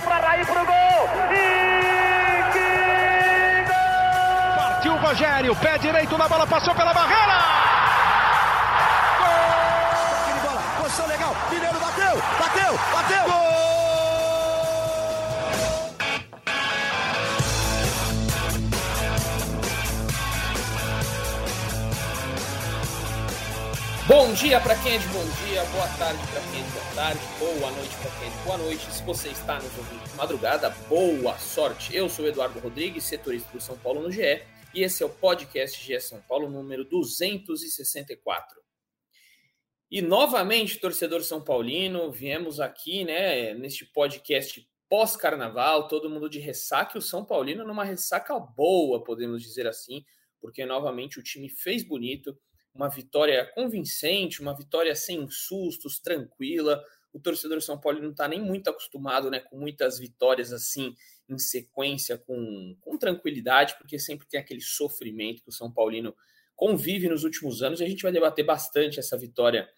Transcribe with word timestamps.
Partiu 0.00 0.02
para 0.02 0.26
Raí 0.26 0.44
pro 0.44 0.64
gol. 0.64 1.08
E 1.30 2.42
que 2.52 3.64
gol! 3.68 4.56
Partiu 4.56 4.92
o 4.92 4.96
Rogério, 4.96 5.56
pé 5.56 5.78
direito 5.78 6.16
na 6.16 6.28
bola, 6.28 6.46
passou 6.46 6.74
pela 6.74 6.94
barreira. 6.94 7.38
Gol! 9.18 10.40
bola, 10.42 10.62
posição 10.78 11.06
legal. 11.06 11.36
Mineiro 11.50 11.78
bateu, 11.78 12.22
bateu, 12.38 12.80
bateu. 12.92 13.24
Gol! 13.24 13.69
Bom 24.10 24.34
dia 24.34 24.60
para 24.60 24.74
quem 24.82 24.96
é 24.96 24.98
de 24.98 25.06
bom 25.06 25.22
dia, 25.22 25.64
boa 25.66 25.86
tarde 25.96 26.20
para 26.32 26.40
quem 26.50 26.60
é 26.60 26.64
de 26.64 26.70
boa 26.72 26.94
tarde, 26.96 27.20
boa 27.38 27.70
noite 27.70 27.94
para 27.94 28.10
quem 28.18 28.26
é 28.26 28.30
de 28.36 28.42
boa 28.42 28.58
noite. 28.58 28.92
Se 28.92 29.04
você 29.04 29.28
está 29.28 29.54
nos 29.54 29.78
ouvindo 29.78 30.02
de 30.02 30.16
madrugada, 30.16 30.68
boa 30.88 31.38
sorte. 31.38 31.94
Eu 31.94 32.08
sou 32.08 32.26
Eduardo 32.26 32.58
Rodrigues, 32.58 33.04
setorista 33.04 33.52
do 33.52 33.60
São 33.60 33.78
Paulo 33.78 34.02
no 34.02 34.10
GE, 34.10 34.42
e 34.74 34.82
esse 34.82 35.04
é 35.04 35.06
o 35.06 35.10
podcast 35.10 35.80
GE 35.80 36.00
São 36.00 36.20
Paulo 36.22 36.50
número 36.50 36.84
264. 36.84 38.60
E 39.88 40.02
novamente, 40.02 40.80
torcedor 40.80 41.22
São 41.22 41.40
Paulino, 41.40 42.10
viemos 42.10 42.58
aqui, 42.58 43.04
né, 43.04 43.54
neste 43.54 43.84
podcast 43.84 44.68
pós-carnaval, 44.88 45.86
todo 45.86 46.10
mundo 46.10 46.28
de 46.28 46.40
ressaca, 46.40 46.96
e 46.96 46.98
o 46.98 47.02
São 47.02 47.24
Paulino 47.24 47.64
numa 47.64 47.84
ressaca 47.84 48.36
boa, 48.40 49.04
podemos 49.04 49.40
dizer 49.40 49.68
assim, 49.68 50.04
porque 50.40 50.66
novamente 50.66 51.20
o 51.20 51.22
time 51.22 51.48
fez 51.48 51.84
bonito 51.84 52.36
uma 52.74 52.88
vitória 52.88 53.50
convincente, 53.54 54.40
uma 54.40 54.56
vitória 54.56 54.94
sem 54.94 55.28
sustos, 55.28 55.98
tranquila. 55.98 56.82
O 57.12 57.20
torcedor 57.20 57.60
São 57.60 57.78
Paulo 57.78 58.00
não 58.00 58.10
está 58.10 58.28
nem 58.28 58.40
muito 58.40 58.70
acostumado 58.70 59.30
né, 59.30 59.40
com 59.40 59.58
muitas 59.58 59.98
vitórias 59.98 60.52
assim 60.52 60.94
em 61.28 61.38
sequência, 61.38 62.18
com, 62.18 62.76
com 62.80 62.98
tranquilidade, 62.98 63.76
porque 63.78 63.98
sempre 63.98 64.26
tem 64.26 64.40
aquele 64.40 64.60
sofrimento 64.60 65.42
que 65.42 65.48
o 65.48 65.52
São 65.52 65.72
Paulino 65.72 66.14
convive 66.56 67.08
nos 67.08 67.24
últimos 67.24 67.62
anos. 67.62 67.80
E 67.80 67.84
a 67.84 67.88
gente 67.88 68.02
vai 68.02 68.12
debater 68.12 68.44
bastante 68.44 68.98
essa 68.98 69.16
vitória 69.16 69.68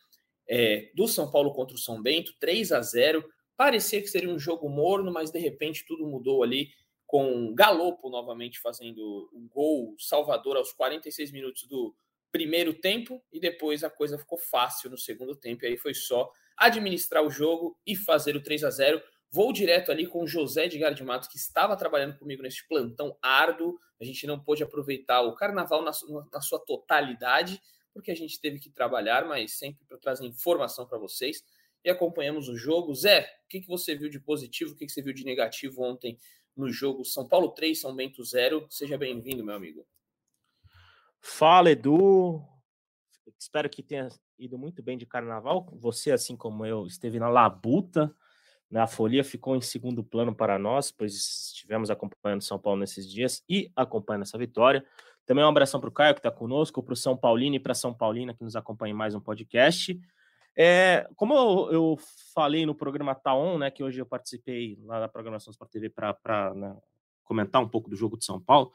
é, 0.48 0.90
do 0.94 1.06
São 1.06 1.30
Paulo 1.30 1.52
contra 1.52 1.76
o 1.76 1.78
São 1.78 2.02
Bento, 2.02 2.34
3 2.38 2.72
a 2.72 2.80
0 2.80 3.24
Parecia 3.56 4.00
que 4.00 4.08
seria 4.08 4.30
um 4.30 4.38
jogo 4.38 4.68
morno, 4.68 5.12
mas 5.12 5.30
de 5.30 5.38
repente 5.38 5.84
tudo 5.86 6.06
mudou 6.06 6.42
ali 6.42 6.70
com 7.06 7.54
Galopo 7.54 8.08
novamente 8.08 8.58
fazendo 8.58 9.28
o 9.32 9.40
gol 9.48 9.94
salvador 9.98 10.56
aos 10.56 10.72
46 10.72 11.30
minutos 11.30 11.68
do, 11.68 11.94
primeiro 12.32 12.72
tempo 12.72 13.22
e 13.30 13.38
depois 13.38 13.84
a 13.84 13.90
coisa 13.90 14.18
ficou 14.18 14.38
fácil 14.38 14.90
no 14.90 14.98
segundo 14.98 15.36
tempo. 15.36 15.64
E 15.64 15.68
aí 15.68 15.76
foi 15.76 15.94
só 15.94 16.32
administrar 16.56 17.22
o 17.22 17.30
jogo 17.30 17.78
e 17.86 17.94
fazer 17.94 18.34
o 18.34 18.42
3 18.42 18.64
a 18.64 18.70
0 18.70 19.02
Vou 19.34 19.50
direto 19.50 19.90
ali 19.90 20.06
com 20.06 20.22
o 20.22 20.26
José 20.26 20.66
Edgar 20.66 20.92
de 20.92 21.02
Matos, 21.02 21.26
que 21.26 21.38
estava 21.38 21.74
trabalhando 21.74 22.18
comigo 22.18 22.42
neste 22.42 22.68
plantão 22.68 23.16
árduo. 23.22 23.78
A 23.98 24.04
gente 24.04 24.26
não 24.26 24.38
pôde 24.38 24.62
aproveitar 24.62 25.22
o 25.22 25.34
carnaval 25.34 25.82
na, 25.82 25.90
sua 26.42 26.58
totalidade, 26.58 27.58
porque 27.94 28.10
a 28.10 28.14
gente 28.14 28.38
teve 28.38 28.58
que 28.58 28.68
trabalhar, 28.68 29.26
mas 29.26 29.54
sempre 29.56 29.86
para 29.86 29.96
trazer 29.96 30.26
informação 30.26 30.86
para 30.86 30.98
vocês. 30.98 31.42
E 31.82 31.88
acompanhamos 31.88 32.46
o 32.50 32.56
jogo. 32.58 32.94
Zé, 32.94 33.22
o 33.46 33.48
que, 33.48 33.62
que 33.62 33.66
você 33.66 33.94
viu 33.94 34.10
de 34.10 34.20
positivo, 34.20 34.72
o 34.72 34.76
que, 34.76 34.84
que 34.84 34.92
você 34.92 35.00
viu 35.00 35.14
de 35.14 35.24
negativo 35.24 35.82
ontem 35.82 36.18
no 36.54 36.70
jogo 36.70 37.02
São 37.02 37.26
Paulo 37.26 37.52
3, 37.52 37.80
São 37.80 37.96
Bento 37.96 38.22
0? 38.22 38.66
Seja 38.68 38.98
bem-vindo, 38.98 39.42
meu 39.42 39.54
amigo. 39.54 39.86
Fala, 41.24 41.70
Edu. 41.70 42.42
Espero 43.38 43.70
que 43.70 43.80
tenha 43.80 44.08
ido 44.36 44.58
muito 44.58 44.82
bem 44.82 44.98
de 44.98 45.06
carnaval. 45.06 45.68
Você, 45.74 46.10
assim 46.10 46.36
como 46.36 46.66
eu, 46.66 46.84
esteve 46.84 47.20
na 47.20 47.28
labuta. 47.28 48.12
Né? 48.68 48.80
A 48.80 48.88
folia 48.88 49.22
ficou 49.22 49.54
em 49.54 49.60
segundo 49.60 50.02
plano 50.02 50.34
para 50.34 50.58
nós, 50.58 50.90
pois 50.90 51.14
estivemos 51.14 51.90
acompanhando 51.90 52.42
São 52.42 52.58
Paulo 52.58 52.80
nesses 52.80 53.08
dias 53.08 53.44
e 53.48 53.70
acompanhando 53.76 54.22
essa 54.22 54.36
vitória. 54.36 54.84
Também 55.24 55.44
um 55.44 55.48
abração 55.48 55.78
para 55.78 55.88
o 55.88 55.92
Caio, 55.92 56.14
que 56.14 56.18
está 56.18 56.30
conosco, 56.30 56.82
para 56.82 56.92
o 56.92 56.96
São 56.96 57.16
Paulino 57.16 57.54
e 57.54 57.60
para 57.60 57.72
São 57.72 57.94
Paulina, 57.94 58.34
que 58.34 58.42
nos 58.42 58.56
acompanha 58.56 58.90
em 58.90 58.96
mais 58.96 59.14
um 59.14 59.20
podcast. 59.20 59.98
É, 60.56 61.08
como 61.14 61.34
eu, 61.70 61.96
falei 62.34 62.66
no 62.66 62.74
programa 62.74 63.14
Taon, 63.14 63.58
né, 63.58 63.70
que 63.70 63.84
hoje 63.84 64.00
eu 64.00 64.06
participei 64.06 64.76
lá 64.82 64.98
da 64.98 65.08
programação 65.08 65.52
Sport 65.52 65.70
TV 65.70 65.88
para 65.88 66.52
né, 66.54 66.76
comentar 67.22 67.62
um 67.62 67.68
pouco 67.68 67.88
do 67.88 67.94
jogo 67.94 68.18
de 68.18 68.24
São 68.24 68.40
Paulo, 68.40 68.72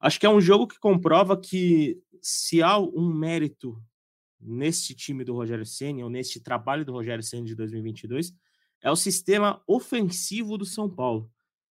Acho 0.00 0.18
que 0.18 0.24
é 0.24 0.30
um 0.30 0.40
jogo 0.40 0.66
que 0.66 0.78
comprova 0.78 1.36
que 1.36 2.00
se 2.22 2.62
há 2.62 2.78
um 2.78 3.12
mérito 3.12 3.80
neste 4.40 4.94
time 4.94 5.22
do 5.22 5.34
Rogério 5.34 5.66
Ceni 5.66 6.02
ou 6.02 6.08
neste 6.08 6.40
trabalho 6.40 6.84
do 6.84 6.92
Rogério 6.92 7.22
Ceni 7.22 7.46
de 7.46 7.54
2022 7.54 8.32
é 8.82 8.90
o 8.90 8.96
sistema 8.96 9.62
ofensivo 9.66 10.56
do 10.56 10.64
São 10.64 10.88
Paulo. 10.88 11.30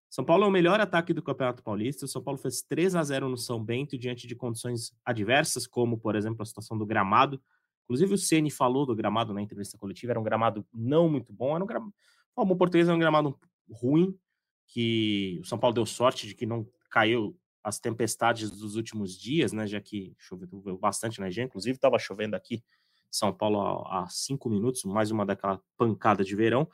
São 0.09 0.23
Paulo 0.23 0.43
é 0.43 0.47
o 0.47 0.51
melhor 0.51 0.79
ataque 0.79 1.13
do 1.13 1.21
Campeonato 1.21 1.63
Paulista. 1.63 2.05
O 2.05 2.07
São 2.07 2.21
Paulo 2.21 2.37
fez 2.37 2.61
3 2.61 2.95
a 2.95 3.03
0 3.03 3.29
no 3.29 3.37
São 3.37 3.63
Bento 3.63 3.97
diante 3.97 4.27
de 4.27 4.35
condições 4.35 4.91
adversas, 5.03 5.65
como 5.65 5.97
por 5.97 6.15
exemplo 6.15 6.41
a 6.43 6.45
situação 6.45 6.77
do 6.77 6.85
gramado. 6.85 7.41
Inclusive 7.85 8.13
o 8.13 8.17
Ceni 8.17 8.51
falou 8.51 8.85
do 8.85 8.95
gramado 8.95 9.33
na 9.33 9.41
entrevista 9.41 9.77
coletiva, 9.77 10.11
era 10.11 10.19
um 10.19 10.23
gramado 10.23 10.63
não 10.71 11.09
muito 11.09 11.33
bom, 11.33 11.55
era 11.55 11.63
um 11.63 11.67
gramado, 11.67 11.93
como 12.35 12.55
português, 12.55 12.87
era 12.87 12.95
um 12.95 12.99
gramado 12.99 13.39
ruim, 13.71 14.15
que 14.67 15.39
o 15.41 15.45
São 15.45 15.57
Paulo 15.57 15.73
deu 15.73 15.85
sorte 15.87 16.27
de 16.27 16.35
que 16.35 16.45
não 16.45 16.67
caiu 16.91 17.35
as 17.69 17.79
tempestades 17.79 18.51
dos 18.51 18.75
últimos 18.75 19.17
dias, 19.17 19.53
né? 19.53 19.65
Já 19.65 19.79
que 19.79 20.13
choveu 20.17 20.77
bastante 20.77 21.19
na 21.19 21.29
gente, 21.29 21.47
inclusive 21.47 21.75
estava 21.75 21.97
chovendo 21.97 22.35
aqui 22.35 22.63
São 23.09 23.33
Paulo 23.33 23.61
há, 23.87 24.07
cinco 24.09 24.49
minutos, 24.49 24.83
mais 24.83 25.11
uma 25.11 25.25
daquela 25.25 25.61
pancada 25.77 26.23
de 26.23 26.35
verão. 26.35 26.67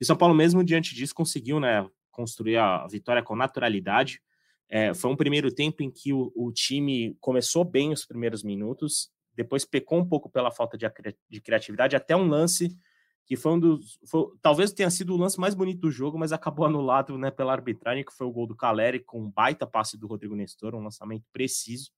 E 0.00 0.04
São 0.04 0.16
Paulo, 0.16 0.34
mesmo 0.34 0.62
diante 0.62 0.94
disso, 0.94 1.14
conseguiu, 1.14 1.58
né? 1.58 1.88
Construir 2.10 2.58
a 2.58 2.86
vitória 2.86 3.22
com 3.22 3.34
naturalidade. 3.34 4.20
É, 4.68 4.92
foi 4.92 5.10
um 5.10 5.16
primeiro 5.16 5.52
tempo 5.52 5.82
em 5.82 5.90
que 5.90 6.12
o, 6.12 6.32
o, 6.34 6.52
time 6.52 7.16
começou 7.20 7.64
bem 7.64 7.92
os 7.92 8.04
primeiros 8.04 8.44
minutos, 8.44 9.10
depois 9.34 9.64
pecou 9.64 9.98
um 9.98 10.06
pouco 10.06 10.30
pela 10.30 10.50
falta 10.50 10.76
de, 10.76 10.86
de 11.28 11.40
criatividade, 11.40 11.96
até 11.96 12.14
um 12.14 12.28
lance 12.28 12.76
que 13.26 13.36
foi 13.36 13.52
um 13.52 13.60
dos. 13.60 13.98
Foi, 14.06 14.26
talvez 14.42 14.72
tenha 14.72 14.90
sido 14.90 15.14
o 15.14 15.16
lance 15.16 15.38
mais 15.38 15.54
bonito 15.54 15.80
do 15.80 15.90
jogo, 15.90 16.18
mas 16.18 16.32
acabou 16.32 16.64
anulado 16.66 17.16
né, 17.16 17.30
pela 17.30 17.52
arbitragem, 17.52 18.04
que 18.04 18.12
foi 18.12 18.26
o 18.26 18.32
gol 18.32 18.46
do 18.46 18.56
Caleri, 18.56 19.00
com 19.00 19.22
um 19.22 19.30
baita 19.30 19.66
passe 19.66 19.96
do 19.98 20.06
Rodrigo 20.06 20.34
Nestor, 20.34 20.74
um 20.74 20.82
lançamento 20.82 21.24
preciso, 21.32 21.90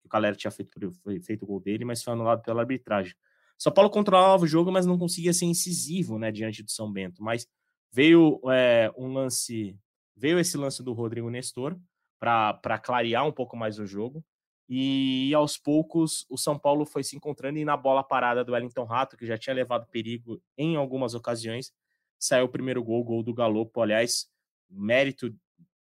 que 0.00 0.06
o 0.06 0.08
Caleri 0.08 0.36
tinha 0.36 0.50
feito, 0.50 0.78
feito 1.22 1.42
o 1.42 1.46
gol 1.46 1.60
dele, 1.60 1.84
mas 1.84 2.02
foi 2.02 2.12
anulado 2.12 2.42
pela 2.42 2.62
arbitragem. 2.62 3.14
São 3.58 3.72
Paulo 3.72 3.90
controlava 3.90 4.44
o 4.44 4.46
jogo, 4.46 4.70
mas 4.70 4.84
não 4.84 4.98
conseguia 4.98 5.32
ser 5.32 5.46
incisivo 5.46 6.18
né, 6.18 6.30
diante 6.30 6.62
do 6.62 6.70
São 6.70 6.92
Bento. 6.92 7.22
Mas 7.22 7.46
veio 7.90 8.40
é, 8.50 8.92
um 8.96 9.12
lance. 9.12 9.78
Veio 10.14 10.38
esse 10.38 10.56
lance 10.56 10.82
do 10.82 10.92
Rodrigo 10.92 11.30
Nestor 11.30 11.78
para 12.18 12.78
clarear 12.78 13.26
um 13.26 13.32
pouco 13.32 13.56
mais 13.56 13.78
o 13.78 13.86
jogo. 13.86 14.24
E 14.68 15.32
aos 15.34 15.56
poucos 15.56 16.26
o 16.28 16.36
São 16.36 16.58
Paulo 16.58 16.84
foi 16.84 17.04
se 17.04 17.16
encontrando 17.16 17.58
e 17.58 17.64
na 17.64 17.76
bola 17.76 18.02
parada 18.02 18.44
do 18.44 18.52
Wellington 18.52 18.84
Rato, 18.84 19.16
que 19.16 19.26
já 19.26 19.38
tinha 19.38 19.54
levado 19.54 19.86
perigo 19.86 20.42
em 20.58 20.76
algumas 20.76 21.14
ocasiões, 21.14 21.72
saiu 22.18 22.46
o 22.46 22.48
primeiro 22.48 22.82
gol, 22.82 23.04
gol 23.04 23.22
do 23.22 23.32
Galopo. 23.32 23.80
Aliás, 23.80 24.26
mérito 24.68 25.32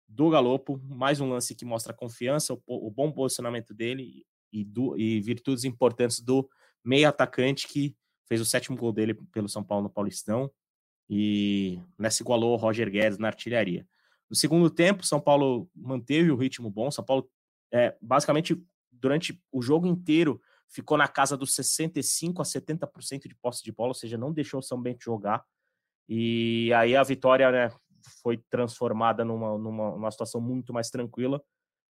do 0.07 0.29
Galopo, 0.29 0.79
mais 0.83 1.19
um 1.19 1.29
lance 1.29 1.53
que 1.53 1.65
mostra 1.65 1.91
a 1.91 1.95
confiança, 1.95 2.53
o, 2.53 2.87
o 2.87 2.89
bom 2.89 3.11
posicionamento 3.11 3.73
dele 3.73 4.25
e, 4.51 4.63
do, 4.63 4.97
e 4.97 5.19
virtudes 5.19 5.63
importantes 5.63 6.21
do 6.21 6.49
meio 6.83 7.07
atacante 7.07 7.67
que 7.67 7.95
fez 8.27 8.39
o 8.39 8.45
sétimo 8.45 8.77
gol 8.77 8.91
dele 8.91 9.13
pelo 9.31 9.49
São 9.49 9.63
Paulo 9.63 9.83
no 9.83 9.89
Paulistão 9.89 10.49
e 11.09 11.79
nessa 11.97 12.21
igualou 12.21 12.53
o 12.53 12.55
Roger 12.55 12.89
Guedes 12.89 13.17
na 13.17 13.27
artilharia. 13.27 13.85
No 14.29 14.35
segundo 14.35 14.69
tempo, 14.69 15.05
São 15.05 15.19
Paulo 15.19 15.69
manteve 15.75 16.31
o 16.31 16.35
ritmo 16.35 16.69
bom, 16.69 16.91
São 16.91 17.03
Paulo 17.03 17.29
é, 17.71 17.95
basicamente, 18.01 18.61
durante 18.91 19.41
o 19.51 19.61
jogo 19.61 19.87
inteiro, 19.87 20.41
ficou 20.67 20.97
na 20.97 21.07
casa 21.07 21.35
dos 21.35 21.51
65% 21.55 22.39
a 22.39 22.43
70% 22.43 23.27
de 23.27 23.35
posse 23.35 23.63
de 23.63 23.71
bola, 23.71 23.89
ou 23.89 23.93
seja, 23.93 24.17
não 24.17 24.31
deixou 24.31 24.59
o 24.59 24.63
São 24.63 24.81
Bento 24.81 25.03
jogar. 25.03 25.43
E 26.07 26.71
aí 26.73 26.95
a 26.95 27.03
vitória 27.03 27.51
né, 27.51 27.71
foi 28.21 28.37
transformada 28.49 29.25
numa, 29.25 29.57
numa, 29.57 29.91
numa 29.91 30.11
situação 30.11 30.39
muito 30.39 30.73
mais 30.73 30.89
tranquila, 30.89 31.41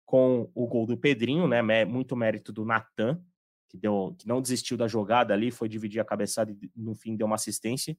com 0.05 0.49
o 0.55 0.67
gol 0.67 0.85
do 0.85 0.97
Pedrinho, 0.97 1.47
né, 1.47 1.61
muito 1.85 2.15
mérito 2.15 2.53
do 2.53 2.63
Natan, 2.63 3.21
que, 3.69 3.77
que 3.77 4.27
não 4.27 4.41
desistiu 4.41 4.77
da 4.77 4.87
jogada 4.87 5.33
ali, 5.33 5.51
foi 5.51 5.67
dividir 5.67 5.99
a 5.99 6.05
cabeçada 6.05 6.51
e 6.51 6.71
no 6.75 6.95
fim 6.95 7.15
deu 7.15 7.27
uma 7.27 7.35
assistência. 7.35 7.97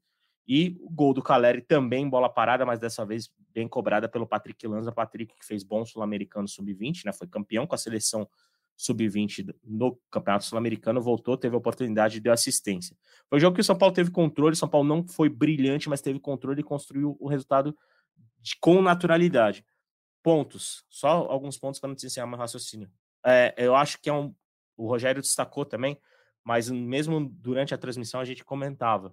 E 0.48 0.78
o 0.80 0.88
gol 0.88 1.12
do 1.12 1.22
Caleri 1.22 1.60
também, 1.60 2.08
bola 2.08 2.26
parada, 2.26 2.64
mas 2.64 2.78
dessa 2.78 3.04
vez 3.04 3.30
bem 3.52 3.68
cobrada 3.68 4.08
pelo 4.08 4.26
Patrick 4.26 4.66
Lanza. 4.66 4.90
Patrick, 4.90 5.34
que 5.38 5.44
fez 5.44 5.62
bom 5.62 5.84
sul-americano 5.84 6.48
sub-20, 6.48 7.04
né? 7.04 7.12
Foi 7.12 7.26
campeão 7.26 7.66
com 7.66 7.74
a 7.74 7.78
seleção 7.78 8.26
sub-20 8.74 9.54
no 9.62 10.00
Campeonato 10.10 10.46
Sul-Americano, 10.46 11.02
voltou, 11.02 11.36
teve 11.36 11.54
a 11.54 11.58
oportunidade 11.58 12.14
de 12.14 12.20
dar 12.20 12.32
assistência. 12.32 12.96
Foi 13.28 13.36
um 13.36 13.40
jogo 13.40 13.56
que 13.56 13.60
o 13.60 13.64
São 13.64 13.76
Paulo 13.76 13.94
teve 13.94 14.10
controle, 14.10 14.54
o 14.54 14.56
São 14.56 14.68
Paulo 14.68 14.88
não 14.88 15.06
foi 15.06 15.28
brilhante, 15.28 15.88
mas 15.88 16.00
teve 16.00 16.18
controle 16.18 16.60
e 16.60 16.64
construiu 16.64 17.16
o 17.20 17.28
resultado 17.28 17.76
de, 18.40 18.56
com 18.58 18.80
naturalidade. 18.80 19.66
Pontos, 20.22 20.84
só 20.88 21.08
alguns 21.08 21.58
pontos 21.58 21.78
para 21.78 21.88
não 21.88 21.94
encerrar 21.94 22.26
meu 22.26 22.38
raciocínio. 22.38 22.88
É, 23.26 23.52
eu 23.58 23.74
acho 23.74 24.00
que 24.00 24.08
é 24.08 24.12
um. 24.12 24.34
O 24.76 24.86
Rogério 24.86 25.20
destacou 25.20 25.64
também, 25.64 25.98
mas 26.44 26.70
mesmo 26.70 27.28
durante 27.28 27.74
a 27.74 27.78
transmissão 27.78 28.20
a 28.20 28.24
gente 28.24 28.44
comentava 28.44 29.12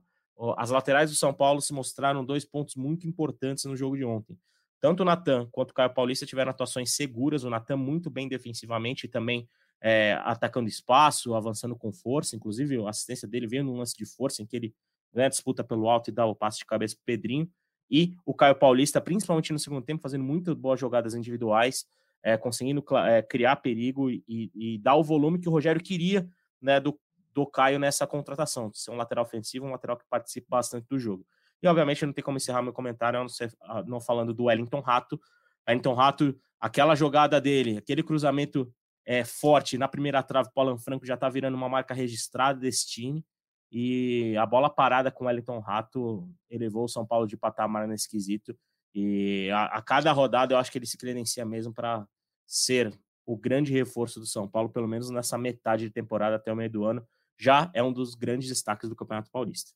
as 0.58 0.70
laterais 0.70 1.10
do 1.10 1.16
São 1.16 1.34
Paulo 1.34 1.62
se 1.62 1.74
mostraram 1.74 2.24
dois 2.24 2.46
pontos 2.46 2.76
muito 2.76 3.08
importantes 3.08 3.66
no 3.66 3.76
jogo 3.76 3.96
de 3.96 4.04
ontem. 4.04 4.38
tanto 4.80 5.02
o 5.02 5.06
Natan 5.06 5.48
quanto 5.52 5.72
o 5.72 5.74
Caio 5.74 5.94
Paulista 5.94 6.26
tiveram 6.26 6.52
atuações 6.52 6.92
seguras, 6.92 7.44
o 7.44 7.50
Natan 7.50 7.78
muito 7.78 8.10
bem 8.10 8.28
defensivamente 8.28 9.06
e 9.06 9.10
também 9.10 9.48
é, 9.82 10.14
atacando 10.24 10.68
espaço, 10.68 11.34
avançando 11.34 11.76
com 11.76 11.92
força, 11.92 12.36
inclusive 12.36 12.78
a 12.86 12.90
assistência 12.90 13.28
dele 13.28 13.48
veio 13.48 13.64
num 13.64 13.78
lance 13.78 13.96
de 13.96 14.06
força 14.06 14.42
em 14.42 14.46
que 14.46 14.56
ele 14.56 14.76
ganha 15.14 15.30
disputa 15.30 15.64
pelo 15.64 15.90
alto 15.90 16.10
e 16.10 16.14
dá 16.14 16.26
o 16.26 16.36
passe 16.36 16.60
de 16.60 16.66
cabeça 16.66 16.96
para 16.96 17.02
o 17.02 17.06
Pedrinho, 17.06 17.50
e 17.90 18.16
o 18.26 18.34
Caio 18.34 18.56
Paulista, 18.56 19.00
principalmente 19.00 19.54
no 19.54 19.60
segundo 19.60 19.84
tempo, 19.84 20.02
fazendo 20.02 20.24
muito 20.24 20.56
boas 20.56 20.80
jogadas 20.80 21.14
individuais, 21.14 21.86
é, 22.24 22.36
conseguindo 22.36 22.84
é, 23.06 23.22
criar 23.22 23.58
perigo 23.58 24.10
e, 24.10 24.24
e, 24.28 24.80
dar 24.80 24.96
o 24.96 25.04
volume 25.04 25.40
que 25.40 25.48
o 25.48 25.52
Rogério 25.52 25.82
queria 25.82 26.28
né, 26.60 26.80
do, 26.80 27.00
do 27.36 27.46
Caio 27.46 27.78
nessa 27.78 28.08
contratação, 28.08 28.72
ser 28.74 28.92
um 28.92 28.96
lateral 28.96 29.26
ofensivo, 29.26 29.66
um 29.66 29.72
lateral 29.72 29.98
que 29.98 30.06
participa 30.10 30.48
bastante 30.52 30.88
do 30.88 30.98
jogo. 30.98 31.28
E, 31.62 31.68
obviamente, 31.68 32.06
não 32.06 32.14
tem 32.14 32.24
como 32.24 32.38
encerrar 32.38 32.62
meu 32.62 32.72
comentário 32.72 33.20
não, 33.20 33.28
ser, 33.28 33.52
não 33.86 34.00
falando 34.00 34.34
do 34.34 34.46
Wellington 34.46 34.80
Rato. 34.80 35.20
Wellington 35.68 35.94
Rato, 35.94 36.40
aquela 36.60 36.96
jogada 36.96 37.42
dele, 37.42 37.78
aquele 37.78 38.02
cruzamento 38.02 38.74
é, 39.06 39.26
forte 39.26 39.78
na 39.78 39.88
primeira 39.88 40.24
trave, 40.24 40.50
o 40.56 40.62
Alan 40.62 40.78
Franco 40.78 41.06
já 41.06 41.16
está 41.16 41.28
virando 41.28 41.56
uma 41.56 41.68
marca 41.68 41.94
registrada 41.94 42.60
desse 42.60 42.88
time. 42.88 43.26
E 43.72 44.36
a 44.38 44.46
bola 44.46 44.70
parada 44.70 45.12
com 45.12 45.26
o 45.26 45.28
Wellington 45.28 45.60
Rato 45.60 46.30
elevou 46.50 46.86
o 46.86 46.90
São 46.90 47.06
Paulo 47.06 47.28
de 47.28 47.36
patamar 47.36 47.88
nesse 47.88 48.08
quesito. 48.08 48.58
E 48.94 49.50
a, 49.52 49.66
a 49.66 49.82
cada 49.82 50.12
rodada 50.14 50.54
eu 50.54 50.58
acho 50.58 50.72
que 50.72 50.78
ele 50.78 50.86
se 50.86 50.98
credencia 50.98 51.44
mesmo 51.44 51.74
para 51.74 52.08
ser 52.48 52.98
o 53.26 53.36
grande 53.36 53.74
reforço 53.74 54.20
do 54.20 54.26
São 54.26 54.48
Paulo, 54.48 54.70
pelo 54.70 54.88
menos 54.88 55.10
nessa 55.10 55.38
metade 55.38 55.86
de 55.86 55.90
temporada 55.90 56.36
até 56.36 56.54
o 56.54 56.56
meio 56.56 56.70
do 56.70 56.86
ano. 56.86 57.06
Já 57.38 57.72
é 57.74 57.84
um 57.84 57.92
dos 57.92 58.16
grandes 58.16 58.50
destaques 58.50 58.90
do 58.90 58.96
Campeonato 58.96 59.30
Paulista. 59.32 59.72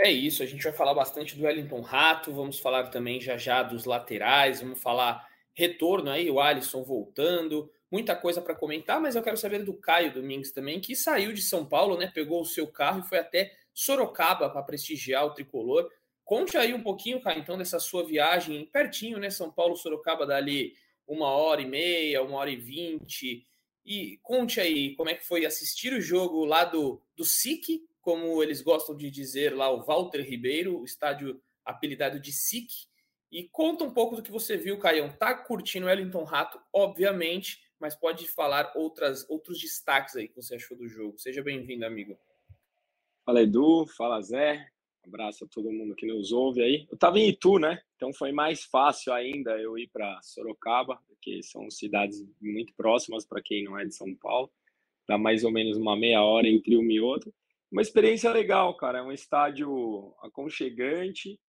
É 0.00 0.10
isso, 0.10 0.42
a 0.44 0.46
gente 0.46 0.62
vai 0.62 0.72
falar 0.72 0.94
bastante 0.94 1.36
do 1.36 1.44
Wellington 1.44 1.80
Rato, 1.80 2.32
vamos 2.32 2.60
falar 2.60 2.88
também 2.88 3.20
já 3.20 3.36
já 3.36 3.64
dos 3.64 3.84
laterais, 3.84 4.60
vamos 4.60 4.80
falar 4.80 5.26
retorno 5.52 6.08
aí, 6.08 6.30
o 6.30 6.38
Alisson 6.38 6.84
voltando, 6.84 7.68
muita 7.90 8.14
coisa 8.14 8.40
para 8.40 8.54
comentar, 8.54 9.00
mas 9.00 9.16
eu 9.16 9.22
quero 9.22 9.36
saber 9.36 9.64
do 9.64 9.74
Caio 9.74 10.14
Domingues 10.14 10.52
também, 10.52 10.80
que 10.80 10.94
saiu 10.94 11.32
de 11.32 11.42
São 11.42 11.66
Paulo, 11.66 11.98
né? 11.98 12.10
Pegou 12.14 12.40
o 12.40 12.46
seu 12.46 12.68
carro 12.68 13.00
e 13.00 13.08
foi 13.08 13.18
até 13.18 13.52
Sorocaba 13.74 14.48
para 14.48 14.62
prestigiar 14.62 15.26
o 15.26 15.34
tricolor. 15.34 15.90
Conte 16.24 16.56
aí 16.56 16.72
um 16.72 16.82
pouquinho, 16.82 17.20
Caio, 17.20 17.40
então, 17.40 17.58
dessa 17.58 17.80
sua 17.80 18.06
viagem 18.06 18.66
pertinho, 18.66 19.18
né? 19.18 19.30
São 19.30 19.50
Paulo, 19.50 19.76
Sorocaba, 19.76 20.24
dali 20.24 20.74
uma 21.08 21.30
hora 21.30 21.60
e 21.60 21.66
meia, 21.66 22.22
uma 22.22 22.38
hora 22.38 22.50
e 22.50 22.56
vinte. 22.56 23.44
E 23.90 24.18
conte 24.22 24.60
aí 24.60 24.94
como 24.96 25.08
é 25.08 25.14
que 25.14 25.26
foi 25.26 25.46
assistir 25.46 25.94
o 25.94 26.00
jogo 26.00 26.44
lá 26.44 26.62
do, 26.62 27.02
do 27.16 27.24
SIC, 27.24 27.88
como 28.02 28.42
eles 28.42 28.60
gostam 28.60 28.94
de 28.94 29.10
dizer 29.10 29.56
lá, 29.56 29.70
o 29.70 29.82
Walter 29.82 30.20
Ribeiro, 30.20 30.78
o 30.78 30.84
estádio 30.84 31.40
apelidado 31.64 32.20
de 32.20 32.30
SIC. 32.30 32.68
E 33.32 33.48
conta 33.48 33.84
um 33.84 33.90
pouco 33.90 34.14
do 34.14 34.22
que 34.22 34.30
você 34.30 34.58
viu, 34.58 34.78
Caião. 34.78 35.08
Tá 35.16 35.34
curtindo 35.34 35.86
o 35.86 35.88
Wellington 35.88 36.24
Rato, 36.24 36.60
obviamente, 36.70 37.62
mas 37.80 37.96
pode 37.96 38.28
falar 38.28 38.70
outras, 38.76 39.24
outros 39.30 39.58
destaques 39.58 40.16
aí 40.16 40.28
que 40.28 40.36
você 40.36 40.56
achou 40.56 40.76
do 40.76 40.86
jogo. 40.86 41.18
Seja 41.18 41.42
bem-vindo, 41.42 41.86
amigo. 41.86 42.14
Fala, 43.24 43.40
Edu. 43.40 43.86
Fala, 43.96 44.20
Zé. 44.20 44.68
Um 45.08 45.14
abraço 45.14 45.44
a 45.44 45.48
todo 45.48 45.72
mundo 45.72 45.94
que 45.94 46.06
nos 46.06 46.32
ouve 46.32 46.62
aí. 46.62 46.86
Eu 46.90 46.94
estava 46.94 47.18
em 47.18 47.30
Itu, 47.30 47.58
né? 47.58 47.80
Então 47.96 48.12
foi 48.12 48.30
mais 48.30 48.64
fácil 48.64 49.12
ainda 49.14 49.58
eu 49.58 49.78
ir 49.78 49.88
para 49.88 50.20
Sorocaba, 50.22 51.00
porque 51.08 51.42
são 51.42 51.70
cidades 51.70 52.22
muito 52.40 52.74
próximas 52.74 53.26
para 53.26 53.40
quem 53.42 53.64
não 53.64 53.78
é 53.78 53.86
de 53.86 53.94
São 53.94 54.14
Paulo. 54.14 54.50
Dá 55.08 55.16
mais 55.16 55.44
ou 55.44 55.50
menos 55.50 55.78
uma 55.78 55.96
meia 55.96 56.22
hora 56.22 56.46
entre 56.46 56.76
uma 56.76 56.92
e 56.92 57.00
outra. 57.00 57.32
Uma 57.72 57.80
experiência 57.80 58.30
legal, 58.30 58.76
cara. 58.76 58.98
É 58.98 59.02
um 59.02 59.10
estádio 59.10 60.14
aconchegante. 60.20 61.40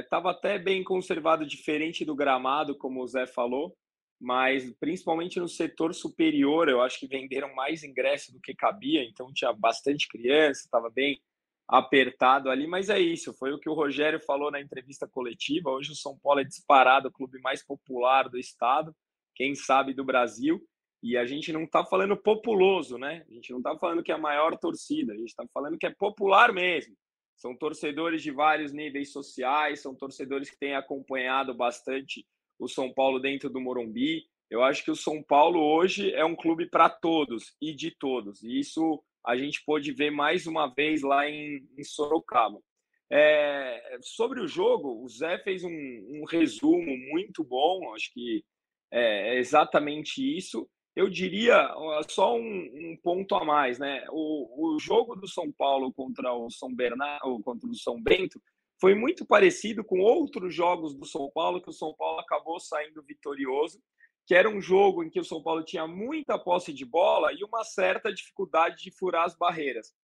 Estava 0.00 0.30
é, 0.30 0.32
até 0.32 0.58
bem 0.58 0.82
conservado, 0.82 1.44
diferente 1.44 2.06
do 2.06 2.16
gramado, 2.16 2.74
como 2.74 3.02
o 3.02 3.06
Zé 3.06 3.26
falou 3.26 3.76
mas 4.20 4.68
principalmente 4.80 5.38
no 5.38 5.48
setor 5.48 5.94
superior, 5.94 6.68
eu 6.68 6.82
acho 6.82 6.98
que 6.98 7.06
venderam 7.06 7.54
mais 7.54 7.84
ingressos 7.84 8.34
do 8.34 8.40
que 8.40 8.52
cabia, 8.52 9.04
então 9.04 9.32
tinha 9.32 9.52
bastante 9.52 10.08
criança, 10.08 10.62
estava 10.62 10.90
bem 10.90 11.20
apertado 11.68 12.48
ali, 12.48 12.66
mas 12.66 12.88
é 12.88 12.98
isso, 12.98 13.34
foi 13.34 13.52
o 13.52 13.58
que 13.58 13.68
o 13.68 13.74
Rogério 13.74 14.18
falou 14.20 14.50
na 14.50 14.60
entrevista 14.60 15.06
coletiva. 15.06 15.70
Hoje 15.70 15.92
o 15.92 15.96
São 15.96 16.18
Paulo 16.18 16.40
é 16.40 16.44
disparado 16.44 17.08
o 17.08 17.12
clube 17.12 17.38
mais 17.42 17.62
popular 17.64 18.28
do 18.28 18.38
estado, 18.38 18.96
quem 19.34 19.54
sabe 19.54 19.92
do 19.92 20.02
Brasil, 20.02 20.60
e 21.02 21.16
a 21.16 21.26
gente 21.26 21.52
não 21.52 21.64
está 21.64 21.84
falando 21.84 22.16
populoso, 22.16 22.96
né? 22.96 23.24
A 23.28 23.32
gente 23.32 23.50
não 23.50 23.58
está 23.58 23.76
falando 23.78 24.02
que 24.02 24.10
é 24.10 24.14
a 24.14 24.18
maior 24.18 24.56
torcida, 24.58 25.12
a 25.12 25.16
gente 25.16 25.28
está 25.28 25.44
falando 25.52 25.76
que 25.76 25.86
é 25.86 25.94
popular 25.94 26.52
mesmo. 26.52 26.96
São 27.36 27.54
torcedores 27.54 28.22
de 28.22 28.32
vários 28.32 28.72
níveis 28.72 29.12
sociais, 29.12 29.80
são 29.80 29.94
torcedores 29.94 30.50
que 30.50 30.58
têm 30.58 30.74
acompanhado 30.74 31.54
bastante 31.54 32.26
o 32.58 32.66
São 32.66 32.92
Paulo 32.92 33.20
dentro 33.20 33.48
do 33.48 33.60
Morumbi. 33.60 34.24
Eu 34.50 34.64
acho 34.64 34.82
que 34.82 34.90
o 34.90 34.96
São 34.96 35.22
Paulo 35.22 35.60
hoje 35.60 36.12
é 36.14 36.24
um 36.24 36.34
clube 36.34 36.68
para 36.68 36.88
todos 36.88 37.54
e 37.60 37.72
de 37.72 37.92
todos. 37.92 38.42
E 38.42 38.58
isso 38.58 39.00
a 39.26 39.36
gente 39.36 39.62
pôde 39.64 39.92
ver 39.92 40.10
mais 40.10 40.46
uma 40.46 40.66
vez 40.68 41.02
lá 41.02 41.28
em, 41.28 41.66
em 41.76 41.84
Sorocaba. 41.84 42.60
É, 43.10 43.98
sobre 44.02 44.40
o 44.40 44.46
jogo, 44.46 45.02
o 45.02 45.08
Zé 45.08 45.38
fez 45.38 45.64
um, 45.64 45.70
um 45.70 46.24
resumo 46.24 46.96
muito 47.10 47.42
bom, 47.42 47.94
acho 47.94 48.12
que 48.12 48.44
é, 48.90 49.36
é 49.36 49.38
exatamente 49.38 50.20
isso. 50.20 50.68
Eu 50.94 51.08
diria 51.08 51.72
só 52.08 52.36
um, 52.36 52.40
um, 52.42 52.98
ponto 53.02 53.34
a 53.34 53.44
mais, 53.44 53.78
né? 53.78 54.04
O, 54.10 54.74
o 54.74 54.78
jogo 54.80 55.14
do 55.14 55.28
São 55.28 55.50
Paulo 55.52 55.92
contra 55.92 56.34
o 56.34 56.50
São 56.50 56.74
Bernardo, 56.74 57.40
contra 57.42 57.68
o 57.68 57.74
São 57.74 58.02
Bento, 58.02 58.42
foi 58.80 58.94
muito 58.94 59.24
parecido 59.26 59.84
com 59.84 60.00
outros 60.00 60.54
jogos 60.54 60.94
do 60.94 61.04
São 61.04 61.30
Paulo, 61.32 61.60
que 61.60 61.70
o 61.70 61.72
São 61.72 61.94
Paulo 61.94 62.20
acabou 62.20 62.58
saindo 62.60 63.02
vitorioso, 63.02 63.80
que 64.28 64.34
era 64.34 64.46
um 64.46 64.60
jogo 64.60 65.02
em 65.02 65.08
que 65.08 65.18
o 65.18 65.24
São 65.24 65.42
Paulo 65.42 65.64
tinha 65.64 65.86
muita 65.86 66.38
posse 66.38 66.70
de 66.70 66.84
bola 66.84 67.32
e 67.32 67.42
uma 67.42 67.64
certa 67.64 68.12
dificuldade 68.12 68.84
de 68.84 68.90
furar 68.90 69.24
as 69.24 69.34
barreiras. 69.34 69.94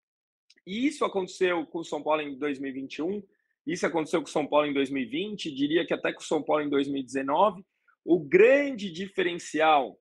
E 0.66 0.86
isso 0.86 1.04
aconteceu 1.04 1.66
com 1.66 1.80
o 1.80 1.84
São 1.84 2.02
Paulo 2.02 2.22
em 2.22 2.38
2021, 2.38 3.22
isso 3.66 3.86
aconteceu 3.86 4.22
com 4.22 4.26
o 4.26 4.32
São 4.32 4.46
Paulo 4.46 4.66
em 4.66 4.72
2020, 4.72 5.54
diria 5.54 5.86
que 5.86 5.92
até 5.92 6.10
com 6.10 6.22
o 6.22 6.24
São 6.24 6.42
Paulo 6.42 6.62
em 6.62 6.70
2019. 6.70 7.62
O 8.02 8.18
grande 8.18 8.90
diferencial 8.90 10.00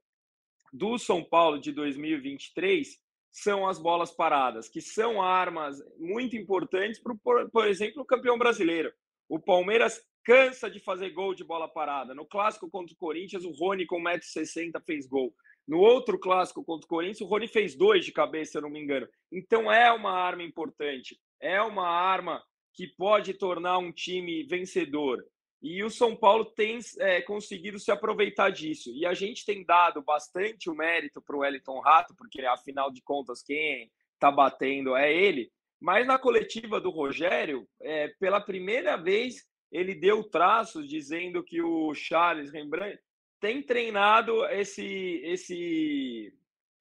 do 0.71 0.97
São 0.97 1.21
Paulo 1.21 1.59
de 1.59 1.73
2023 1.73 2.97
são 3.29 3.67
as 3.67 3.77
bolas 3.77 4.11
paradas, 4.11 4.69
que 4.69 4.79
são 4.79 5.21
armas 5.21 5.83
muito 5.99 6.37
importantes 6.37 6.97
para, 6.97 7.13
por, 7.51 7.67
exemplo, 7.67 8.03
o 8.03 8.05
campeão 8.05 8.37
brasileiro. 8.37 8.89
O 9.27 9.37
Palmeiras 9.37 10.01
cansa 10.23 10.69
de 10.69 10.79
fazer 10.79 11.09
gol 11.11 11.33
de 11.33 11.43
bola 11.43 11.67
parada. 11.67 12.13
No 12.13 12.25
clássico 12.25 12.69
contra 12.69 12.93
o 12.93 12.97
Corinthians, 12.97 13.43
o 13.43 13.51
Rony, 13.51 13.85
com 13.85 14.01
1,60m, 14.01 14.81
fez 14.85 15.05
gol. 15.05 15.33
No 15.67 15.79
outro 15.79 16.19
clássico 16.19 16.63
contra 16.63 16.85
o 16.85 16.89
Corinthians, 16.89 17.21
o 17.21 17.25
Rony 17.25 17.47
fez 17.47 17.75
dois 17.75 18.05
de 18.05 18.11
cabeça, 18.11 18.53
se 18.53 18.57
eu 18.57 18.61
não 18.61 18.69
me 18.69 18.81
engano. 18.81 19.07
Então 19.31 19.71
é 19.71 19.91
uma 19.91 20.11
arma 20.11 20.43
importante. 20.43 21.19
É 21.39 21.61
uma 21.61 21.87
arma 21.87 22.43
que 22.73 22.87
pode 22.87 23.33
tornar 23.33 23.77
um 23.77 23.91
time 23.91 24.43
vencedor. 24.43 25.23
E 25.61 25.81
o 25.81 25.89
São 25.89 26.13
Paulo 26.13 26.43
tem 26.43 26.79
é, 26.99 27.21
conseguido 27.21 27.79
se 27.79 27.89
aproveitar 27.89 28.49
disso. 28.49 28.91
E 28.93 29.05
a 29.05 29.13
gente 29.13 29.45
tem 29.45 29.63
dado 29.63 30.01
bastante 30.01 30.69
o 30.69 30.75
mérito 30.75 31.21
para 31.21 31.37
o 31.37 31.39
Wellington 31.39 31.79
Rato, 31.79 32.13
porque 32.17 32.41
afinal 32.41 32.91
de 32.91 33.01
contas, 33.01 33.41
quem 33.41 33.89
está 34.13 34.29
batendo 34.29 34.95
é 34.95 35.13
ele. 35.13 35.49
Mas 35.79 36.05
na 36.05 36.17
coletiva 36.17 36.81
do 36.81 36.89
Rogério, 36.89 37.65
é, 37.81 38.09
pela 38.19 38.41
primeira 38.41 38.97
vez, 38.97 39.45
ele 39.73 39.95
deu 39.95 40.23
traços 40.23 40.87
dizendo 40.87 41.43
que 41.43 41.59
o 41.59 41.95
Charles 41.95 42.51
Rembrandt 42.51 43.01
tem 43.41 43.61
treinado 43.61 44.45
esse, 44.45 45.19
esse, 45.25 46.31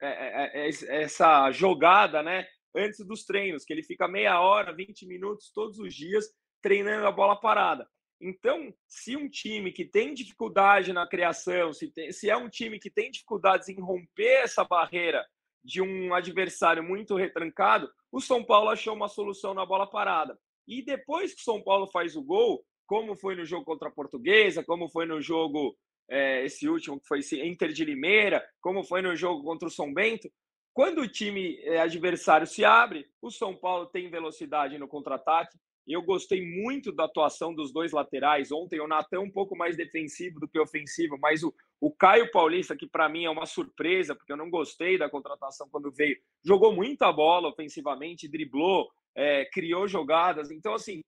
é, 0.00 0.66
é, 0.66 0.68
é 0.68 1.02
essa 1.02 1.50
jogada 1.50 2.22
né, 2.22 2.46
antes 2.76 3.04
dos 3.04 3.24
treinos, 3.24 3.64
que 3.64 3.72
ele 3.72 3.82
fica 3.82 4.06
meia 4.06 4.40
hora, 4.40 4.74
20 4.74 5.06
minutos 5.06 5.50
todos 5.50 5.78
os 5.78 5.94
dias 5.94 6.26
treinando 6.60 7.06
a 7.06 7.10
bola 7.10 7.34
parada. 7.34 7.88
Então, 8.20 8.72
se 8.86 9.16
um 9.16 9.28
time 9.28 9.72
que 9.72 9.84
tem 9.84 10.14
dificuldade 10.14 10.92
na 10.92 11.08
criação, 11.08 11.72
se, 11.72 11.90
tem, 11.90 12.12
se 12.12 12.28
é 12.30 12.36
um 12.36 12.48
time 12.48 12.78
que 12.78 12.90
tem 12.90 13.10
dificuldades 13.10 13.68
em 13.68 13.80
romper 13.80 14.42
essa 14.44 14.62
barreira 14.64 15.26
de 15.64 15.80
um 15.80 16.14
adversário 16.14 16.82
muito 16.82 17.16
retrancado, 17.16 17.90
o 18.12 18.20
São 18.20 18.44
Paulo 18.44 18.68
achou 18.68 18.94
uma 18.94 19.08
solução 19.08 19.54
na 19.54 19.64
bola 19.64 19.88
parada. 19.88 20.38
E 20.68 20.84
depois 20.84 21.34
que 21.34 21.40
o 21.40 21.44
São 21.44 21.60
Paulo 21.60 21.88
faz 21.88 22.14
o 22.14 22.22
gol, 22.22 22.64
como 22.92 23.16
foi 23.16 23.34
no 23.34 23.46
jogo 23.46 23.64
contra 23.64 23.88
a 23.88 23.90
Portuguesa, 23.90 24.62
como 24.62 24.86
foi 24.86 25.06
no 25.06 25.18
jogo, 25.18 25.74
é, 26.10 26.44
esse 26.44 26.68
último 26.68 27.00
que 27.00 27.08
foi 27.08 27.20
Inter 27.42 27.72
de 27.72 27.86
Limeira, 27.86 28.46
como 28.60 28.84
foi 28.84 29.00
no 29.00 29.16
jogo 29.16 29.42
contra 29.42 29.66
o 29.66 29.70
São 29.70 29.94
Bento, 29.94 30.30
quando 30.74 31.00
o 31.00 31.08
time 31.08 31.56
é, 31.62 31.80
adversário 31.80 32.46
se 32.46 32.66
abre, 32.66 33.06
o 33.22 33.30
São 33.30 33.56
Paulo 33.56 33.86
tem 33.86 34.10
velocidade 34.10 34.76
no 34.76 34.86
contra-ataque, 34.86 35.56
eu 35.88 36.02
gostei 36.02 36.46
muito 36.46 36.92
da 36.92 37.06
atuação 37.06 37.54
dos 37.54 37.72
dois 37.72 37.92
laterais. 37.92 38.52
Ontem 38.52 38.78
o 38.78 38.86
Natan 38.86 39.20
um 39.20 39.30
pouco 39.30 39.56
mais 39.56 39.74
defensivo 39.74 40.38
do 40.38 40.46
que 40.46 40.58
ofensivo, 40.58 41.16
mas 41.18 41.42
o, 41.42 41.52
o 41.80 41.90
Caio 41.90 42.30
Paulista, 42.30 42.76
que 42.76 42.86
para 42.86 43.08
mim 43.08 43.24
é 43.24 43.30
uma 43.30 43.46
surpresa, 43.46 44.14
porque 44.14 44.34
eu 44.34 44.36
não 44.36 44.50
gostei 44.50 44.98
da 44.98 45.08
contratação 45.08 45.66
quando 45.72 45.90
veio, 45.90 46.18
jogou 46.44 46.74
muita 46.74 47.10
bola 47.10 47.48
ofensivamente, 47.48 48.28
driblou, 48.28 48.90
é, 49.14 49.46
criou 49.46 49.88
jogadas. 49.88 50.50
Então, 50.50 50.74
assim, 50.74 51.00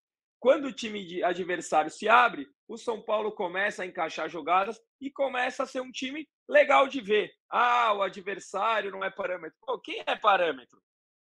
quando 0.45 0.67
o 0.67 0.73
time 0.75 1.23
adversário 1.23 1.91
se 1.91 2.07
abre, 2.07 2.47
o 2.69 2.77
São 2.77 3.01
Paulo 3.01 3.33
começa 3.33 3.83
a 3.83 3.87
encaixar 3.87 4.29
jogadas 4.29 4.79
e 5.01 5.11
começa 5.11 5.63
a 5.63 5.67
ser 5.67 5.81
um 5.81 5.91
time 5.91 6.29
legal 6.47 6.87
de 6.87 7.01
ver. 7.01 7.33
Ah, 7.49 7.95
o 7.95 8.03
adversário 8.03 8.91
não 8.91 9.03
é 9.03 9.11
parâmetro. 9.11 9.57
Pô, 9.63 9.79
quem 9.79 10.03
é 10.07 10.15
parâmetro? 10.15 10.83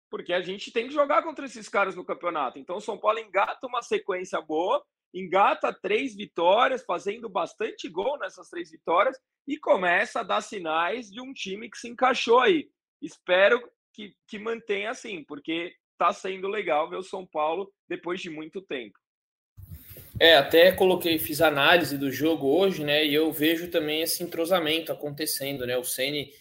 Porque 0.09 0.33
a 0.33 0.41
gente 0.41 0.71
tem 0.71 0.87
que 0.87 0.95
jogar 0.95 1.25
contra 1.25 1.47
esses 1.47 1.69
caras 1.69 1.97
no 1.97 2.05
campeonato. 2.05 2.61
Então 2.61 2.77
o 2.77 2.81
São 2.81 2.97
Paulo 2.97 3.19
engata 3.19 3.67
uma 3.67 3.83
sequência 3.83 4.41
boa, 4.41 4.81
engata 5.13 5.73
três 5.73 6.15
vitórias, 6.15 6.85
fazendo 6.85 7.29
bastante 7.29 7.89
gol 7.89 8.17
nessas 8.21 8.49
três 8.49 8.71
vitórias 8.71 9.19
e 9.49 9.59
começa 9.59 10.21
a 10.21 10.23
dar 10.23 10.43
sinais 10.43 11.11
de 11.11 11.21
um 11.21 11.33
time 11.33 11.69
que 11.69 11.79
se 11.79 11.89
encaixou 11.89 12.39
aí. 12.39 12.71
Espero 13.03 13.69
que, 13.93 14.15
que 14.29 14.39
mantenha 14.39 14.93
assim, 14.93 15.25
porque 15.25 15.75
está 15.95 16.13
sendo 16.13 16.47
legal 16.47 16.89
ver 16.89 16.99
o 16.99 17.03
São 17.03 17.27
Paulo 17.27 17.69
depois 17.89 18.21
de 18.21 18.31
muito 18.31 18.63
tempo. 18.63 18.97
É, 20.21 20.35
até 20.35 20.73
coloquei, 20.73 21.17
fiz 21.19 21.41
análise 21.41 21.97
do 21.97 22.11
jogo 22.11 22.49
hoje, 22.49 22.83
né? 22.83 23.07
E 23.07 23.15
eu 23.15 23.33
vejo 23.33 23.71
também 23.71 24.03
esse 24.03 24.23
entrosamento 24.23 24.91
acontecendo, 24.91 25.65
né? 25.65 25.77
O 25.77 25.85
Ceni 25.85 26.33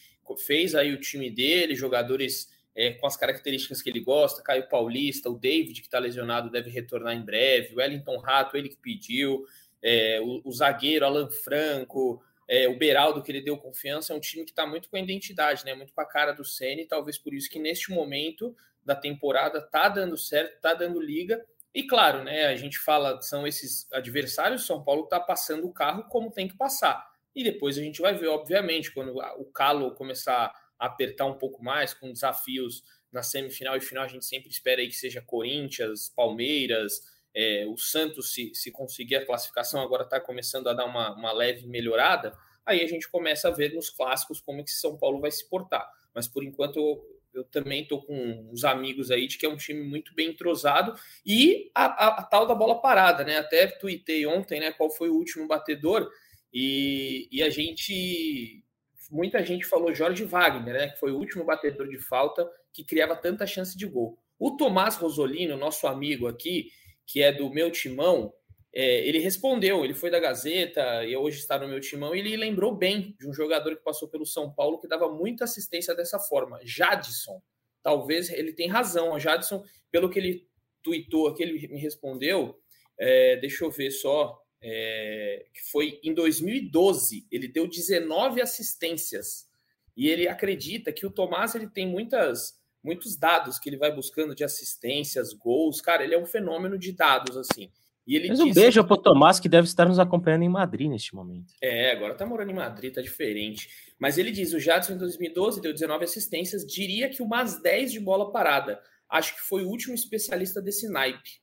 fez 0.46 0.74
aí 0.74 0.92
o 0.92 1.00
time 1.00 1.30
dele, 1.30 1.76
jogadores 1.76 2.50
é, 2.76 2.94
com 2.94 3.06
as 3.06 3.16
características 3.16 3.82
que 3.82 3.90
ele 3.90 4.00
gosta, 4.00 4.42
Caio 4.42 4.68
Paulista, 4.68 5.30
o 5.30 5.38
David, 5.38 5.82
que 5.82 5.88
está 5.88 6.00
lesionado, 6.00 6.50
deve 6.50 6.70
retornar 6.70 7.16
em 7.16 7.22
breve, 7.22 7.74
o 7.74 7.78
Wellington 7.78 8.18
Rato, 8.18 8.58
ele 8.58 8.70
que 8.70 8.78
pediu, 8.78 9.46
é, 9.82 10.20
o, 10.22 10.42
o, 10.44 10.52
zagueiro 10.52 11.06
Alan 11.06 11.30
Franco, 11.30 12.22
é, 12.48 12.68
o 12.68 12.78
Beraldo, 12.78 13.22
que 13.22 13.32
ele 13.32 13.42
deu 13.42 13.58
confiança, 13.58 14.12
é 14.12 14.16
um 14.16 14.20
time 14.20 14.44
que 14.44 14.52
está 14.52 14.66
muito 14.66 14.90
com 14.90 14.98
a 14.98 15.00
identidade, 15.00 15.64
né? 15.64 15.76
Muito 15.76 15.94
com 15.94 16.02
a 16.02 16.06
cara 16.06 16.32
do 16.32 16.44
Ceni, 16.44 16.86
talvez 16.86 17.18
por 17.18 17.34
isso 17.34 17.50
que 17.50 17.60
neste 17.60 17.92
momento 17.92 18.56
da 18.84 18.96
temporada 18.96 19.62
tá 19.62 19.88
dando 19.88 20.18
certo, 20.18 20.60
tá 20.62 20.74
dando 20.74 21.00
liga. 21.00 21.46
E 21.74 21.86
claro, 21.86 22.24
né? 22.24 22.48
A 22.48 22.56
gente 22.56 22.80
fala, 22.80 23.22
são 23.22 23.46
esses 23.46 23.92
adversários, 23.92 24.66
São 24.66 24.84
Paulo 24.84 25.08
tá 25.08 25.20
passando 25.20 25.68
o 25.68 25.74
carro 25.74 26.06
como 26.10 26.32
tem 26.32 26.48
que 26.48 26.58
passar. 26.58 27.08
E 27.36 27.44
depois 27.44 27.78
a 27.78 27.82
gente 27.82 28.02
vai 28.02 28.16
ver, 28.16 28.28
obviamente, 28.28 28.92
quando 28.92 29.16
o 29.16 29.46
calo 29.46 29.94
começar 29.94 30.52
a 30.80 30.86
apertar 30.88 31.26
um 31.26 31.38
pouco 31.38 31.64
mais, 31.64 31.94
com 31.94 32.12
desafios 32.12 32.84
na 33.12 33.22
semifinal 33.22 33.78
e 33.78 33.82
final, 33.82 34.04
a 34.04 34.08
gente 34.08 34.26
sempre 34.26 34.50
espera 34.50 34.82
aí 34.82 34.88
que 34.88 34.96
seja 34.96 35.22
Corinthians, 35.22 36.10
Palmeiras, 36.16 37.02
é, 37.36 37.66
o 37.68 37.78
Santos, 37.78 38.34
se, 38.34 38.52
se 38.56 38.72
conseguir 38.72 39.18
a 39.18 39.26
classificação, 39.26 39.82
agora 39.82 40.04
está 40.04 40.20
começando 40.20 40.68
a 40.68 40.74
dar 40.74 40.86
uma, 40.86 41.14
uma 41.14 41.32
leve 41.32 41.68
melhorada, 41.68 42.36
aí 42.66 42.82
a 42.84 42.88
gente 42.88 43.08
começa 43.08 43.48
a 43.48 43.52
ver 43.52 43.74
nos 43.74 43.92
clássicos 43.92 44.42
como 44.42 44.62
é 44.62 44.64
que 44.64 44.72
São 44.72 44.98
Paulo 44.98 45.22
vai 45.22 45.30
se 45.30 45.48
portar. 45.48 45.88
Mas 46.16 46.28
por 46.28 46.44
enquanto 46.44 47.06
também 47.52 47.84
estou 47.84 48.02
com 48.02 48.50
uns 48.52 48.64
amigos 48.64 49.12
aí 49.12 49.28
de 49.28 49.38
que 49.38 49.46
é 49.46 49.50
um 49.50 49.58
time 49.58 49.84
muito 49.84 50.14
bem 50.16 50.30
entrosado 50.30 50.94
e 51.26 51.70
a, 51.74 51.86
a, 51.86 52.08
a, 52.20 52.24
tal 52.24 52.48
da 52.48 52.56
bola 52.56 52.82
parada, 52.82 53.24
né? 53.24 53.38
Até 53.38 53.68
tuitei 53.68 54.26
ontem, 54.26 54.60
né? 54.60 54.72
Qual 54.72 54.90
foi 54.90 55.10
o 55.10 55.16
último 55.16 55.48
batedor 55.48 56.10
e, 56.54 57.28
e 57.32 57.44
a 57.44 57.50
gente, 57.50 58.64
muita 59.12 59.46
gente 59.46 59.66
falou 59.66 59.94
Jorge 59.94 60.24
Wagner, 60.24 60.74
né? 60.74 60.88
Que 60.90 61.00
foi 61.00 61.12
o 61.12 61.18
último 61.18 61.44
batedor 61.44 61.88
de 61.88 62.00
falta 62.00 62.50
que 62.74 62.84
criava 62.84 63.16
tanta 63.16 63.46
chance 63.46 63.78
de 63.78 63.86
gol. 63.86 64.18
O 64.40 64.52
Tomás 64.52 64.96
Rosolino, 64.96 65.58
nosso 65.58 65.88
amigo 65.88 66.28
aqui, 66.28 66.72
que 67.06 67.22
é 67.22 67.32
do 67.32 67.50
meu 67.50 67.72
timão, 67.72 68.34
é, 68.80 69.08
ele 69.08 69.18
respondeu, 69.18 69.84
ele 69.84 69.96
foi 69.96 70.12
da 70.12 70.20
Gazeta 70.20 71.04
e 71.04 71.18
hoje 71.18 71.40
está 71.40 71.58
no 71.58 71.68
meu 71.68 71.82
timão, 71.82 72.16
e 72.16 72.20
ele 72.20 72.38
lembrou 72.38 72.76
bem 72.76 73.16
de 73.20 73.28
um 73.28 73.34
jogador 73.34 73.76
que 73.76 73.84
passou 73.84 74.08
pelo 74.08 74.24
São 74.24 74.54
Paulo 74.54 74.78
que 74.80 74.88
dava 74.88 75.12
muita 75.12 75.46
assistência 75.46 75.96
dessa 75.96 76.20
forma, 76.20 76.60
Jadson. 76.64 77.42
Talvez 77.82 78.30
ele 78.30 78.54
tenha 78.54 78.72
razão, 78.72 79.14
o 79.14 79.20
Jadson, 79.20 79.64
pelo 79.90 80.12
que 80.12 80.20
ele 80.20 80.48
tweetou 80.84 81.28
aqui, 81.28 81.42
ele 81.42 81.68
me 81.70 81.80
respondeu, 81.80 82.56
é, 83.00 83.38
deixa 83.38 83.66
eu 83.66 83.72
ver 83.72 83.90
só, 83.90 84.40
é, 84.62 85.48
que 85.52 85.72
foi 85.72 86.00
em 86.04 86.14
2012, 86.14 87.26
ele 87.32 87.48
deu 87.48 87.68
19 87.68 88.44
assistências, 88.44 89.50
e 89.96 90.08
ele 90.08 90.28
acredita 90.28 90.94
que 90.94 91.04
o 91.04 91.10
Tomás 91.10 91.56
ele 91.56 91.68
tem 91.68 91.88
muitas 91.88 92.56
muitos 92.84 93.18
dados 93.18 93.58
que 93.58 93.68
ele 93.68 93.76
vai 93.76 93.92
buscando 93.92 94.36
de 94.36 94.44
assistências, 94.44 95.34
gols, 95.34 95.82
cara, 95.82 96.04
ele 96.04 96.14
é 96.14 96.18
um 96.18 96.28
fenômeno 96.28 96.78
de 96.78 96.92
dados, 96.94 97.36
assim. 97.36 97.70
E 98.08 98.16
ele 98.16 98.30
Mas 98.30 98.40
um 98.40 98.46
disse... 98.46 98.60
beijo 98.62 98.84
pro 98.86 98.96
Tomás, 98.96 99.38
que 99.38 99.50
deve 99.50 99.68
estar 99.68 99.86
nos 99.86 100.00
acompanhando 100.00 100.44
em 100.44 100.50
Madrid 100.50 100.90
neste 100.90 101.14
momento. 101.14 101.54
É, 101.62 101.92
agora 101.92 102.16
tá 102.16 102.26
morando 102.26 102.50
em 102.50 102.56
Madrid, 102.56 102.94
tá 102.94 103.02
diferente. 103.02 103.70
Mas 104.00 104.18
ele 104.18 104.32
diz: 104.32 104.54
o 104.54 104.60
Jadson 104.60 104.94
em 104.94 104.98
2012 104.98 105.60
deu 105.60 105.74
19 105.74 106.06
assistências, 106.06 106.66
diria 106.66 107.10
que 107.10 107.22
umas 107.22 107.62
10 107.62 107.92
de 107.92 108.00
bola 108.00 108.32
parada. 108.32 108.82
Acho 109.10 109.36
que 109.36 109.42
foi 109.42 109.66
o 109.66 109.70
último 109.70 109.94
especialista 109.94 110.62
desse 110.62 110.88
naipe. 110.88 111.42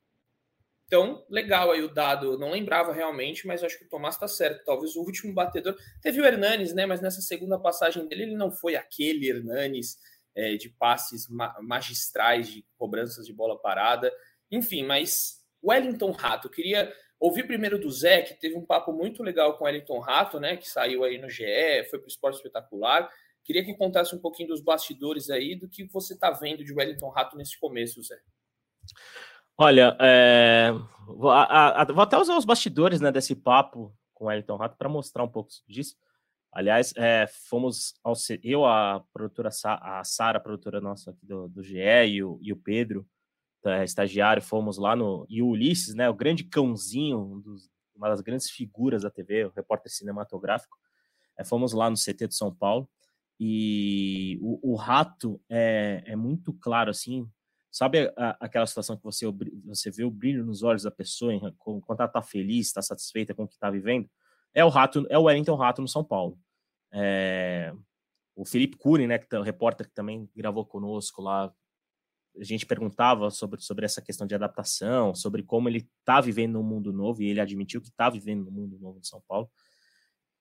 Então, 0.87 1.25
legal 1.29 1.71
aí 1.71 1.83
o 1.83 1.93
dado. 1.93 2.39
Não 2.39 2.51
lembrava 2.51 2.95
realmente, 2.95 3.47
mas 3.47 3.63
acho 3.63 3.79
que 3.79 3.85
o 3.85 3.89
Tomás 3.89 4.17
tá 4.17 4.29
certo. 4.29 4.65
Talvez 4.65 4.97
o 4.97 5.01
último 5.01 5.35
batedor. 5.35 5.77
Teve 6.01 6.21
o 6.21 6.25
Hernanes, 6.25 6.73
né? 6.73 6.87
Mas 6.87 7.03
nessa 7.03 7.21
segunda 7.21 7.59
passagem 7.59 8.07
dele, 8.09 8.23
ele 8.23 8.37
não 8.37 8.51
foi 8.51 8.75
aquele 8.75 9.29
Hernanes 9.29 9.99
é, 10.35 10.57
de 10.57 10.71
passes 10.71 11.29
ma 11.29 11.55
magistrais, 11.61 12.49
de 12.49 12.65
cobranças 12.79 13.27
de 13.27 13.35
bola 13.35 13.59
parada. 13.61 14.11
Enfim, 14.51 14.83
mas 14.83 15.44
Wellington 15.65 16.11
Rato, 16.13 16.49
eu 16.49 16.51
queria 16.51 16.93
ouvir 17.19 17.47
primeiro 17.47 17.79
do 17.79 17.91
Zé, 17.91 18.23
que 18.23 18.35
teve 18.35 18.57
um 18.57 18.65
papo 18.65 18.93
muito 18.93 19.23
legal 19.23 19.57
com 19.57 19.65
o 19.65 19.67
Wellington 19.67 19.99
Rato, 19.99 20.39
né? 20.39 20.57
Que 20.57 20.69
saiu 20.69 21.05
aí 21.05 21.19
no 21.19 21.31
GE, 21.31 21.85
foi 21.89 21.99
para 21.99 22.07
o 22.07 22.09
Esporte 22.09 22.37
Espetacular. 22.37 23.11
Queria 23.43 23.65
que 23.65 23.75
contasse 23.75 24.15
um 24.15 24.19
pouquinho 24.19 24.49
dos 24.49 24.61
bastidores 24.61 25.31
aí, 25.31 25.55
do 25.55 25.69
que 25.69 25.85
você 25.85 26.15
está 26.15 26.31
vendo 26.31 26.65
de 26.65 26.73
Wellington 26.73 27.09
Rato 27.09 27.37
nesse 27.37 27.59
começo, 27.59 28.03
Zé. 28.03 28.19
Olha, 29.57 29.97
é, 30.01 30.71
vou, 31.07 31.31
a, 31.31 31.83
a, 31.83 31.85
vou, 31.85 32.03
até 32.03 32.19
usar 32.19 32.37
os 32.37 32.45
bastidores 32.45 33.01
né, 33.01 33.13
desse 33.13 33.37
papo 33.37 33.95
com 34.13 34.25
o 34.25 34.29
Wellington 34.29 34.57
Rato 34.57 34.77
para 34.77 34.89
mostrar 34.89 35.23
um 35.23 35.29
pouco 35.29 35.51
disso. 35.69 35.97
Aliás, 36.53 36.93
é, 36.97 37.27
fomos 37.27 37.95
ao, 38.03 38.15
eu, 38.43 38.65
a 38.65 39.05
produtora, 39.13 39.51
a 39.65 40.05
Sara, 40.05 40.41
produtora 40.41 40.81
nossa 40.81 41.11
aqui 41.11 41.27
do, 41.27 41.49
do 41.49 41.63
GE, 41.63 41.79
e 42.07 42.23
o, 42.23 42.39
e 42.41 42.53
o 42.53 42.57
Pedro, 42.57 43.07
estagiário, 43.83 44.43
fomos 44.43 44.79
lá 44.79 44.95
no. 44.95 45.27
E 45.29 45.43
o 45.43 45.49
Ulisses, 45.49 45.95
né, 45.95 46.09
o 46.09 46.15
grande 46.15 46.45
cãozinho, 46.45 47.19
um 47.19 47.41
dos, 47.41 47.71
uma 47.95 48.09
das 48.09 48.21
grandes 48.21 48.51
figuras 48.51 49.03
da 49.03 49.11
TV, 49.11 49.45
o 49.45 49.53
repórter 49.55 49.91
cinematográfico, 49.91 50.77
é, 51.39 51.45
fomos 51.45 51.73
lá 51.73 51.89
no 51.89 51.97
CT 51.97 52.29
de 52.29 52.35
São 52.35 52.55
Paulo. 52.55 52.89
E 53.39 54.39
o, 54.41 54.73
o 54.73 54.77
rato 54.77 55.41
é, 55.49 56.03
é 56.07 56.17
muito 56.17 56.53
claro, 56.53 56.91
assim, 56.91 57.29
sabe 57.71 58.13
a, 58.17 58.37
aquela 58.41 58.67
situação 58.67 58.97
que 58.97 59.03
você, 59.03 59.27
você 59.65 59.91
vê 59.91 60.05
o 60.05 60.11
brilho 60.11 60.45
nos 60.45 60.63
olhos 60.63 60.85
da 60.85 60.91
pessoa 60.91 61.33
quando 61.59 61.99
ela 61.99 62.07
está 62.07 62.23
feliz, 62.23 62.69
está 62.69 62.81
satisfeita 62.81 63.35
com 63.35 63.45
o 63.45 63.49
que 63.49 63.55
está 63.55 63.71
vivendo? 63.71 64.09
É 64.55 64.65
o 64.65 64.69
rato, 64.69 65.05
é 65.11 65.19
o 65.19 65.25
Wellington 65.25 65.57
Rato 65.57 65.83
no 65.83 65.89
São 65.89 66.05
Paulo. 66.05 66.39
É, 66.93 67.75
o 68.37 68.45
Felipe 68.45 68.77
Cury, 68.77 69.07
né, 69.07 69.19
que 69.19 69.35
é 69.35 69.39
o 69.39 69.43
repórter 69.43 69.89
que 69.89 69.95
também 69.95 70.29
gravou 70.35 70.65
conosco 70.65 71.21
lá, 71.21 71.53
a 72.39 72.45
gente 72.45 72.67
perguntava 72.67 73.31
sobre, 73.31 73.61
sobre 73.61 73.85
essa 73.85 74.03
questão 74.03 74.27
de 74.27 74.35
adaptação, 74.35 75.15
sobre 75.15 75.43
como 75.43 75.69
ele 75.69 75.89
está 76.01 76.21
vivendo 76.21 76.59
um 76.59 76.63
mundo 76.63 76.93
novo, 76.93 77.23
e 77.23 77.27
ele 77.27 77.41
admitiu 77.41 77.81
que 77.81 77.89
está 77.89 78.11
vivendo 78.11 78.49
um 78.49 78.51
mundo 78.51 78.79
novo 78.79 78.99
em 78.99 79.05
São 79.05 79.23
Paulo. 79.29 79.49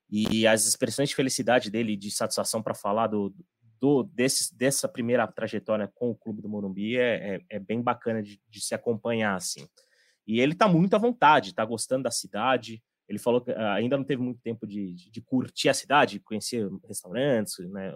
E 0.10 0.46
as 0.46 0.66
expressões 0.66 1.10
de 1.10 1.16
felicidade 1.16 1.72
dele, 1.72 1.96
de 1.96 2.12
satisfação 2.12 2.62
para 2.62 2.76
falar 2.76 3.08
do, 3.08 3.34
do 3.80 4.04
desse, 4.04 4.56
dessa 4.56 4.88
primeira 4.88 5.26
trajetória 5.28 5.92
com 5.94 6.12
o 6.12 6.16
Clube 6.16 6.42
do 6.42 6.50
Morumbi 6.50 6.98
é, 6.98 7.36
é, 7.36 7.42
é 7.50 7.60
bem 7.60 7.82
bacana 7.82 8.22
de, 8.22 8.40
de, 8.48 8.62
se 8.62 8.76
acompanhar, 8.76 9.36
assim. 9.36 9.68
E 10.26 10.40
ele 10.40 10.54
está 10.54 10.68
muito 10.68 10.96
à 10.96 11.00
vontade, 11.00 11.50
está 11.50 11.66
gostando 11.66 12.04
da 12.04 12.12
cidade, 12.12 12.82
ele 13.08 13.20
falou 13.20 13.42
que 13.42 13.52
ah, 13.52 13.74
ainda 13.74 13.98
não 13.98 14.04
teve 14.04 14.22
muito 14.22 14.40
tempo 14.42 14.66
de, 14.66 14.94
de, 14.94 15.12
de 15.12 15.22
curtir 15.22 15.70
a 15.70 15.74
cidade, 15.74 16.20
conhecer 16.20 16.70
restaurantes, 16.88 17.58
né, 17.70 17.92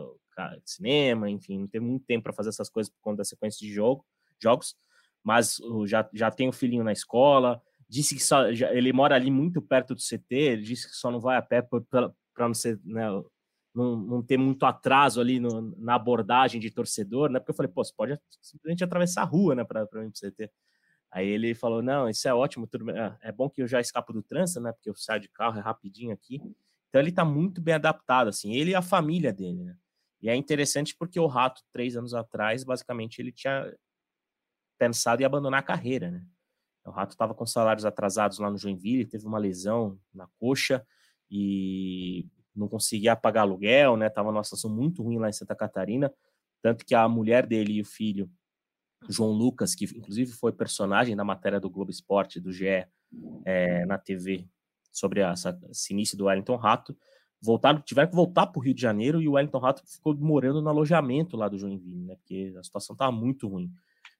cinema, 0.65 1.29
enfim, 1.29 1.59
não 1.59 1.67
teve 1.67 1.85
muito 1.85 2.05
tempo 2.05 2.23
para 2.23 2.33
fazer 2.33 2.49
essas 2.49 2.69
coisas 2.69 2.91
por 2.91 2.99
conta 3.01 3.17
da 3.17 3.25
sequência 3.25 3.65
de 3.65 3.73
jogo, 3.73 4.05
jogos, 4.41 4.75
mas 5.23 5.57
já, 5.85 6.07
já 6.13 6.31
tem 6.31 6.47
o 6.49 6.53
filhinho 6.53 6.83
na 6.83 6.91
escola, 6.91 7.61
disse 7.89 8.15
que 8.15 8.23
só, 8.23 8.51
já, 8.53 8.73
ele 8.73 8.93
mora 8.93 9.15
ali 9.15 9.31
muito 9.31 9.61
perto 9.61 9.93
do 9.95 10.01
CT, 10.01 10.35
ele 10.35 10.61
disse 10.61 10.87
que 10.87 10.95
só 10.95 11.11
não 11.11 11.19
vai 11.19 11.37
a 11.37 11.41
pé 11.41 11.61
para 11.61 12.47
não 12.47 12.53
ser, 12.53 12.79
né, 12.83 13.07
não, 13.73 13.95
não 13.97 14.23
ter 14.23 14.37
muito 14.37 14.65
atraso 14.65 15.19
ali 15.21 15.39
no, 15.39 15.73
na 15.77 15.95
abordagem 15.95 16.59
de 16.59 16.71
torcedor, 16.71 17.29
né, 17.29 17.39
porque 17.39 17.51
eu 17.51 17.55
falei, 17.55 17.71
pô, 17.71 17.83
você 17.83 17.93
pode 17.95 18.19
simplesmente 18.41 18.83
atravessar 18.83 19.21
a 19.23 19.25
rua, 19.25 19.55
né, 19.55 19.63
para 19.63 19.85
para 19.85 20.05
o 20.05 20.11
CT. 20.11 20.49
Aí 21.11 21.27
ele 21.27 21.55
falou: 21.55 21.81
Não, 21.81 22.09
isso 22.09 22.27
é 22.27 22.33
ótimo, 22.33 22.67
tudo 22.67 22.89
é, 22.91 23.17
é 23.21 23.31
bom 23.31 23.49
que 23.49 23.61
eu 23.61 23.67
já 23.67 23.79
escapo 23.79 24.13
do 24.13 24.21
trânsito, 24.21 24.59
né? 24.59 24.71
Porque 24.71 24.89
eu 24.89 24.95
saio 24.95 25.21
de 25.21 25.29
carro, 25.29 25.57
é 25.57 25.61
rapidinho 25.61 26.13
aqui. 26.13 26.41
Então 26.89 27.01
ele 27.01 27.09
está 27.09 27.25
muito 27.25 27.61
bem 27.61 27.73
adaptado, 27.75 28.29
assim, 28.29 28.53
ele 28.55 28.71
e 28.71 28.75
a 28.75 28.81
família 28.81 29.33
dele, 29.33 29.63
né? 29.63 29.75
E 30.27 30.29
é 30.29 30.35
interessante 30.35 30.93
porque 30.93 31.17
o 31.21 31.25
Rato, 31.25 31.61
três 31.71 31.95
anos 31.95 32.13
atrás, 32.13 32.61
basicamente 32.61 33.21
ele 33.21 33.31
tinha 33.31 33.73
pensado 34.77 35.21
em 35.21 35.25
abandonar 35.25 35.61
a 35.61 35.63
carreira, 35.63 36.11
né? 36.11 36.21
O 36.85 36.91
Rato 36.91 37.11
estava 37.11 37.33
com 37.33 37.45
salários 37.45 37.85
atrasados 37.85 38.37
lá 38.37 38.51
no 38.51 38.57
Joinville, 38.57 39.05
teve 39.05 39.25
uma 39.25 39.37
lesão 39.37 39.97
na 40.13 40.27
coxa 40.37 40.85
e 41.31 42.27
não 42.53 42.67
conseguia 42.67 43.15
pagar 43.15 43.43
aluguel, 43.43 43.95
né? 43.95 44.09
Tava 44.09 44.29
numa 44.29 44.43
situação 44.43 44.69
muito 44.69 45.01
ruim 45.01 45.17
lá 45.17 45.29
em 45.29 45.33
Santa 45.33 45.55
Catarina, 45.55 46.13
tanto 46.61 46.85
que 46.85 46.93
a 46.93 47.07
mulher 47.07 47.47
dele 47.47 47.75
e 47.75 47.81
o 47.81 47.85
filho 47.85 48.29
João 49.07 49.31
Lucas, 49.31 49.73
que 49.75 49.85
inclusive 49.85 50.33
foi 50.33 50.51
personagem 50.51 51.15
da 51.15 51.23
matéria 51.23 51.57
do 51.57 51.69
Globo 51.69 51.89
Esporte, 51.89 52.41
do 52.41 52.51
GE, 52.51 52.85
é, 53.45 53.85
na 53.85 53.97
TV, 53.97 54.45
sobre 54.91 55.21
essa, 55.21 55.57
esse 55.69 55.93
início 55.93 56.17
do 56.17 56.25
Wellington 56.25 56.57
Rato, 56.57 56.97
voltaram, 57.41 57.81
tiveram 57.81 58.09
que 58.09 58.15
voltar 58.15 58.47
para 58.47 58.59
o 58.59 58.61
Rio 58.61 58.73
de 58.73 58.81
Janeiro 58.81 59.21
e 59.21 59.27
o 59.27 59.33
Wellington 59.33 59.59
Rato 59.59 59.83
ficou 59.85 60.15
morando 60.15 60.61
no 60.61 60.69
alojamento 60.69 61.37
lá 61.37 61.47
do 61.47 61.57
Joinville, 61.57 62.05
né? 62.05 62.15
Porque 62.15 62.53
a 62.57 62.63
situação 62.63 62.93
estava 62.93 63.11
muito 63.11 63.47
ruim. 63.47 63.71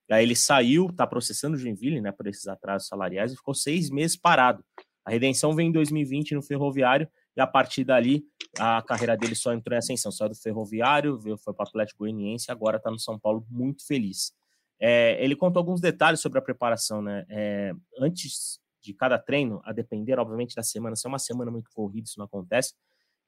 Aí 0.10 0.24
ele 0.24 0.36
saiu, 0.36 0.88
está 0.88 1.06
processando 1.06 1.56
o 1.56 1.60
Joinville, 1.60 2.00
né? 2.00 2.12
Por 2.12 2.28
esses 2.28 2.48
atrasos 2.48 2.88
salariais 2.88 3.34
e 3.34 3.36
ficou 3.36 3.54
seis 3.54 3.90
meses 3.90 4.16
parado. 4.16 4.64
A 5.04 5.12
redenção 5.12 5.56
vem 5.56 5.70
em 5.70 5.72
2020 5.72 6.36
no 6.36 6.42
Ferroviário 6.42 7.08
e 7.36 7.42
a 7.42 7.48
partir 7.48 7.84
dali 7.84 8.26
a 8.58 8.82
carreira 8.82 9.16
dele 9.16 9.36
só 9.36 9.54
entrou 9.54 9.76
em 9.76 9.80
ascensão. 9.80 10.12
Saiu 10.12 10.30
do 10.30 10.36
Ferroviário, 10.36 11.20
foi 11.38 11.54
para 11.54 11.64
o 11.64 11.68
Atlético 11.68 12.00
Goianiense, 12.00 12.52
agora 12.52 12.78
está 12.78 12.90
no 12.90 13.00
São 13.00 13.20
Paulo 13.20 13.46
muito 13.50 13.86
feliz. 13.86 14.34
É, 14.80 15.24
ele 15.24 15.36
contou 15.36 15.60
alguns 15.60 15.82
detalhes 15.82 16.20
sobre 16.20 16.40
a 16.40 16.42
preparação, 16.42 17.02
né? 17.02 17.26
É, 17.30 17.74
antes 18.00 18.60
de 18.82 18.94
cada 18.94 19.18
treino, 19.18 19.62
a 19.64 19.74
depender, 19.74 20.18
obviamente, 20.20 20.56
da 20.56 20.64
semana, 20.64 20.96
se 20.96 21.06
é 21.06 21.10
uma 21.10 21.20
semana 21.20 21.52
muito 21.52 21.70
corrida, 21.72 22.06
isso 22.06 22.18
não 22.18 22.26
acontece. 22.26 22.74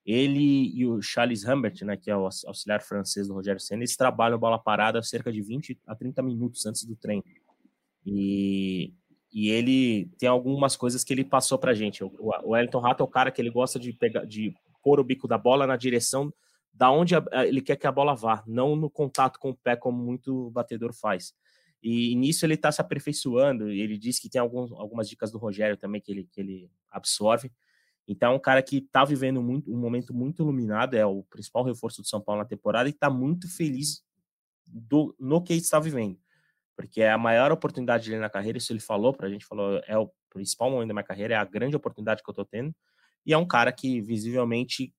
Ele 0.05 0.71
e 0.75 0.85
o 0.87 1.01
Charles 1.01 1.45
Humbert, 1.45 1.83
né, 1.83 1.95
que 1.95 2.09
é 2.09 2.15
o 2.15 2.25
auxiliar 2.25 2.81
francês 2.81 3.27
do 3.27 3.33
Rogério 3.33 3.59
Senna, 3.59 3.81
eles 3.81 3.95
trabalham 3.95 4.39
bola 4.39 4.57
parada 4.57 5.01
cerca 5.03 5.31
de 5.31 5.41
20 5.41 5.79
a 5.85 5.95
30 5.95 6.21
minutos 6.23 6.65
antes 6.65 6.83
do 6.83 6.95
treino. 6.95 7.23
E, 8.05 8.93
e 9.31 9.49
ele 9.49 10.09
tem 10.17 10.27
algumas 10.27 10.75
coisas 10.75 11.03
que 11.03 11.13
ele 11.13 11.23
passou 11.23 11.59
pra 11.59 11.73
gente. 11.73 12.03
O, 12.03 12.11
o 12.43 12.51
Wellington 12.51 12.79
Rato 12.79 13.03
é 13.03 13.05
o 13.05 13.09
cara 13.09 13.31
que 13.31 13.41
ele 13.41 13.51
gosta 13.51 13.77
de 13.77 13.93
pegar, 13.93 14.25
de 14.25 14.53
pôr 14.81 14.99
o 14.99 15.03
bico 15.03 15.27
da 15.27 15.37
bola 15.37 15.67
na 15.67 15.75
direção 15.75 16.33
da 16.73 16.89
onde 16.89 17.13
a, 17.13 17.23
ele 17.45 17.61
quer 17.61 17.75
que 17.75 17.85
a 17.85 17.91
bola 17.91 18.15
vá, 18.15 18.41
não 18.47 18.73
no 18.73 18.89
contato 18.89 19.37
com 19.37 19.49
o 19.49 19.55
pé, 19.55 19.75
como 19.75 20.01
muito 20.01 20.49
batedor 20.51 20.93
faz. 20.93 21.33
E, 21.83 22.15
nisso 22.15 22.45
ele 22.45 22.53
está 22.53 22.71
se 22.71 22.79
aperfeiçoando. 22.79 23.69
Ele 23.69 23.97
diz 23.97 24.17
que 24.17 24.29
tem 24.29 24.39
algumas 24.39 25.09
dicas 25.09 25.31
do 25.31 25.37
Rogério 25.37 25.77
também 25.77 26.01
que 26.01 26.11
ele, 26.11 26.29
que 26.31 26.39
ele 26.39 26.71
absorve. 26.89 27.51
Então, 28.11 28.33
é 28.33 28.35
um 28.35 28.39
cara 28.39 28.63
que 28.63 28.77
está 28.77 29.05
vivendo 29.05 29.39
muito, 29.39 29.71
um 29.71 29.77
momento 29.77 30.15
muito 30.15 30.41
iluminado, 30.41 30.95
é 30.95 31.05
o 31.05 31.23
principal 31.25 31.63
reforço 31.63 32.01
do 32.01 32.07
São 32.07 32.19
Paulo 32.19 32.41
na 32.41 32.47
temporada 32.47 32.89
e 32.89 32.91
está 32.91 33.07
muito 33.07 33.47
feliz 33.47 34.01
do, 34.65 35.15
no 35.19 35.43
que 35.43 35.53
está 35.53 35.79
vivendo. 35.79 36.17
Porque 36.75 37.01
é 37.01 37.11
a 37.11 37.19
maior 37.19 37.51
oportunidade 37.51 38.09
dele 38.09 38.19
na 38.19 38.29
carreira, 38.29 38.57
isso 38.57 38.73
ele 38.73 38.79
falou 38.79 39.13
para 39.13 39.27
a 39.27 39.29
gente, 39.29 39.45
falou, 39.45 39.79
é 39.85 39.95
o 39.95 40.09
principal 40.27 40.71
momento 40.71 40.87
da 40.87 40.93
minha 40.95 41.03
carreira, 41.03 41.35
é 41.35 41.37
a 41.37 41.45
grande 41.45 41.75
oportunidade 41.75 42.23
que 42.23 42.29
eu 42.29 42.31
estou 42.31 42.45
tendo. 42.45 42.73
E 43.23 43.31
é 43.31 43.37
um 43.37 43.45
cara 43.45 43.71
que 43.71 44.01
visivelmente 44.01 44.91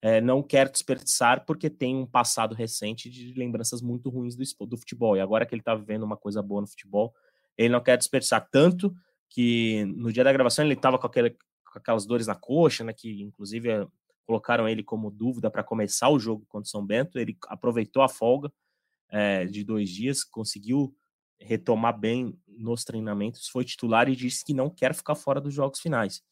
é, 0.00 0.20
não 0.20 0.40
quer 0.40 0.70
desperdiçar 0.70 1.44
porque 1.44 1.68
tem 1.68 1.96
um 1.96 2.06
passado 2.06 2.54
recente 2.54 3.10
de 3.10 3.34
lembranças 3.34 3.82
muito 3.82 4.08
ruins 4.08 4.36
do, 4.36 4.66
do 4.66 4.76
futebol. 4.76 5.16
E 5.16 5.20
agora 5.20 5.44
que 5.44 5.52
ele 5.52 5.62
está 5.62 5.74
vivendo 5.74 6.04
uma 6.04 6.16
coisa 6.16 6.40
boa 6.40 6.60
no 6.60 6.68
futebol, 6.68 7.12
ele 7.58 7.70
não 7.70 7.82
quer 7.82 7.98
desperdiçar 7.98 8.48
tanto 8.52 8.94
que 9.28 9.84
no 9.96 10.12
dia 10.12 10.22
da 10.22 10.32
gravação 10.32 10.64
ele 10.64 10.74
estava 10.74 10.96
com, 10.96 11.08
com, 11.72 11.78
aquelas 11.78 12.06
dores 12.06 12.26
na 12.26 12.34
coxa, 12.34 12.84
né, 12.84 12.92
que 12.92 13.22
inclusive 13.22 13.70
eh, 13.70 13.86
colocaram 14.26 14.68
ele 14.68 14.82
como 14.82 15.10
dúvida 15.10 15.50
para 15.50 15.64
começar 15.64 16.08
o 16.08 16.18
jogo 16.18 16.44
contra 16.48 16.66
o 16.66 16.70
São 16.70 16.84
Bento. 16.84 17.18
Ele 17.18 17.36
aproveitou 17.48 18.02
a 18.02 18.08
folga 18.08 18.52
é, 19.10 19.44
de 19.44 19.64
dois 19.64 19.90
dias, 19.90 20.24
conseguiu 20.24 20.94
retomar 21.40 21.98
bem 21.98 22.38
nos 22.46 22.84
treinamentos, 22.84 23.48
foi 23.48 23.64
titular 23.64 24.08
e 24.08 24.14
disse 24.14 24.44
que 24.44 24.54
não 24.54 24.70
quer 24.70 24.94
ficar 24.94 25.14
fora 25.14 25.40
dos 25.40 25.52
jogos 25.52 25.80
finais. 25.80 26.22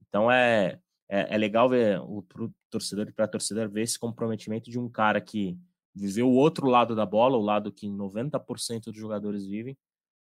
Então 0.00 0.30
é 0.30 0.80
é, 1.08 1.34
é 1.34 1.38
legal 1.38 1.68
ver 1.68 2.00
o 2.00 2.24
torcedor 2.70 3.08
e 3.08 3.12
para 3.12 3.28
torcedor 3.28 3.68
ver 3.68 3.82
esse 3.82 3.98
comprometimento 3.98 4.70
de 4.70 4.78
um 4.78 4.88
cara 4.88 5.20
que 5.20 5.58
viveu 5.94 6.28
o 6.28 6.34
outro 6.34 6.66
lado 6.66 6.96
da 6.96 7.06
bola, 7.06 7.36
o 7.36 7.42
lado 7.42 7.72
que 7.72 7.86
90% 7.86 8.84
dos 8.86 8.96
jogadores 8.96 9.46
vivem, 9.46 9.76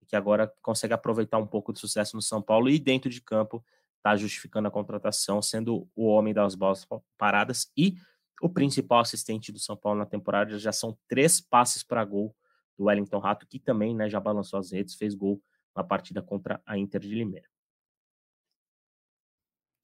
e 0.02 0.06
que 0.06 0.16
agora 0.16 0.52
consegue 0.62 0.94
aproveitar 0.94 1.38
um 1.38 1.46
pouco 1.46 1.72
do 1.72 1.78
sucesso 1.78 2.16
no 2.16 2.22
São 2.22 2.42
Paulo 2.42 2.68
e 2.68 2.78
dentro 2.78 3.10
de 3.10 3.20
campo 3.20 3.64
está 4.00 4.16
justificando 4.16 4.66
a 4.66 4.70
contratação, 4.70 5.40
sendo 5.40 5.88
o 5.94 6.06
homem 6.06 6.34
das 6.34 6.54
bolas 6.54 6.86
paradas 7.16 7.70
e 7.76 7.94
o 8.42 8.48
principal 8.48 9.00
assistente 9.00 9.52
do 9.52 9.58
São 9.58 9.76
Paulo 9.76 9.98
na 9.98 10.06
temporada. 10.06 10.58
Já 10.58 10.72
são 10.72 10.98
três 11.06 11.40
passes 11.40 11.82
para 11.82 12.04
gol 12.04 12.34
do 12.76 12.86
Wellington 12.86 13.18
Rato, 13.18 13.46
que 13.46 13.58
também 13.58 13.94
né, 13.94 14.08
já 14.08 14.18
balançou 14.18 14.58
as 14.58 14.72
redes, 14.72 14.94
fez 14.94 15.14
gol 15.14 15.40
na 15.76 15.84
partida 15.84 16.22
contra 16.22 16.60
a 16.66 16.76
Inter 16.76 17.00
de 17.00 17.14
Limeira. 17.14 17.48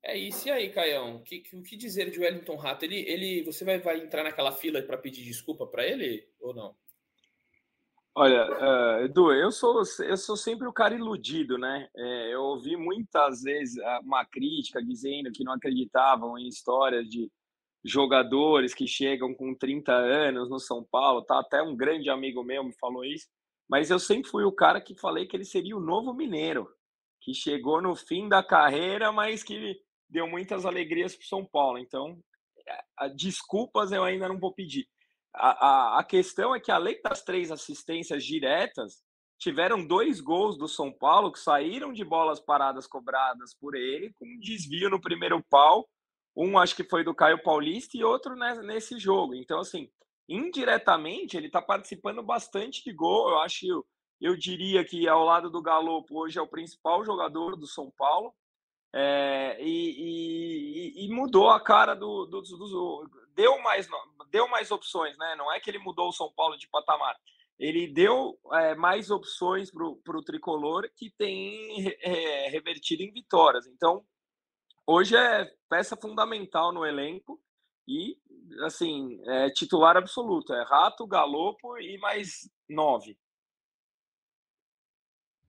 É 0.03 0.17
isso 0.17 0.49
e 0.49 0.51
aí, 0.51 0.71
Caião. 0.71 1.17
O 1.17 1.23
que, 1.23 1.41
que, 1.41 1.77
dizer 1.77 2.11
de 2.11 2.21
Wellington 2.21 2.57
Rato? 2.57 2.85
Ele, 2.85 3.01
ele, 3.01 3.43
você 3.43 3.65
vai, 3.65 3.79
vai 3.81 3.99
entrar 3.99 4.23
naquela 4.23 4.53
fila 4.53 4.81
para 4.81 4.97
pedir 4.97 5.25
desculpa 5.25 5.67
para 5.67 5.87
ele 5.87 6.27
ou 6.41 6.55
não? 6.55 6.77
Olha, 8.19 8.47
uh, 8.49 9.05
Edu, 9.05 9.31
eu 9.31 9.53
sou, 9.53 9.83
eu 10.03 10.17
sou 10.17 10.39
sempre 10.39 10.67
o 10.67 10.73
cara 10.73 10.95
iludido, 10.95 11.59
né? 11.59 11.87
É, 11.95 12.33
eu 12.33 12.45
ouvi 12.45 12.75
muitas 12.75 13.43
vezes 13.43 13.77
uma 14.03 14.25
crítica 14.25 14.83
dizendo 14.83 15.31
que 15.31 15.45
não 15.45 15.53
acreditavam 15.53 16.39
em 16.39 16.49
histórias 16.49 17.07
de 17.07 17.31
jogadores 17.85 18.73
que 18.73 18.87
chegam 18.87 19.35
com 19.35 19.55
30 19.55 19.93
anos 19.93 20.49
no 20.49 20.59
São 20.59 20.83
Paulo, 20.83 21.27
tá? 21.27 21.39
Até 21.41 21.63
um 21.63 21.77
grande 21.77 22.09
amigo 22.09 22.43
meu 22.43 22.65
me 22.65 22.73
falou 22.81 23.05
isso, 23.05 23.29
mas 23.69 23.91
eu 23.91 23.99
sempre 23.99 24.31
fui 24.31 24.45
o 24.45 24.53
cara 24.53 24.81
que 24.81 24.99
falei 24.99 25.27
que 25.27 25.37
ele 25.37 25.45
seria 25.45 25.77
o 25.77 25.81
novo 25.81 26.15
mineiro, 26.15 26.67
que 27.21 27.35
chegou 27.35 27.83
no 27.83 27.95
fim 27.95 28.31
da 28.31 28.43
carreira, 28.43 29.13
mas 29.13 29.43
que 29.43 29.79
deu 30.09 30.27
muitas 30.27 30.65
alegrias 30.65 31.15
para 31.15 31.27
São 31.27 31.45
Paulo. 31.45 31.77
Então, 31.77 32.19
é, 32.67 33.11
desculpas 33.11 33.93
eu 33.93 34.03
ainda 34.03 34.27
não 34.27 34.39
vou 34.39 34.55
pedir. 34.55 34.89
A, 35.39 35.99
a, 35.99 36.05
questão 36.05 36.55
é 36.55 36.61
que, 36.61 36.71
além 36.71 37.01
das 37.03 37.23
três 37.23 37.51
assistências 37.51 38.25
diretas, 38.25 39.03
tiveram 39.39 39.87
dois 39.87 40.21
gols 40.21 40.57
do 40.57 40.67
São 40.67 40.91
Paulo 40.91 41.31
que 41.31 41.39
saíram 41.39 41.93
de 41.93 42.05
bolas 42.05 42.41
paradas 42.41 42.87
cobradas 42.87 43.55
por 43.55 43.75
ele, 43.75 44.13
com 44.15 44.25
um 44.25 44.39
desvio 44.41 44.89
no 44.89 45.01
primeiro 45.01 45.43
pau. 45.51 45.87
Um 46.35 46.59
acho 46.59 46.75
que 46.75 46.85
foi 46.85 47.05
do 47.05 47.15
Caio 47.15 47.43
Paulista 47.43 47.97
e 47.97 48.05
outro 48.05 48.35
nesse 48.63 48.99
jogo. 48.99 49.35
Então, 49.35 49.61
assim, 49.61 49.91
indiretamente, 50.29 51.37
ele 51.37 51.47
está 51.47 51.61
participando 51.63 52.23
bastante 52.23 52.83
de 52.83 52.93
gol. 52.93 53.31
Eu 53.31 53.41
acho, 53.41 53.67
eu, 53.67 53.87
eu 54.21 54.37
diria 54.37 54.85
que 54.85 55.07
ao 55.07 55.25
lado 55.25 55.51
do 55.51 55.63
Galopo 55.63 56.19
hoje 56.19 56.39
é 56.39 56.43
o 56.43 56.49
principal 56.49 57.05
jogador 57.05 57.57
do 57.57 57.67
São 57.67 57.91
Paulo. 57.91 58.35
É, 58.95 59.59
e, 59.61 60.95
e, 60.97 61.05
e, 61.05 61.09
mudou 61.15 61.51
a 61.51 61.61
cara 61.61 61.95
do, 61.95 62.25
do, 62.25 62.41
do, 62.41 63.11
deu 63.37 63.61
mais 63.61 63.87
deu 64.31 64.49
mais 64.49 64.71
opções, 64.71 65.17
né? 65.19 65.37
Não 65.37 65.53
é 65.53 65.61
que 65.61 65.71
ele 65.71 65.79
mudou 65.79 66.09
o 66.09 66.13
São 66.13 66.33
Paulo 66.33 66.57
de 66.57 66.69
patamar, 66.69 67.17
ele 67.59 67.87
deu 67.87 68.39
é, 68.53 68.75
mais 68.75 69.11
opções 69.11 69.71
para 69.71 69.85
o 69.87 70.25
tricolor 70.25 70.89
que 70.97 71.11
tem 71.11 71.89
é, 72.01 72.49
revertido 72.49 73.03
em 73.03 73.13
vitórias. 73.13 73.67
Então, 73.67 74.05
hoje 74.87 75.17
é 75.17 75.51
peça 75.69 75.97
fundamental 75.97 76.73
no 76.73 76.85
elenco 76.85 77.41
e 77.87 78.19
assim 78.65 79.21
é 79.27 79.51
titular 79.51 79.97
absoluto, 79.97 80.53
é 80.53 80.63
Rato, 80.65 81.07
Galopo 81.07 81.79
e 81.79 81.99
mais 81.99 82.51
nove. 82.69 83.19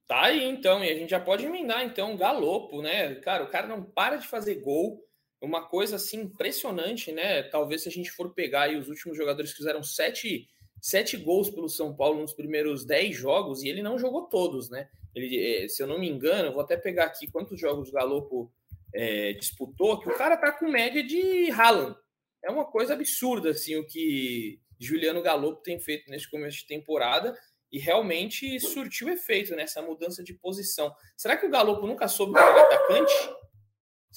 Tá 0.08 0.28
aí 0.28 0.46
então, 0.46 0.82
e 0.82 0.90
a 0.90 0.96
gente 0.98 1.10
já 1.10 1.20
pode 1.20 1.46
emendar 1.46 1.84
então 1.84 2.16
Galopo, 2.16 2.82
né? 2.82 3.16
Cara, 3.16 3.44
o 3.44 3.50
cara 3.50 3.68
não 3.68 3.84
para 3.84 4.16
de 4.16 4.26
fazer 4.26 4.56
gol, 4.62 5.06
uma 5.42 5.68
coisa 5.68 5.98
assim 5.98 6.22
impressionante, 6.22 7.12
né? 7.12 7.44
Talvez 7.44 7.84
se 7.84 7.90
a 7.90 7.92
gente 7.92 8.12
for 8.12 8.34
pegar 8.34 8.64
aí 8.64 8.76
os 8.76 8.88
últimos 8.88 9.16
jogadores 9.16 9.52
que 9.52 9.58
fizeram 9.58 9.84
sete, 9.84 10.48
sete 10.82 11.16
gols 11.18 11.50
pelo 11.50 11.70
São 11.70 11.96
Paulo 11.96 12.22
nos 12.22 12.34
primeiros 12.34 12.86
dez 12.86 13.16
jogos, 13.16 13.64
e 13.64 13.70
ele 13.70 13.82
não 13.82 14.00
jogou 14.00 14.24
todos, 14.24 14.70
né? 14.70 14.90
Ele, 15.14 15.64
eh, 15.64 15.68
se 15.68 15.82
eu 15.82 15.88
não 15.88 16.00
me 16.00 16.10
engano, 16.10 16.52
vou 16.52 16.62
até 16.62 16.78
pegar 16.78 17.06
aqui 17.06 17.28
quantos 17.28 17.60
jogos 17.60 17.90
o 17.90 17.92
Galopo 17.92 18.52
é, 18.94 19.34
disputou, 19.34 20.00
que 20.00 20.10
o 20.10 20.18
cara 20.18 20.38
tá 20.38 20.52
com 20.52 20.70
média 20.70 21.04
de 21.04 21.52
Haaland. 21.52 21.96
É 22.44 22.50
uma 22.50 22.66
coisa 22.66 22.94
absurda, 22.94 23.52
assim, 23.52 23.76
o 23.76 23.86
que 23.86 24.60
Juliano 24.80 25.22
Galopo 25.22 25.62
tem 25.62 25.80
feito 25.80 26.10
nesse 26.10 26.30
começo 26.30 26.60
de 26.60 26.68
temporada 26.68 27.38
e 27.72 27.80
realmente 27.80 28.60
surtiu 28.60 29.10
efeito 29.10 29.56
nessa 29.56 29.82
mudança 29.82 30.24
de 30.24 30.34
posição. 30.34 30.94
Será 31.16 31.36
que 31.36 31.46
o 31.46 31.50
Galopo 31.50 31.86
nunca 31.86 32.08
soube 32.08 32.40
jogar 32.40 32.62
atacante? 32.62 33.14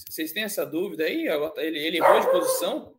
Vocês 0.08 0.32
têm 0.32 0.44
essa 0.44 0.64
dúvida 0.64 1.04
aí? 1.04 1.26
Ele, 1.56 1.78
ele 1.78 1.98
errou 1.98 2.20
de 2.20 2.30
posição? 2.30 2.94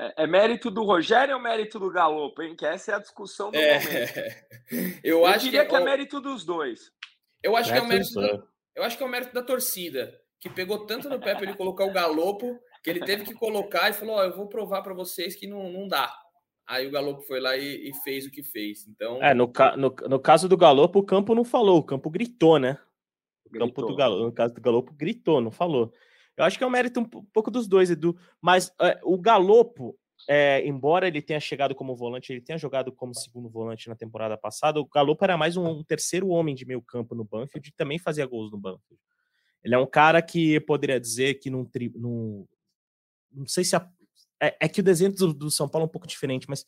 É, 0.00 0.24
é, 0.24 0.26
mérito 0.26 0.70
do 0.70 0.84
Rogério 0.84 1.34
ou 1.34 1.40
mérito 1.40 1.78
do 1.78 1.90
Galopo, 1.90 2.42
hein? 2.42 2.56
Que 2.56 2.66
essa 2.66 2.92
é 2.92 2.94
a 2.94 2.98
discussão 2.98 3.50
do 3.50 3.56
é, 3.56 3.78
momento. 3.78 4.12
Eu, 5.04 5.18
eu 5.18 5.26
acho 5.26 5.40
diria 5.40 5.60
que 5.60 5.66
é, 5.66 5.68
que 5.70 5.76
é 5.76 5.84
mérito 5.84 6.20
dos 6.20 6.44
dois. 6.44 6.90
Eu 7.42 7.56
acho 7.56 7.70
que 7.70 7.78
é 7.78 7.82
o 7.82 7.86
mérito 7.86 8.14
da, 8.14 8.42
eu 8.74 8.82
acho 8.82 8.96
que 8.96 9.02
é 9.02 9.06
o 9.06 9.08
mérito 9.08 9.34
da 9.34 9.42
torcida, 9.42 10.18
que 10.40 10.48
pegou 10.48 10.86
tanto 10.86 11.08
no 11.08 11.20
pé 11.20 11.34
para 11.34 11.44
ele 11.44 11.56
colocar 11.56 11.84
o 11.84 11.92
Galopo, 11.92 12.58
que 12.82 12.88
ele 12.88 13.00
teve 13.00 13.24
que 13.24 13.34
colocar 13.34 13.90
e 13.90 13.92
falou: 13.92 14.16
oh, 14.16 14.22
eu 14.22 14.34
vou 14.34 14.48
provar 14.48 14.82
para 14.82 14.94
vocês 14.94 15.36
que 15.36 15.46
não, 15.46 15.70
não 15.70 15.86
dá. 15.86 16.12
Aí 16.66 16.86
o 16.86 16.90
Galopo 16.90 17.22
foi 17.22 17.40
lá 17.40 17.56
e, 17.56 17.90
e, 17.90 17.94
fez 18.02 18.24
o 18.24 18.30
que 18.30 18.42
fez. 18.42 18.86
Então. 18.86 19.22
É, 19.22 19.34
no, 19.34 19.52
no, 19.76 19.94
no 20.08 20.20
caso 20.20 20.48
do 20.48 20.56
Galopo, 20.56 21.00
o 21.00 21.04
campo 21.04 21.34
não 21.34 21.44
falou, 21.44 21.78
o 21.78 21.84
campo 21.84 22.08
gritou, 22.08 22.58
né? 22.58 22.78
Campo 23.58 23.86
do 23.86 23.94
Galopo, 23.94 24.24
no 24.24 24.32
caso 24.32 24.54
do 24.54 24.60
Galopo, 24.60 24.92
gritou, 24.94 25.40
não 25.40 25.50
falou. 25.50 25.92
Eu 26.36 26.44
acho 26.44 26.56
que 26.56 26.64
é 26.64 26.66
um 26.66 26.70
mérito 26.70 27.00
um 27.00 27.04
pouco 27.04 27.50
dos 27.50 27.68
dois, 27.68 27.90
Edu. 27.90 28.16
Mas 28.40 28.72
é, 28.80 28.98
o 29.02 29.18
Galopo, 29.18 29.96
é, 30.28 30.66
embora 30.66 31.06
ele 31.06 31.20
tenha 31.20 31.40
chegado 31.40 31.74
como 31.74 31.94
volante, 31.94 32.32
ele 32.32 32.40
tenha 32.40 32.58
jogado 32.58 32.90
como 32.92 33.14
segundo 33.14 33.48
volante 33.48 33.88
na 33.88 33.94
temporada 33.94 34.36
passada, 34.36 34.80
o 34.80 34.86
Galopo 34.86 35.24
era 35.24 35.36
mais 35.36 35.56
um, 35.56 35.66
um 35.66 35.84
terceiro 35.84 36.28
homem 36.28 36.54
de 36.54 36.64
meio 36.64 36.80
campo 36.80 37.14
no 37.14 37.24
Banfield 37.24 37.68
e 37.68 37.72
também 37.72 37.98
fazia 37.98 38.26
gols 38.26 38.50
no 38.50 38.58
Banfield. 38.58 39.00
Ele 39.62 39.74
é 39.74 39.78
um 39.78 39.86
cara 39.86 40.20
que 40.20 40.58
poderia 40.60 40.98
dizer 40.98 41.34
que 41.34 41.50
num, 41.50 41.68
num 41.94 42.46
não 43.32 43.46
sei 43.46 43.64
se 43.64 43.76
a, 43.76 43.88
é, 44.40 44.56
é, 44.60 44.68
que 44.68 44.80
o 44.80 44.84
desenho 44.84 45.12
do, 45.14 45.32
do, 45.32 45.50
São 45.50 45.68
Paulo 45.68 45.84
é 45.84 45.88
um 45.88 45.92
pouco 45.92 46.06
diferente, 46.06 46.46
mas 46.48 46.64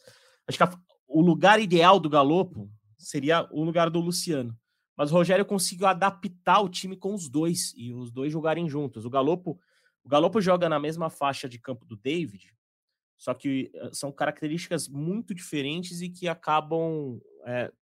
acho 0.47 0.57
que 0.57 0.64
a, 0.64 0.79
o 1.09 1.20
lugar 1.20 1.61
ideal 1.61 1.99
do 1.99 2.09
Galopo 2.09 2.70
seria 2.97 3.49
o 3.51 3.64
lugar 3.64 3.90
do 3.90 4.01
Luciano. 4.01 4.57
Mas 4.96 5.11
o 5.11 5.14
Rogério 5.14 5.44
conseguiu 5.44 5.87
adaptar 5.87 6.61
o 6.61 6.68
time 6.68 6.96
com 6.96 7.14
os 7.14 7.28
dois 7.28 7.74
e 7.76 7.92
os 7.92 8.11
dois 8.11 8.33
jogarem 8.33 8.68
juntos. 8.68 9.04
O 9.04 9.11
Galopo, 9.11 9.59
o 10.04 10.09
Galopo 10.09 10.40
joga 10.40 10.68
na 10.68 10.78
mesma 10.78 11.11
faixa 11.11 11.48
de 11.48 11.59
campo 11.59 11.85
do 11.85 11.96
David, 11.96 12.54
só 13.16 13.35
que 13.35 13.70
eh, 13.74 13.90
são 13.92 14.12
características 14.12 14.88
muito 14.88 15.35
diferentes 15.35 16.00
e 16.00 16.09
que 16.09 16.28
acabam 16.28 17.20
é, 17.44 17.72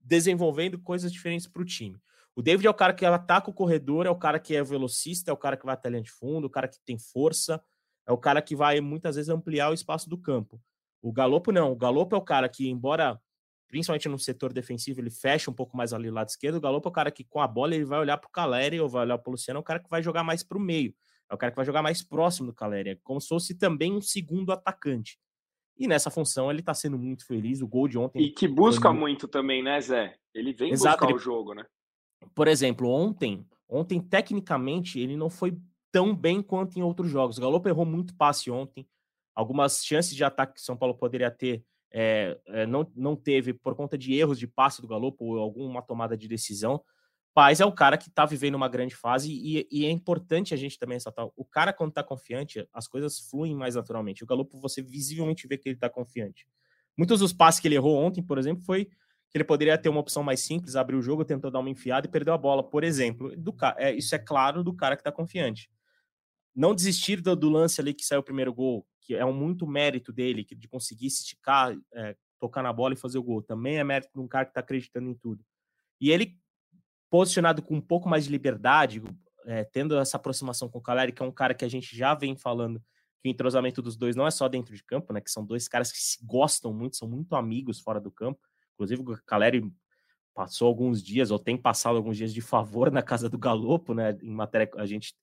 desenvolvendo 0.00 0.78
coisas 0.78 1.12
diferentes 1.12 1.46
para 1.46 1.62
o 1.62 1.64
time. 1.64 2.00
O 2.34 2.42
David 2.42 2.66
é 2.66 2.70
o 2.70 2.74
cara 2.74 2.94
que 2.94 3.04
ataca 3.04 3.50
o 3.50 3.54
corredor, 3.54 4.06
é 4.06 4.10
o 4.10 4.16
cara 4.16 4.38
que 4.38 4.54
é 4.56 4.62
velocista, 4.62 5.30
é 5.30 5.34
o 5.34 5.36
cara 5.36 5.56
que 5.56 5.66
vai 5.66 5.74
até 5.74 5.88
a 5.88 5.90
linha 5.90 6.02
de 6.02 6.10
fundo, 6.10 6.46
o 6.46 6.50
cara 6.50 6.68
que 6.68 6.78
tem 6.80 6.98
força, 6.98 7.62
é 8.06 8.12
o 8.12 8.18
cara 8.18 8.40
que 8.40 8.56
vai 8.56 8.80
muitas 8.80 9.16
vezes 9.16 9.28
ampliar 9.28 9.70
o 9.70 9.74
espaço 9.74 10.08
do 10.08 10.16
campo. 10.16 10.60
O 11.02 11.12
Galopo 11.12 11.52
não, 11.52 11.72
o 11.72 11.76
Galopo 11.76 12.14
é 12.14 12.18
o 12.18 12.22
cara 12.22 12.48
que, 12.48 12.68
embora 12.68 13.20
principalmente 13.70 14.08
no 14.08 14.18
setor 14.18 14.52
defensivo, 14.52 15.00
ele 15.00 15.10
fecha 15.10 15.50
um 15.50 15.54
pouco 15.54 15.76
mais 15.76 15.92
ali 15.92 16.08
do 16.08 16.14
lado 16.14 16.28
esquerdo. 16.28 16.56
O 16.56 16.60
Galopo 16.60 16.88
é 16.88 16.90
o 16.90 16.92
cara 16.92 17.10
que, 17.10 17.24
com 17.24 17.40
a 17.40 17.46
bola, 17.46 17.74
ele 17.74 17.84
vai 17.84 18.00
olhar 18.00 18.18
para 18.18 18.28
o 18.28 18.32
Caleri 18.32 18.80
ou 18.80 18.88
vai 18.88 19.02
olhar 19.02 19.16
para 19.16 19.30
o 19.30 19.32
Luciano, 19.32 19.58
é 19.58 19.60
o 19.60 19.64
cara 19.64 19.78
que 19.78 19.88
vai 19.88 20.02
jogar 20.02 20.24
mais 20.24 20.42
para 20.42 20.58
o 20.58 20.60
meio. 20.60 20.92
É 21.30 21.34
o 21.34 21.38
cara 21.38 21.52
que 21.52 21.56
vai 21.56 21.64
jogar 21.64 21.80
mais 21.80 22.02
próximo 22.02 22.48
do 22.48 22.52
Caleri. 22.52 22.90
É 22.90 22.98
como 23.04 23.20
se 23.20 23.28
fosse 23.28 23.54
também 23.54 23.92
um 23.92 24.00
segundo 24.00 24.50
atacante. 24.50 25.16
E 25.78 25.86
nessa 25.86 26.10
função 26.10 26.50
ele 26.50 26.58
está 26.58 26.74
sendo 26.74 26.98
muito 26.98 27.24
feliz. 27.24 27.62
O 27.62 27.68
gol 27.68 27.86
de 27.86 27.96
ontem. 27.96 28.20
E 28.20 28.30
que 28.30 28.48
busca 28.48 28.90
foi... 28.90 28.98
muito 28.98 29.28
também, 29.28 29.62
né, 29.62 29.80
Zé? 29.80 30.16
Ele 30.34 30.52
vem 30.52 30.72
Exato, 30.72 30.98
buscar 30.98 31.10
ele... 31.10 31.14
o 31.14 31.18
jogo, 31.18 31.54
né? 31.54 31.64
Por 32.34 32.48
exemplo, 32.48 32.88
ontem, 32.88 33.46
ontem, 33.68 34.00
tecnicamente, 34.00 34.98
ele 34.98 35.16
não 35.16 35.30
foi 35.30 35.56
tão 35.92 36.14
bem 36.14 36.42
quanto 36.42 36.76
em 36.76 36.82
outros 36.82 37.08
jogos. 37.08 37.38
O 37.38 37.40
Galo 37.40 37.62
errou 37.64 37.86
muito 37.86 38.14
passe 38.16 38.50
ontem. 38.50 38.86
Algumas 39.32 39.84
chances 39.84 40.14
de 40.14 40.24
ataque 40.24 40.54
que 40.54 40.60
São 40.60 40.76
Paulo 40.76 40.96
poderia 40.96 41.30
ter 41.30 41.64
é, 41.92 42.66
não, 42.66 42.90
não 42.94 43.16
teve 43.16 43.52
por 43.52 43.74
conta 43.74 43.98
de 43.98 44.14
erros 44.14 44.38
de 44.38 44.46
passe 44.46 44.80
do 44.80 44.88
Galo 44.88 45.14
ou 45.18 45.38
alguma 45.38 45.82
tomada 45.82 46.16
de 46.16 46.28
decisão. 46.28 46.82
Paz 47.32 47.60
é 47.60 47.64
o 47.64 47.72
cara 47.72 47.96
que 47.96 48.08
está 48.08 48.26
vivendo 48.26 48.56
uma 48.56 48.68
grande 48.68 48.94
fase 48.94 49.32
e, 49.32 49.66
e, 49.70 49.86
é 49.86 49.90
importante 49.90 50.52
a 50.52 50.56
gente 50.56 50.78
também 50.78 50.96
ressaltar. 50.96 51.28
O 51.36 51.44
cara, 51.44 51.72
quando 51.72 51.90
está 51.90 52.02
confiante, 52.02 52.68
as 52.72 52.88
coisas 52.88 53.20
fluem 53.30 53.54
mais 53.54 53.76
naturalmente. 53.76 54.24
O 54.24 54.26
Galo 54.26 54.48
você 54.54 54.82
visivelmente 54.82 55.46
vê 55.46 55.56
que 55.56 55.68
ele 55.68 55.76
está 55.76 55.88
confiante. 55.88 56.46
Muitos 56.96 57.20
dos 57.20 57.32
passes 57.32 57.60
que 57.60 57.68
ele 57.68 57.76
errou 57.76 57.96
ontem, 57.96 58.22
por 58.22 58.36
exemplo, 58.36 58.64
foi 58.64 58.86
que 59.30 59.38
ele 59.38 59.44
poderia 59.44 59.78
ter 59.78 59.88
uma 59.88 60.00
opção 60.00 60.24
mais 60.24 60.44
simples, 60.44 60.74
abrir 60.74 60.96
o 60.96 61.02
jogo, 61.02 61.24
tentou 61.24 61.52
dar 61.52 61.60
uma 61.60 61.70
enfiada 61.70 62.06
e 62.06 62.10
perdeu 62.10 62.34
a 62.34 62.38
bola, 62.38 62.68
por 62.68 62.82
exemplo. 62.82 63.34
Do, 63.36 63.54
é, 63.76 63.94
isso 63.94 64.12
é 64.14 64.18
claro 64.18 64.64
do 64.64 64.74
cara 64.74 64.96
que 64.96 65.00
está 65.00 65.12
confiante. 65.12 65.70
Não 66.54 66.74
desistir 66.74 67.20
do, 67.20 67.34
do, 67.36 67.48
lance 67.48 67.80
ali 67.80 67.94
que 67.94 68.04
saiu 68.04 68.20
o 68.20 68.24
primeiro 68.24 68.52
gol, 68.52 68.86
que 69.00 69.14
é 69.14 69.24
um 69.24 69.32
muito 69.32 69.66
mérito 69.66 70.12
dele, 70.12 70.44
que 70.44 70.54
de 70.54 70.68
conseguir 70.68 71.10
se 71.10 71.22
esticar, 71.22 71.76
é, 71.94 72.16
tocar 72.38 72.62
na 72.62 72.72
bola 72.72 72.94
e 72.94 72.96
fazer 72.96 73.18
o 73.18 73.22
gol. 73.22 73.42
Também 73.42 73.78
é 73.78 73.84
mérito 73.84 74.12
de 74.14 74.20
um 74.20 74.28
cara 74.28 74.44
que 74.44 74.50
está 74.50 74.60
acreditando 74.60 75.08
em 75.08 75.14
tudo. 75.14 75.44
E 76.00 76.10
ele, 76.10 76.38
posicionado 77.08 77.62
com 77.62 77.76
um 77.76 77.80
pouco 77.80 78.08
mais 78.08 78.24
de 78.24 78.30
liberdade, 78.30 79.02
é, 79.46 79.64
tendo 79.64 79.98
essa 79.98 80.16
aproximação 80.16 80.68
com 80.68 80.78
o 80.78 80.82
Caleri, 80.82 81.12
que 81.12 81.22
é 81.22 81.24
um 81.24 81.32
cara 81.32 81.54
que 81.54 81.64
a 81.64 81.68
gente 81.68 81.96
já 81.96 82.14
vem 82.14 82.36
falando 82.36 82.82
que 83.22 83.28
o 83.28 83.30
entrosamento 83.30 83.82
dos 83.82 83.96
dois 83.96 84.16
não 84.16 84.26
é 84.26 84.30
só 84.30 84.48
dentro 84.48 84.74
de 84.74 84.82
campo, 84.82 85.12
né? 85.12 85.20
Que 85.20 85.30
são 85.30 85.44
dois 85.44 85.68
caras 85.68 85.92
que 85.92 85.98
se 85.98 86.24
gostam 86.24 86.72
muito, 86.72 86.96
são 86.96 87.08
muito 87.08 87.36
amigos 87.36 87.78
fora 87.78 88.00
do 88.00 88.10
campo. 88.10 88.40
Inclusive, 88.74 89.02
o 89.02 89.22
Caleri 89.24 89.70
passou 90.34 90.68
alguns 90.68 91.02
dias, 91.02 91.30
ou 91.30 91.38
tem 91.38 91.56
passado 91.56 91.96
alguns 91.96 92.16
dias 92.16 92.32
de 92.32 92.40
favor 92.40 92.90
na 92.92 93.02
casa 93.02 93.28
do 93.28 93.38
Galopo, 93.38 93.92
né? 93.92 94.16
Em 94.22 94.30
matéria, 94.30 94.70
a 94.76 94.86
gente 94.86 95.14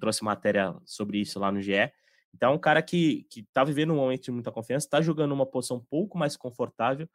trouxe 0.00 0.24
matéria 0.24 0.74
sobre 0.84 1.18
isso 1.18 1.38
lá 1.38 1.50
no 1.52 1.60
GE. 1.60 1.92
Então, 2.34 2.52
é 2.52 2.54
um 2.54 2.58
cara 2.58 2.82
que, 2.82 3.26
que 3.30 3.42
tá 3.52 3.64
vivendo 3.64 3.92
um 3.92 3.96
momento 3.96 4.24
de 4.24 4.30
muita 4.30 4.52
confiança, 4.52 4.86
está 4.86 5.00
jogando 5.00 5.32
uma 5.32 5.46
posição 5.46 5.78
um 5.78 5.84
pouco 5.84 6.18
mais 6.18 6.36
confortável 6.36 7.08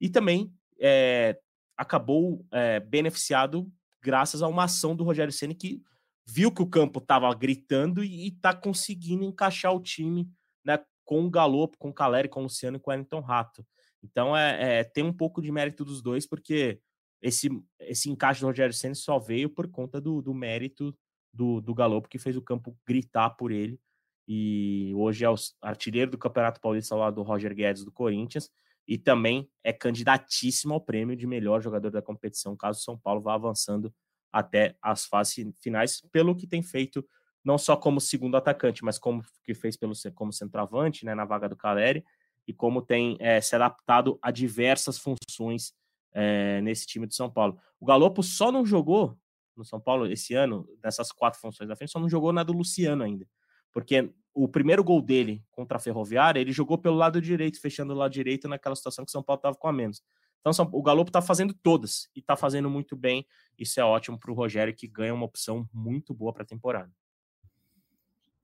e 0.00 0.08
também 0.08 0.52
é, 0.80 1.38
acabou 1.76 2.44
é, 2.50 2.80
beneficiado 2.80 3.70
graças 4.02 4.42
a 4.42 4.48
uma 4.48 4.64
ação 4.64 4.94
do 4.94 5.04
Rogério 5.04 5.32
Ceni 5.32 5.54
que 5.54 5.82
viu 6.26 6.50
que 6.50 6.62
o 6.62 6.66
campo 6.66 6.98
estava 6.98 7.32
gritando 7.34 8.02
e 8.02 8.28
está 8.28 8.52
conseguindo 8.52 9.24
encaixar 9.24 9.72
o 9.72 9.80
time 9.80 10.28
né, 10.64 10.78
com 11.04 11.24
o 11.24 11.30
Galopo, 11.30 11.78
com 11.78 11.90
o 11.90 11.94
Caleri, 11.94 12.28
com 12.28 12.40
o 12.40 12.42
Luciano 12.44 12.76
e 12.76 12.80
com 12.80 12.90
o 12.90 12.92
Wellington 12.92 13.20
Rato. 13.20 13.64
Então 14.02 14.36
é, 14.36 14.80
é, 14.80 14.84
tem 14.84 15.04
um 15.04 15.12
pouco 15.12 15.40
de 15.40 15.50
mérito 15.52 15.84
dos 15.84 16.02
dois, 16.02 16.26
porque 16.26 16.80
esse, 17.22 17.48
esse 17.80 18.10
encaixe 18.10 18.40
do 18.40 18.46
Rogério 18.46 18.74
Senna 18.74 18.94
só 18.94 19.18
veio 19.18 19.48
por 19.48 19.68
conta 19.68 20.00
do, 20.00 20.20
do 20.20 20.34
mérito 20.34 20.96
do, 21.36 21.60
do 21.60 21.74
Galo, 21.74 22.00
que 22.02 22.18
fez 22.18 22.36
o 22.36 22.42
campo 22.42 22.76
gritar 22.86 23.30
por 23.30 23.52
ele. 23.52 23.78
E 24.26 24.92
hoje 24.96 25.24
é 25.24 25.30
o 25.30 25.34
artilheiro 25.62 26.10
do 26.10 26.18
Campeonato 26.18 26.60
Paulista 26.60 26.96
lá 26.96 27.10
do 27.10 27.22
Roger 27.22 27.54
Guedes 27.54 27.84
do 27.84 27.92
Corinthians. 27.92 28.50
E 28.88 28.96
também 28.96 29.48
é 29.62 29.72
candidatíssimo 29.72 30.74
ao 30.74 30.80
prêmio 30.80 31.16
de 31.16 31.26
melhor 31.26 31.60
jogador 31.60 31.90
da 31.90 32.00
competição, 32.00 32.56
caso 32.56 32.78
o 32.78 32.82
São 32.82 32.98
Paulo 32.98 33.20
vá 33.20 33.34
avançando 33.34 33.92
até 34.32 34.76
as 34.80 35.04
fases 35.06 35.52
finais, 35.60 36.00
pelo 36.12 36.36
que 36.36 36.46
tem 36.46 36.62
feito 36.62 37.04
não 37.44 37.58
só 37.58 37.76
como 37.76 38.00
segundo 38.00 38.36
atacante, 38.36 38.84
mas 38.84 38.98
como 38.98 39.22
que 39.44 39.54
fez 39.54 39.76
pelo 39.76 39.92
como 40.14 40.32
centroavante, 40.32 41.04
né, 41.04 41.14
na 41.14 41.24
vaga 41.24 41.48
do 41.48 41.56
Caleri, 41.56 42.04
e 42.46 42.52
como 42.52 42.82
tem 42.82 43.16
é, 43.20 43.40
se 43.40 43.54
adaptado 43.54 44.18
a 44.20 44.30
diversas 44.30 44.98
funções 44.98 45.72
é, 46.12 46.60
nesse 46.60 46.86
time 46.86 47.06
do 47.06 47.14
São 47.14 47.30
Paulo. 47.30 47.58
O 47.78 47.86
Galopo 47.86 48.22
só 48.22 48.50
não 48.50 48.64
jogou 48.64 49.16
no 49.56 49.64
São 49.64 49.80
Paulo 49.80 50.06
esse 50.06 50.34
ano, 50.34 50.68
dessas 50.80 51.10
quatro 51.12 51.40
funções 51.40 51.68
da 51.68 51.76
frente, 51.76 51.92
só 51.92 51.98
não 51.98 52.08
jogou 52.08 52.32
na 52.32 52.42
do 52.42 52.52
Luciano 52.52 53.02
ainda. 53.02 53.26
Porque 53.72 54.12
o 54.32 54.48
primeiro 54.48 54.82
gol 54.82 55.02
dele 55.02 55.44
contra 55.50 55.76
a 55.76 55.80
Ferroviária, 55.80 56.40
ele 56.40 56.52
jogou 56.52 56.78
pelo 56.78 56.96
lado 56.96 57.20
direito, 57.20 57.60
fechando 57.60 57.92
o 57.92 57.96
lado 57.96 58.12
direito 58.12 58.48
naquela 58.48 58.76
situação 58.76 59.04
que 59.04 59.08
o 59.08 59.12
São 59.12 59.22
Paulo 59.22 59.38
estava 59.38 59.56
com 59.56 59.68
a 59.68 59.72
menos. 59.72 60.02
Então 60.40 60.52
o 60.72 60.82
Galopo 60.82 61.08
está 61.08 61.20
fazendo 61.20 61.52
todas 61.52 62.08
e 62.14 62.20
está 62.20 62.36
fazendo 62.36 62.70
muito 62.70 62.94
bem. 62.94 63.26
Isso 63.58 63.80
é 63.80 63.84
ótimo 63.84 64.18
para 64.18 64.30
o 64.30 64.34
Rogério, 64.34 64.74
que 64.74 64.86
ganha 64.86 65.12
uma 65.12 65.26
opção 65.26 65.68
muito 65.72 66.14
boa 66.14 66.32
para 66.32 66.44
a 66.44 66.46
temporada. 66.46 66.92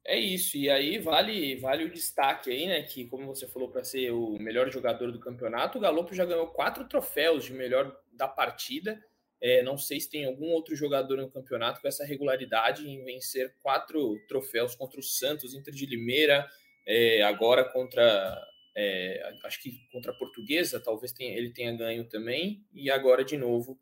É 0.05 0.19
isso, 0.19 0.57
e 0.57 0.69
aí 0.69 0.99
vale 0.99 1.55
vale 1.57 1.85
o 1.85 1.93
destaque 1.93 2.51
aí, 2.51 2.67
né? 2.67 2.83
Que, 2.83 3.07
como 3.07 3.27
você 3.27 3.47
falou, 3.47 3.69
para 3.69 3.85
ser 3.85 4.11
o 4.11 4.37
melhor 4.37 4.69
jogador 4.69 5.13
do 5.13 5.21
campeonato, 5.21 5.79
o 5.79 5.81
Galopo 5.81 6.13
já 6.13 6.25
ganhou 6.25 6.49
quatro 6.49 6.89
troféus 6.89 7.45
de 7.45 7.53
melhor 7.53 7.97
da 8.11 8.27
partida. 8.27 9.01
É, 9.43 9.61
não 9.61 9.77
sei 9.77 9.99
se 9.99 10.09
tem 10.09 10.25
algum 10.25 10.53
outro 10.53 10.77
jogador 10.77 11.17
no 11.17 11.29
campeonato 11.29 11.81
com 11.81 11.89
essa 11.89 12.05
regularidade 12.05 12.89
em 12.89 13.03
vencer 13.03 13.53
quatro 13.61 14.17
troféus 14.29 14.77
contra 14.77 15.01
o 15.01 15.03
Santos, 15.03 15.53
Inter 15.53 15.75
de 15.75 15.85
Limeira, 15.85 16.49
é, 16.87 17.23
agora 17.23 17.65
contra. 17.65 18.41
É, 18.75 19.35
acho 19.45 19.61
que 19.61 19.73
contra 19.91 20.13
a 20.13 20.15
Portuguesa, 20.15 20.81
talvez 20.81 21.13
tenha, 21.13 21.37
ele 21.37 21.53
tenha 21.53 21.77
ganho 21.77 22.09
também, 22.09 22.65
e 22.73 22.89
agora 22.89 23.25
de 23.25 23.37
novo 23.37 23.79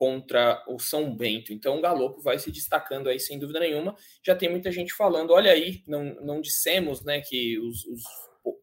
contra 0.00 0.64
o 0.66 0.78
São 0.78 1.14
Bento. 1.14 1.52
Então 1.52 1.76
o 1.76 1.80
Galopo 1.82 2.22
vai 2.22 2.38
se 2.38 2.50
destacando 2.50 3.08
aí 3.08 3.18
sem 3.20 3.38
dúvida 3.38 3.60
nenhuma. 3.60 3.94
Já 4.24 4.34
tem 4.34 4.48
muita 4.48 4.70
gente 4.70 4.94
falando, 4.94 5.32
olha 5.32 5.52
aí, 5.52 5.82
não, 5.86 6.04
não 6.22 6.40
dissemos 6.40 7.04
né, 7.04 7.20
que 7.20 7.58
os, 7.58 7.84
os 7.84 8.02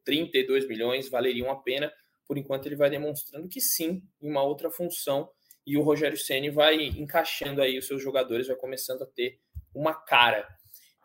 32 0.04 0.68
milhões 0.68 1.10
valeriam 1.10 1.52
a 1.52 1.56
pena. 1.58 1.94
Por 2.28 2.38
enquanto 2.38 2.66
ele 2.66 2.76
vai 2.76 2.90
demonstrando 2.90 3.48
que 3.48 3.62
sim, 3.62 4.02
em 4.20 4.30
uma 4.30 4.42
outra 4.42 4.72
função. 4.72 5.30
E 5.68 5.76
o 5.78 5.82
Rogério 5.82 6.18
Ceni 6.18 6.50
vai 6.50 6.82
encaixando 6.82 7.62
aí 7.62 7.78
os 7.78 7.86
seus 7.86 8.02
jogadores, 8.02 8.48
vai 8.48 8.56
começando 8.56 9.02
a 9.02 9.06
ter 9.06 9.38
uma 9.76 9.94
cara. 9.94 10.48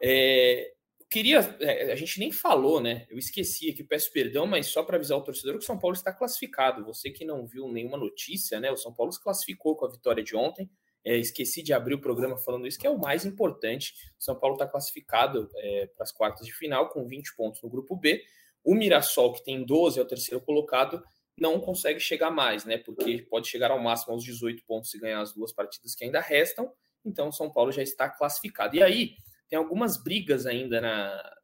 É, 0.01 0.73
queria. 1.11 1.41
É, 1.59 1.91
a 1.91 1.97
gente 1.97 2.21
nem 2.21 2.31
falou, 2.31 2.81
né? 2.81 3.05
Eu 3.11 3.19
esqueci 3.19 3.69
aqui, 3.69 3.83
peço 3.83 4.13
perdão, 4.13 4.47
mas 4.47 4.69
só 4.69 4.85
para 4.85 4.97
avisar 4.97 5.19
o 5.19 5.25
torcedor 5.25 5.59
que 5.59 5.65
o 5.65 5.67
São 5.67 5.77
Paulo 5.77 5.97
está 5.97 6.13
classificado. 6.13 6.85
Você 6.85 7.11
que 7.11 7.25
não 7.25 7.45
viu 7.45 7.67
nenhuma 7.67 7.99
notícia, 7.99 8.61
né? 8.61 8.71
O 8.71 8.77
São 8.77 8.95
Paulo 8.95 9.11
se 9.11 9.21
classificou 9.21 9.75
com 9.75 9.85
a 9.85 9.91
vitória 9.91 10.23
de 10.23 10.37
ontem. 10.37 10.71
É, 11.05 11.17
esqueci 11.19 11.61
de 11.61 11.73
abrir 11.73 11.95
o 11.95 12.01
programa 12.01 12.39
falando 12.39 12.65
isso, 12.65 12.79
que 12.79 12.87
é 12.87 12.91
o 12.91 12.97
mais 12.97 13.27
importante. 13.27 13.95
O 14.17 14.23
São 14.23 14.39
Paulo 14.39 14.55
está 14.55 14.69
classificado 14.69 15.51
é, 15.57 15.87
para 15.89 16.05
as 16.05 16.13
quartas 16.13 16.47
de 16.47 16.53
final 16.53 16.89
com 16.89 17.05
20 17.05 17.35
pontos 17.35 17.61
no 17.63 17.69
grupo 17.69 17.97
B. 17.97 18.23
O 18.63 18.77
Mirassol, 18.77 19.33
que 19.33 19.43
tem 19.43 19.65
12, 19.65 19.99
é 19.99 20.03
o 20.03 20.07
terceiro 20.07 20.41
colocado, 20.41 21.03
não 21.43 21.59
consegue 21.61 21.99
chegar 21.99 22.31
mais, 22.31 22.65
né? 22.65 22.79
Porque 22.79 23.27
pode 23.29 23.49
chegar 23.49 23.73
ao 23.73 23.81
máximo 23.81 24.13
aos 24.13 24.23
18 24.23 24.65
pontos 24.65 24.93
se 24.93 24.99
ganhar 24.99 25.21
as 25.21 25.35
duas 25.35 25.53
partidas 25.53 25.93
que 25.93 26.05
ainda 26.05 26.21
restam. 26.21 26.73
Então, 27.05 27.29
o 27.29 27.33
São 27.33 27.53
Paulo 27.53 27.73
já 27.73 27.83
está 27.83 28.09
classificado. 28.09 28.77
E 28.77 28.83
aí, 28.83 29.17
tem 29.49 29.59
algumas 29.59 30.01
brigas 30.01 30.47
ainda 30.47 30.81
na, 30.81 31.35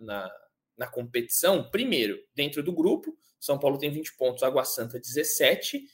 na, 0.00 0.30
na 0.78 0.86
competição. 0.86 1.70
Primeiro, 1.70 2.18
dentro 2.34 2.62
do 2.62 2.72
grupo, 2.72 3.14
São 3.38 3.58
Paulo 3.58 3.76
tem 3.76 3.90
20 3.90 4.16
pontos, 4.16 4.42
Água 4.42 4.64
Santa 4.64 4.98
17. 4.98 5.84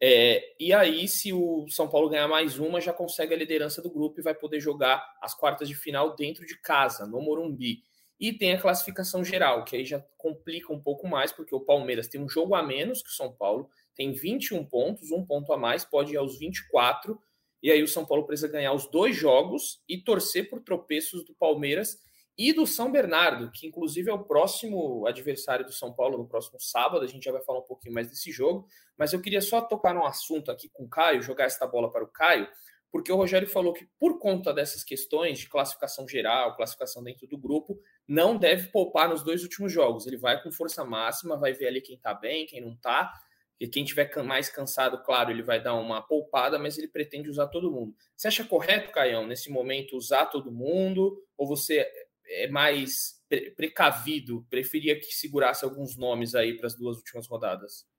É, 0.00 0.54
e 0.60 0.72
aí, 0.72 1.08
se 1.08 1.32
o 1.32 1.66
São 1.68 1.88
Paulo 1.88 2.08
ganhar 2.08 2.28
mais 2.28 2.60
uma, 2.60 2.80
já 2.80 2.92
consegue 2.92 3.34
a 3.34 3.36
liderança 3.36 3.82
do 3.82 3.90
grupo 3.90 4.20
e 4.20 4.22
vai 4.22 4.36
poder 4.36 4.60
jogar 4.60 5.04
as 5.20 5.34
quartas 5.34 5.68
de 5.68 5.74
final 5.74 6.14
dentro 6.14 6.46
de 6.46 6.56
casa, 6.60 7.06
no 7.06 7.20
Morumbi. 7.20 7.82
E 8.20 8.34
tem 8.34 8.52
a 8.52 8.60
classificação 8.60 9.24
geral, 9.24 9.64
que 9.64 9.76
aí 9.76 9.84
já 9.84 9.98
complica 10.18 10.72
um 10.72 10.80
pouco 10.80 11.08
mais, 11.08 11.32
porque 11.32 11.54
o 11.54 11.60
Palmeiras 11.60 12.06
tem 12.06 12.20
um 12.20 12.28
jogo 12.28 12.54
a 12.54 12.62
menos 12.62 13.02
que 13.02 13.08
o 13.08 13.14
São 13.14 13.32
Paulo, 13.32 13.70
tem 13.94 14.12
21 14.12 14.64
pontos, 14.66 15.10
um 15.10 15.24
ponto 15.24 15.50
a 15.52 15.56
mais, 15.56 15.86
pode 15.86 16.12
ir 16.12 16.18
aos 16.18 16.38
24. 16.38 17.18
E 17.62 17.70
aí 17.70 17.82
o 17.82 17.88
São 17.88 18.04
Paulo 18.04 18.26
precisa 18.26 18.48
ganhar 18.48 18.74
os 18.74 18.86
dois 18.86 19.16
jogos 19.16 19.82
e 19.88 19.98
torcer 19.98 20.50
por 20.50 20.60
tropeços 20.60 21.24
do 21.24 21.34
Palmeiras 21.34 21.98
e 22.36 22.52
do 22.52 22.66
São 22.66 22.90
Bernardo, 22.90 23.50
que 23.50 23.66
inclusive 23.66 24.10
é 24.10 24.14
o 24.14 24.24
próximo 24.24 25.06
adversário 25.06 25.64
do 25.64 25.72
São 25.72 25.92
Paulo 25.92 26.16
no 26.16 26.26
próximo 26.26 26.58
sábado. 26.60 27.04
A 27.04 27.06
gente 27.06 27.24
já 27.24 27.32
vai 27.32 27.42
falar 27.42 27.58
um 27.58 27.66
pouquinho 27.66 27.94
mais 27.94 28.08
desse 28.08 28.30
jogo, 28.30 28.66
mas 28.96 29.12
eu 29.12 29.20
queria 29.20 29.42
só 29.42 29.60
tocar 29.60 29.94
num 29.94 30.06
assunto 30.06 30.50
aqui 30.50 30.68
com 30.68 30.84
o 30.84 30.88
Caio, 30.88 31.22
jogar 31.22 31.44
esta 31.44 31.66
bola 31.66 31.90
para 31.90 32.04
o 32.04 32.08
Caio, 32.08 32.48
porque 32.92 33.12
o 33.12 33.16
Rogério 33.16 33.48
falou 33.48 33.72
que 33.72 33.88
por 33.98 34.18
conta 34.18 34.52
dessas 34.52 34.82
questões 34.82 35.38
de 35.38 35.48
classificação 35.48 36.08
geral, 36.08 36.56
classificação 36.56 37.02
dentro 37.02 37.26
do 37.26 37.38
grupo, 37.38 37.80
não 38.06 38.36
deve 38.36 38.68
poupar 38.68 39.08
nos 39.08 39.22
dois 39.22 39.42
últimos 39.42 39.72
jogos. 39.72 40.06
Ele 40.06 40.16
vai 40.16 40.42
com 40.42 40.50
força 40.50 40.84
máxima, 40.84 41.38
vai 41.38 41.52
ver 41.52 41.68
ali 41.68 41.80
quem 41.80 41.98
tá 41.98 42.12
bem, 42.12 42.46
quem 42.46 42.60
não 42.60 42.76
tá. 42.76 43.12
E 43.60 43.68
quem 43.68 43.84
tiver 43.84 44.10
mais 44.24 44.48
cansado, 44.48 45.02
claro, 45.04 45.30
ele 45.30 45.42
vai 45.42 45.62
dar 45.62 45.74
uma 45.74 46.00
poupada, 46.00 46.58
mas 46.58 46.78
ele 46.78 46.88
pretende 46.88 47.28
usar 47.28 47.46
todo 47.48 47.70
mundo. 47.70 47.94
Você 48.16 48.26
acha 48.26 48.42
correto, 48.42 48.90
Caião, 48.90 49.26
nesse 49.26 49.50
momento, 49.50 49.96
usar 49.96 50.26
todo 50.26 50.50
mundo? 50.50 51.22
Ou 51.36 51.46
você 51.46 51.86
é 52.26 52.48
mais 52.48 53.20
precavido, 53.54 54.46
preferia 54.48 54.98
que 54.98 55.12
segurasse 55.12 55.64
alguns 55.64 55.94
nomes 55.94 56.34
aí 56.34 56.56
para 56.56 56.68
as 56.68 56.74
duas 56.74 56.96
últimas 56.96 57.28
rodadas? 57.28 57.89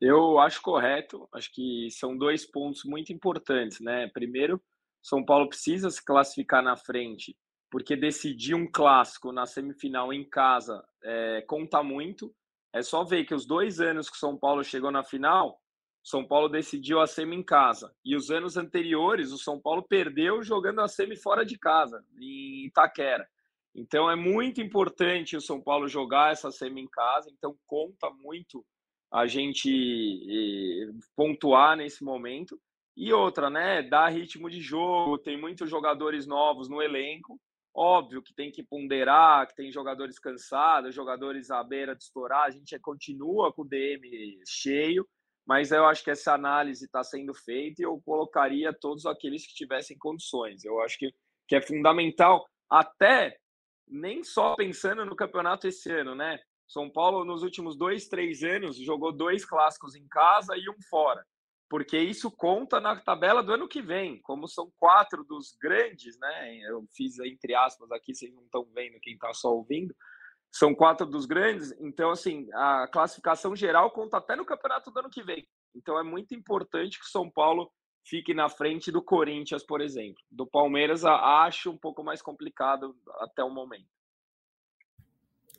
Eu 0.00 0.38
acho 0.38 0.62
correto, 0.62 1.28
acho 1.30 1.52
que 1.52 1.90
são 1.90 2.16
dois 2.16 2.46
pontos 2.46 2.84
muito 2.84 3.12
importantes, 3.12 3.80
né? 3.80 4.08
Primeiro, 4.08 4.60
São 5.02 5.22
Paulo 5.22 5.48
precisa 5.48 5.90
se 5.90 6.02
classificar 6.02 6.62
na 6.62 6.74
frente, 6.74 7.36
porque 7.70 7.94
decidir 7.94 8.54
um 8.54 8.70
clássico 8.70 9.30
na 9.30 9.44
semifinal 9.44 10.10
em 10.10 10.26
casa 10.26 10.82
é, 11.04 11.42
conta 11.42 11.82
muito. 11.82 12.34
É 12.72 12.82
só 12.82 13.04
ver 13.04 13.26
que 13.26 13.34
os 13.34 13.44
dois 13.44 13.78
anos 13.78 14.08
que 14.08 14.16
o 14.16 14.18
São 14.18 14.38
Paulo 14.38 14.64
chegou 14.64 14.90
na 14.90 15.04
final, 15.04 15.60
São 16.02 16.26
Paulo 16.26 16.48
decidiu 16.48 17.00
a 17.00 17.06
semi 17.06 17.36
em 17.36 17.42
casa. 17.42 17.94
E 18.02 18.16
os 18.16 18.30
anos 18.30 18.56
anteriores, 18.56 19.32
o 19.32 19.38
São 19.38 19.60
Paulo 19.60 19.82
perdeu 19.82 20.42
jogando 20.42 20.80
a 20.80 20.88
semi 20.88 21.14
fora 21.14 21.44
de 21.44 21.58
casa, 21.58 22.02
em 22.18 22.64
Itaquera. 22.64 23.28
Então 23.74 24.10
é 24.10 24.16
muito 24.16 24.62
importante 24.62 25.36
o 25.36 25.42
São 25.42 25.60
Paulo 25.60 25.88
jogar 25.88 26.32
essa 26.32 26.50
semi 26.50 26.80
em 26.80 26.88
casa, 26.88 27.30
então 27.30 27.54
conta 27.66 28.10
muito 28.10 28.64
a 29.10 29.26
gente 29.26 29.68
eh, 29.70 30.90
pontuar 31.16 31.76
nesse 31.76 32.04
momento. 32.04 32.60
E 32.96 33.12
outra, 33.12 33.48
né? 33.48 33.82
Dar 33.82 34.08
ritmo 34.08 34.50
de 34.50 34.60
jogo, 34.60 35.18
tem 35.18 35.40
muitos 35.40 35.68
jogadores 35.70 36.26
novos 36.26 36.68
no 36.68 36.82
elenco. 36.82 37.40
Óbvio 37.74 38.22
que 38.22 38.34
tem 38.34 38.50
que 38.50 38.62
ponderar, 38.62 39.46
que 39.46 39.54
tem 39.54 39.70
jogadores 39.70 40.18
cansados, 40.18 40.94
jogadores 40.94 41.50
à 41.50 41.62
beira 41.62 41.94
de 41.94 42.02
estourar. 42.02 42.44
A 42.44 42.50
gente 42.50 42.78
continua 42.80 43.52
com 43.52 43.62
o 43.62 43.68
DM 43.68 44.40
cheio, 44.46 45.08
mas 45.46 45.72
eu 45.72 45.86
acho 45.86 46.04
que 46.04 46.10
essa 46.10 46.34
análise 46.34 46.84
está 46.84 47.02
sendo 47.02 47.32
feita 47.32 47.80
e 47.80 47.84
eu 47.84 48.00
colocaria 48.04 48.72
todos 48.72 49.06
aqueles 49.06 49.46
que 49.46 49.54
tivessem 49.54 49.96
condições. 49.96 50.64
Eu 50.64 50.80
acho 50.82 50.98
que, 50.98 51.12
que 51.48 51.56
é 51.56 51.62
fundamental, 51.62 52.44
até 52.68 53.36
nem 53.88 54.22
só 54.22 54.54
pensando 54.54 55.04
no 55.04 55.16
campeonato 55.16 55.66
esse 55.66 55.90
ano, 55.90 56.14
né? 56.14 56.38
São 56.70 56.88
Paulo, 56.88 57.24
nos 57.24 57.42
últimos 57.42 57.76
dois, 57.76 58.06
três 58.06 58.44
anos, 58.44 58.76
jogou 58.76 59.10
dois 59.10 59.44
clássicos 59.44 59.96
em 59.96 60.06
casa 60.06 60.56
e 60.56 60.70
um 60.70 60.80
fora, 60.88 61.26
porque 61.68 61.98
isso 61.98 62.30
conta 62.30 62.80
na 62.80 62.94
tabela 62.94 63.42
do 63.42 63.52
ano 63.52 63.66
que 63.66 63.82
vem. 63.82 64.20
Como 64.22 64.46
são 64.46 64.70
quatro 64.78 65.24
dos 65.24 65.56
grandes, 65.60 66.16
né? 66.20 66.58
Eu 66.58 66.86
fiz 66.94 67.18
entre 67.18 67.56
aspas 67.56 67.90
aqui, 67.90 68.14
vocês 68.14 68.32
não 68.32 68.44
estão 68.44 68.64
vendo, 68.72 69.00
quem 69.00 69.14
está 69.14 69.34
só 69.34 69.52
ouvindo. 69.52 69.92
São 70.52 70.72
quatro 70.72 71.06
dos 71.06 71.26
grandes, 71.26 71.72
então, 71.80 72.10
assim, 72.10 72.48
a 72.52 72.86
classificação 72.86 73.56
geral 73.56 73.90
conta 73.90 74.18
até 74.18 74.36
no 74.36 74.44
campeonato 74.44 74.92
do 74.92 75.00
ano 75.00 75.10
que 75.10 75.24
vem. 75.24 75.44
Então, 75.74 75.98
é 75.98 76.04
muito 76.04 76.36
importante 76.36 77.00
que 77.00 77.04
o 77.04 77.10
São 77.10 77.28
Paulo 77.28 77.68
fique 78.06 78.32
na 78.32 78.48
frente 78.48 78.92
do 78.92 79.02
Corinthians, 79.02 79.64
por 79.64 79.80
exemplo. 79.80 80.22
Do 80.30 80.46
Palmeiras, 80.46 81.04
acho 81.04 81.70
um 81.70 81.76
pouco 81.76 82.04
mais 82.04 82.22
complicado 82.22 82.96
até 83.18 83.42
o 83.42 83.50
momento. 83.50 83.88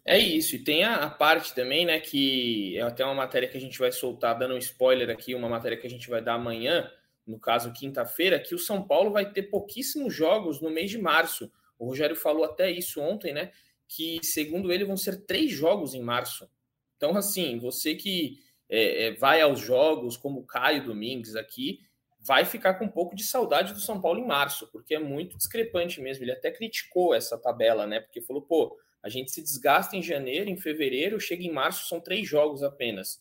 É 0.03 0.17
isso, 0.17 0.55
e 0.55 0.59
tem 0.63 0.83
a, 0.83 0.95
a, 0.95 1.09
parte 1.09 1.53
também, 1.53 1.85
né, 1.85 1.99
que 1.99 2.75
é 2.75 2.81
até 2.81 3.05
uma 3.05 3.13
matéria 3.13 3.47
que 3.47 3.57
a 3.57 3.61
gente 3.61 3.77
vai 3.77 3.91
soltar, 3.91 4.37
dando 4.37 4.55
um 4.55 4.57
spoiler 4.57 5.11
aqui, 5.11 5.35
uma 5.35 5.47
matéria 5.47 5.77
que 5.77 5.85
a 5.85 5.89
gente 5.89 6.09
vai 6.09 6.21
dar 6.23 6.33
amanhã, 6.33 6.91
no 7.25 7.39
caso 7.39 7.71
quinta-feira, 7.71 8.39
que 8.39 8.55
o 8.55 8.59
São 8.59 8.81
Paulo 8.81 9.11
vai 9.11 9.31
ter 9.31 9.43
pouquíssimos 9.43 10.13
jogos 10.13 10.59
no 10.59 10.71
mês 10.71 10.89
de 10.89 10.97
março. 10.97 11.51
O 11.77 11.85
Rogério 11.85 12.15
falou 12.15 12.43
até 12.43 12.71
isso 12.71 12.99
ontem, 12.99 13.31
né, 13.31 13.51
que 13.87 14.19
segundo 14.23 14.71
ele 14.71 14.85
vão 14.85 14.97
ser 14.97 15.23
três 15.25 15.51
jogos 15.51 15.93
em 15.93 16.01
março. 16.01 16.49
Então, 16.97 17.15
assim, 17.15 17.59
você 17.59 17.93
que 17.93 18.39
é, 18.67 19.07
é, 19.07 19.11
vai 19.11 19.39
aos 19.39 19.59
jogos, 19.59 20.17
como 20.17 20.39
o 20.39 20.45
Caio 20.45 20.83
Domingues 20.83 21.35
aqui, 21.35 21.79
vai 22.19 22.43
ficar 22.43 22.75
com 22.75 22.85
um 22.85 22.91
pouco 22.91 23.15
de 23.15 23.23
saudade 23.23 23.73
do 23.73 23.79
São 23.79 24.01
Paulo 24.01 24.19
em 24.19 24.25
março, 24.25 24.67
porque 24.71 24.95
é 24.95 24.99
muito 24.99 25.37
discrepante 25.37 26.01
mesmo. 26.01 26.23
Ele 26.23 26.31
até 26.31 26.49
criticou 26.49 27.13
essa 27.13 27.37
tabela, 27.37 27.85
né, 27.85 27.99
porque 27.99 28.21
falou, 28.21 28.41
pô 28.41 28.75
a 29.03 29.09
gente 29.09 29.31
se 29.31 29.41
desgasta 29.41 29.95
em 29.95 30.03
janeiro, 30.03 30.49
em 30.49 30.57
fevereiro, 30.57 31.19
chega 31.19 31.43
em 31.43 31.51
março, 31.51 31.87
são 31.87 31.99
três 31.99 32.27
jogos 32.27 32.61
apenas. 32.61 33.19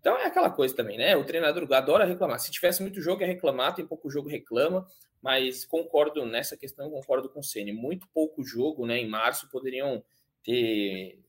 Então 0.00 0.16
é 0.16 0.24
aquela 0.24 0.50
coisa 0.50 0.74
também, 0.74 0.96
né? 0.96 1.14
O 1.16 1.24
treinador 1.24 1.70
adora 1.72 2.04
reclamar. 2.04 2.40
Se 2.40 2.50
tivesse 2.50 2.82
muito 2.82 3.00
jogo, 3.00 3.22
é 3.22 3.26
reclamar, 3.26 3.74
tem 3.74 3.86
pouco 3.86 4.10
jogo, 4.10 4.28
reclama. 4.28 4.86
Mas 5.22 5.66
concordo 5.66 6.24
nessa 6.24 6.56
questão, 6.56 6.90
concordo 6.90 7.28
com 7.28 7.40
o 7.40 7.44
Ceni. 7.44 7.72
Muito 7.72 8.08
pouco 8.08 8.42
jogo, 8.42 8.86
né? 8.86 8.98
Em 8.98 9.08
março 9.08 9.48
poderiam 9.50 10.02
ter 10.42 11.20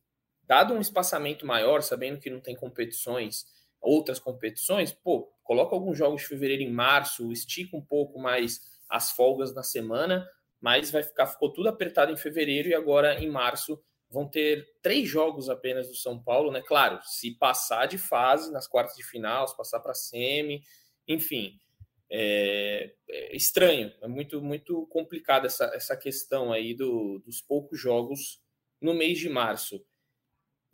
dado 0.48 0.74
um 0.74 0.80
espaçamento 0.80 1.46
maior, 1.46 1.82
sabendo 1.82 2.20
que 2.20 2.30
não 2.30 2.40
tem 2.40 2.56
competições, 2.56 3.46
outras 3.82 4.20
competições. 4.20 4.94
Pô, 4.94 5.30
coloca 5.44 5.76
alguns 5.76 5.98
jogos 5.98 6.22
de 6.22 6.28
fevereiro 6.28 6.64
em 6.64 6.72
março, 6.72 7.32
estica 7.32 7.76
um 7.76 7.82
pouco 7.82 8.20
mais 8.20 8.62
as 8.90 9.12
folgas 9.12 9.54
na 9.54 9.64
semana, 9.64 10.28
mas 10.60 10.92
vai 10.92 11.04
ficar 11.04 11.28
ficou 11.28 11.52
tudo 11.52 11.68
apertado 11.68 12.12
em 12.12 12.18
fevereiro 12.18 12.70
e 12.70 12.74
agora 12.74 13.22
em 13.22 13.30
março 13.30 13.82
vão 14.12 14.28
ter 14.28 14.76
três 14.82 15.08
jogos 15.08 15.50
apenas 15.50 15.88
do 15.88 15.96
São 15.96 16.22
Paulo, 16.22 16.52
né? 16.52 16.62
Claro, 16.62 17.00
se 17.04 17.32
passar 17.32 17.88
de 17.88 17.98
fase 17.98 18.52
nas 18.52 18.68
quartas 18.68 18.98
de 18.98 19.04
final, 19.04 19.48
se 19.48 19.56
passar 19.56 19.80
para 19.80 19.94
semi, 19.94 20.62
enfim, 21.08 21.58
é, 22.10 22.94
é, 23.10 23.36
estranho, 23.36 23.94
é 24.02 24.08
muito 24.08 24.42
muito 24.42 24.86
complicado 24.88 25.46
essa, 25.46 25.66
essa 25.74 25.96
questão 25.96 26.52
aí 26.52 26.74
do, 26.74 27.20
dos 27.20 27.40
poucos 27.42 27.80
jogos 27.80 28.42
no 28.82 28.94
mês 28.94 29.18
de 29.18 29.30
março. 29.30 29.82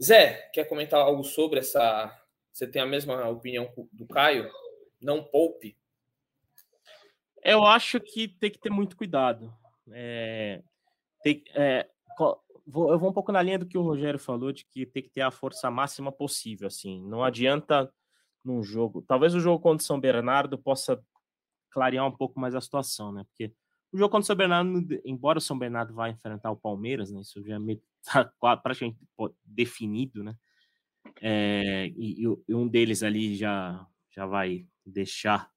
Zé, 0.03 0.49
quer 0.51 0.65
comentar 0.65 0.99
algo 0.99 1.23
sobre 1.23 1.59
essa? 1.59 2.11
Você 2.51 2.65
tem 2.65 2.81
a 2.81 2.87
mesma 2.87 3.29
opinião 3.29 3.71
do 3.93 4.07
Caio? 4.07 4.49
Não 4.99 5.23
poupe? 5.23 5.77
Eu 7.43 7.63
acho 7.63 7.99
que 7.99 8.27
tem 8.27 8.49
que 8.49 8.59
ter 8.59 8.71
muito 8.71 8.97
cuidado. 8.97 9.53
É, 9.91 10.63
tem, 11.21 11.43
é, 11.53 11.87
vou, 12.67 12.91
eu 12.91 12.99
vou 12.99 13.09
um 13.09 13.13
pouco 13.13 13.31
na 13.31 13.41
linha 13.41 13.57
do 13.57 13.65
que 13.65 13.77
o 13.77 13.81
Rogério 13.81 14.19
falou, 14.19 14.51
de 14.51 14.65
que 14.65 14.85
tem 14.85 15.01
que 15.01 15.09
ter 15.09 15.21
a 15.21 15.31
força 15.31 15.71
máxima 15.71 16.11
possível, 16.11 16.67
assim. 16.67 17.01
Não 17.07 17.23
adianta 17.23 17.91
num 18.43 18.61
jogo. 18.61 19.01
Talvez 19.07 19.33
o 19.33 19.39
jogo 19.39 19.61
contra 19.61 19.83
o 19.83 19.85
São 19.85 19.99
Bernardo 19.99 20.57
possa 20.57 21.01
clarear 21.69 22.05
um 22.05 22.11
pouco 22.11 22.39
mais 22.39 22.53
a 22.53 22.61
situação, 22.61 23.11
né? 23.11 23.23
Porque 23.23 23.53
o 23.91 23.97
jogo 23.97 24.11
contra 24.11 24.23
o 24.23 24.27
São 24.27 24.35
Bernardo, 24.35 25.01
embora 25.05 25.37
o 25.37 25.41
São 25.41 25.57
Bernardo 25.57 25.93
vá 25.93 26.09
enfrentar 26.09 26.51
o 26.51 26.57
Palmeiras, 26.57 27.11
né? 27.11 27.21
Isso 27.21 27.41
já 27.43 27.57
está 28.03 28.31
praticamente 28.61 28.99
definido, 29.45 30.23
né? 30.23 30.35
É, 31.21 31.87
e, 31.95 32.23
e, 32.47 32.53
um 32.53 32.67
deles 32.67 33.01
ali 33.01 33.35
já, 33.35 33.87
já 34.11 34.25
vai 34.25 34.67
deixar 34.85 35.49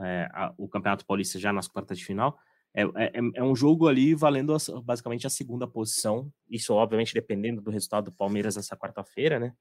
é, 0.00 0.28
a, 0.32 0.54
o 0.56 0.66
Campeonato 0.66 1.04
Paulista 1.04 1.38
já 1.38 1.52
nas 1.52 1.68
quartas 1.68 1.98
de 1.98 2.04
final. 2.04 2.38
É, 2.74 2.82
é, 2.82 3.12
é, 3.34 3.42
um 3.42 3.54
jogo 3.54 3.86
ali 3.86 4.14
valendo 4.14 4.56
basicamente 4.82 5.26
a 5.26 5.30
segunda 5.30 5.66
posição. 5.66 6.32
Isso, 6.48 6.72
obviamente, 6.74 7.12
dependendo 7.12 7.60
do 7.60 7.70
resultado 7.70 8.06
do 8.06 8.12
Palmeiras 8.12 8.56
nessa 8.56 8.76
quarta-feira, 8.76 9.38
né? 9.38 9.54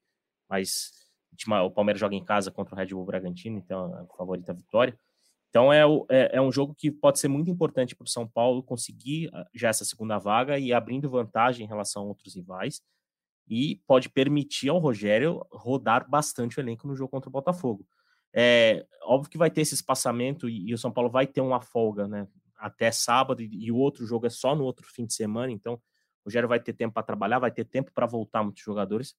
Mas 0.49 0.91
o 1.65 1.71
Palmeiras 1.71 1.99
joga 1.99 2.15
em 2.15 2.23
casa 2.23 2.51
contra 2.51 2.75
o 2.75 2.77
Red 2.77 2.87
Bull 2.87 3.05
Bragantino, 3.05 3.57
então 3.57 3.97
é 3.97 4.03
o 4.03 4.17
favorito 4.17 4.53
vitória. 4.53 4.97
Então 5.49 5.71
é, 5.71 5.81
é, 6.09 6.37
é 6.37 6.41
um 6.41 6.51
jogo 6.51 6.73
que 6.73 6.89
pode 6.89 7.19
ser 7.19 7.27
muito 7.27 7.49
importante 7.49 7.93
para 7.93 8.05
o 8.05 8.09
São 8.09 8.25
Paulo 8.25 8.63
conseguir 8.63 9.29
ah, 9.33 9.45
já 9.53 9.67
essa 9.67 9.83
segunda 9.83 10.17
vaga 10.17 10.57
e 10.57 10.71
abrindo 10.71 11.09
vantagem 11.09 11.65
em 11.65 11.69
relação 11.69 12.03
a 12.03 12.05
outros 12.05 12.35
rivais. 12.35 12.81
E 13.49 13.81
pode 13.85 14.09
permitir 14.09 14.69
ao 14.69 14.77
Rogério 14.77 15.45
rodar 15.51 16.09
bastante 16.09 16.57
o 16.57 16.61
elenco 16.61 16.87
no 16.87 16.95
jogo 16.95 17.11
contra 17.11 17.27
o 17.27 17.31
Botafogo. 17.31 17.85
É 18.33 18.85
óbvio 19.03 19.29
que 19.29 19.37
vai 19.37 19.51
ter 19.51 19.59
esse 19.59 19.73
espaçamento 19.73 20.47
e, 20.47 20.69
e 20.69 20.73
o 20.73 20.77
São 20.77 20.91
Paulo 20.91 21.09
vai 21.09 21.27
ter 21.27 21.41
uma 21.41 21.59
folga, 21.59 22.07
né? 22.07 22.27
Até 22.61 22.91
sábado 22.91 23.41
e 23.41 23.71
o 23.71 23.75
outro 23.75 24.05
jogo 24.05 24.27
é 24.27 24.29
só 24.29 24.55
no 24.55 24.63
outro 24.63 24.87
fim 24.87 25.05
de 25.05 25.13
semana, 25.13 25.51
então 25.51 25.73
o 25.73 25.79
Rogério 26.25 26.47
vai 26.47 26.59
ter 26.59 26.73
tempo 26.73 26.93
para 26.93 27.03
trabalhar, 27.03 27.39
vai 27.39 27.51
ter 27.51 27.65
tempo 27.65 27.91
para 27.91 28.05
voltar 28.05 28.43
muitos 28.43 28.63
jogadores, 28.63 29.15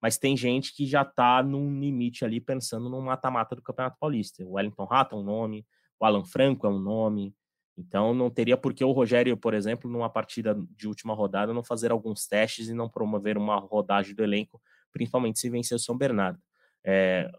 mas 0.00 0.16
tem 0.16 0.36
gente 0.36 0.74
que 0.74 0.86
já 0.86 1.02
está 1.02 1.42
num 1.42 1.78
limite 1.78 2.24
ali 2.24 2.40
pensando 2.40 2.88
no 2.88 3.00
mata-mata 3.00 3.54
do 3.54 3.62
Campeonato 3.62 3.96
Paulista. 3.98 4.44
O 4.44 4.52
Wellington 4.52 4.84
Rata 4.84 5.14
é 5.14 5.18
um 5.18 5.22
nome, 5.22 5.66
o 6.00 6.04
Alan 6.04 6.24
Franco 6.24 6.66
é 6.66 6.70
um 6.70 6.78
nome, 6.78 7.34
Então 7.76 8.14
não 8.14 8.30
teria 8.30 8.56
por 8.56 8.72
que 8.72 8.84
o 8.84 8.92
Rogério, 8.92 9.36
por 9.36 9.52
exemplo, 9.52 9.90
numa 9.90 10.08
partida 10.08 10.56
de 10.70 10.88
última 10.88 11.14
rodada, 11.14 11.52
não 11.52 11.62
fazer 11.62 11.90
alguns 11.92 12.26
testes 12.26 12.68
e 12.68 12.74
não 12.74 12.88
promover 12.88 13.36
uma 13.36 13.56
rodagem 13.58 14.14
do 14.14 14.24
elenco, 14.24 14.60
principalmente 14.90 15.38
se 15.38 15.50
vencer 15.50 15.76
o 15.76 15.78
São 15.78 15.96
Bernardo. 15.96 16.40
É, 16.82 17.30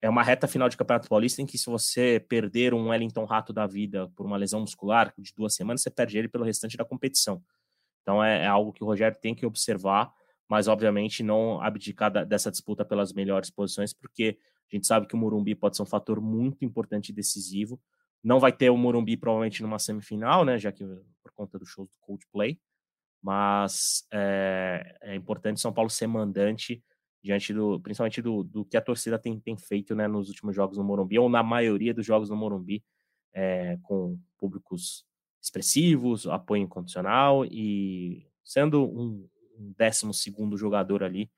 é 0.00 0.08
uma 0.08 0.22
reta 0.22 0.46
final 0.46 0.68
de 0.68 0.76
Campeonato 0.76 1.08
Paulista 1.08 1.42
em 1.42 1.46
que 1.46 1.58
se 1.58 1.66
você 1.66 2.24
perder 2.28 2.72
um 2.72 2.88
Wellington 2.88 3.24
Rato 3.24 3.52
da 3.52 3.66
vida 3.66 4.08
por 4.14 4.24
uma 4.24 4.36
lesão 4.36 4.60
muscular 4.60 5.12
de 5.18 5.32
duas 5.34 5.54
semanas, 5.54 5.82
você 5.82 5.90
perde 5.90 6.18
ele 6.18 6.28
pelo 6.28 6.44
restante 6.44 6.76
da 6.76 6.84
competição. 6.84 7.42
Então 8.02 8.22
é, 8.22 8.44
é 8.44 8.46
algo 8.46 8.72
que 8.72 8.82
o 8.82 8.86
Rogério 8.86 9.18
tem 9.20 9.34
que 9.34 9.44
observar, 9.44 10.12
mas 10.48 10.68
obviamente 10.68 11.22
não 11.22 11.60
abdicar 11.60 12.10
da, 12.10 12.24
dessa 12.24 12.50
disputa 12.50 12.84
pelas 12.84 13.12
melhores 13.12 13.50
posições, 13.50 13.92
porque 13.92 14.38
a 14.72 14.76
gente 14.76 14.86
sabe 14.86 15.06
que 15.06 15.14
o 15.14 15.18
Morumbi 15.18 15.54
pode 15.54 15.76
ser 15.76 15.82
um 15.82 15.86
fator 15.86 16.20
muito 16.20 16.64
importante 16.64 17.08
e 17.08 17.12
decisivo. 17.12 17.80
Não 18.22 18.38
vai 18.38 18.52
ter 18.52 18.70
o 18.70 18.76
Morumbi 18.76 19.16
provavelmente 19.16 19.62
numa 19.62 19.78
semifinal, 19.78 20.44
né? 20.44 20.58
Já 20.58 20.70
que 20.70 20.84
por 21.22 21.32
conta 21.32 21.58
do 21.58 21.66
show 21.66 21.86
do 21.86 21.92
Coldplay. 22.00 22.60
Mas 23.22 24.06
é, 24.12 24.96
é 25.02 25.14
importante 25.14 25.60
São 25.60 25.72
Paulo 25.72 25.90
ser 25.90 26.06
mandante 26.06 26.82
diante 27.22 27.52
do, 27.52 27.80
principalmente 27.80 28.22
do, 28.22 28.42
do 28.44 28.64
que 28.64 28.76
a 28.76 28.80
torcida 28.80 29.18
tem, 29.18 29.38
tem 29.38 29.56
feito 29.56 29.94
né, 29.94 30.06
nos 30.06 30.28
últimos 30.28 30.54
jogos 30.54 30.78
no 30.78 30.84
Morumbi, 30.84 31.18
ou 31.18 31.28
na 31.28 31.42
maioria 31.42 31.92
dos 31.92 32.06
jogos 32.06 32.30
no 32.30 32.36
Morumbi, 32.36 32.82
é, 33.32 33.78
com 33.82 34.18
públicos 34.36 35.04
expressivos, 35.40 36.26
apoio 36.26 36.62
incondicional 36.62 37.44
e 37.44 38.26
sendo 38.44 38.84
um, 38.84 39.28
um 39.58 39.72
décimo 39.76 40.14
segundo 40.14 40.56
jogador 40.56 41.02
ali, 41.02 41.30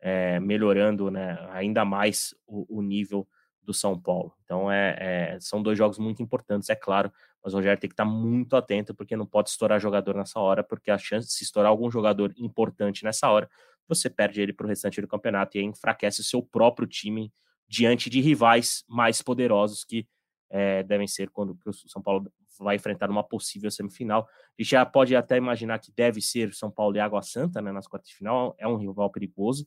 é, 0.00 0.38
melhorando 0.40 1.10
né, 1.10 1.38
ainda 1.52 1.84
mais 1.84 2.34
o, 2.46 2.78
o, 2.78 2.82
nível 2.82 3.26
do 3.62 3.72
São 3.72 3.98
Paulo. 3.98 4.34
Então 4.44 4.70
é, 4.70 4.96
é, 4.98 5.40
são 5.40 5.62
dois 5.62 5.78
jogos 5.78 5.98
muito 5.98 6.22
importantes, 6.22 6.68
é 6.68 6.74
claro, 6.74 7.12
mas 7.42 7.54
o 7.54 7.56
Rogério 7.56 7.80
tem 7.80 7.88
que 7.88 7.94
estar 7.94 8.04
muito 8.04 8.56
atento 8.56 8.94
porque 8.94 9.16
não 9.16 9.26
pode 9.26 9.50
estourar 9.50 9.80
jogador 9.80 10.14
nessa 10.14 10.38
hora, 10.40 10.62
porque 10.62 10.90
a 10.90 10.98
chance 10.98 11.28
de 11.28 11.32
se 11.32 11.44
estourar 11.44 11.70
algum 11.70 11.90
jogador 11.90 12.32
importante 12.36 13.04
nessa 13.04 13.30
hora 13.30 13.48
você 13.88 14.08
perde 14.08 14.40
ele 14.40 14.52
para 14.52 14.66
o 14.66 14.68
restante 14.68 15.00
do 15.00 15.08
campeonato 15.08 15.58
e 15.58 15.62
enfraquece 15.62 16.20
o 16.20 16.24
seu 16.24 16.42
próprio 16.42 16.86
time 16.86 17.32
diante 17.68 18.08
de 18.10 18.20
rivais 18.20 18.84
mais 18.88 19.22
poderosos 19.22 19.84
que 19.84 20.06
é, 20.50 20.82
devem 20.82 21.06
ser 21.06 21.30
quando 21.30 21.58
o 21.66 21.72
São 21.72 22.02
Paulo 22.02 22.30
vai 22.60 22.76
enfrentar 22.76 23.10
uma 23.10 23.24
possível 23.24 23.70
semifinal. 23.70 24.28
E 24.58 24.62
já 24.62 24.84
pode 24.86 25.16
até 25.16 25.36
imaginar 25.36 25.78
que 25.80 25.92
deve 25.92 26.20
ser 26.20 26.54
São 26.54 26.70
Paulo 26.70 26.96
e 26.96 27.00
Água 27.00 27.22
Santa 27.22 27.60
né, 27.60 27.72
nas 27.72 27.88
quartas 27.88 28.10
de 28.10 28.16
final, 28.16 28.54
é 28.58 28.68
um 28.68 28.76
rival 28.76 29.10
perigoso, 29.10 29.66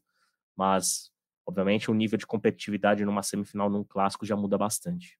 mas 0.55 1.11
obviamente 1.45 1.91
o 1.91 1.93
nível 1.93 2.17
de 2.17 2.25
competitividade 2.25 3.03
numa 3.03 3.23
semifinal 3.23 3.69
num 3.69 3.83
clássico 3.83 4.25
já 4.25 4.35
muda 4.35 4.57
bastante. 4.57 5.17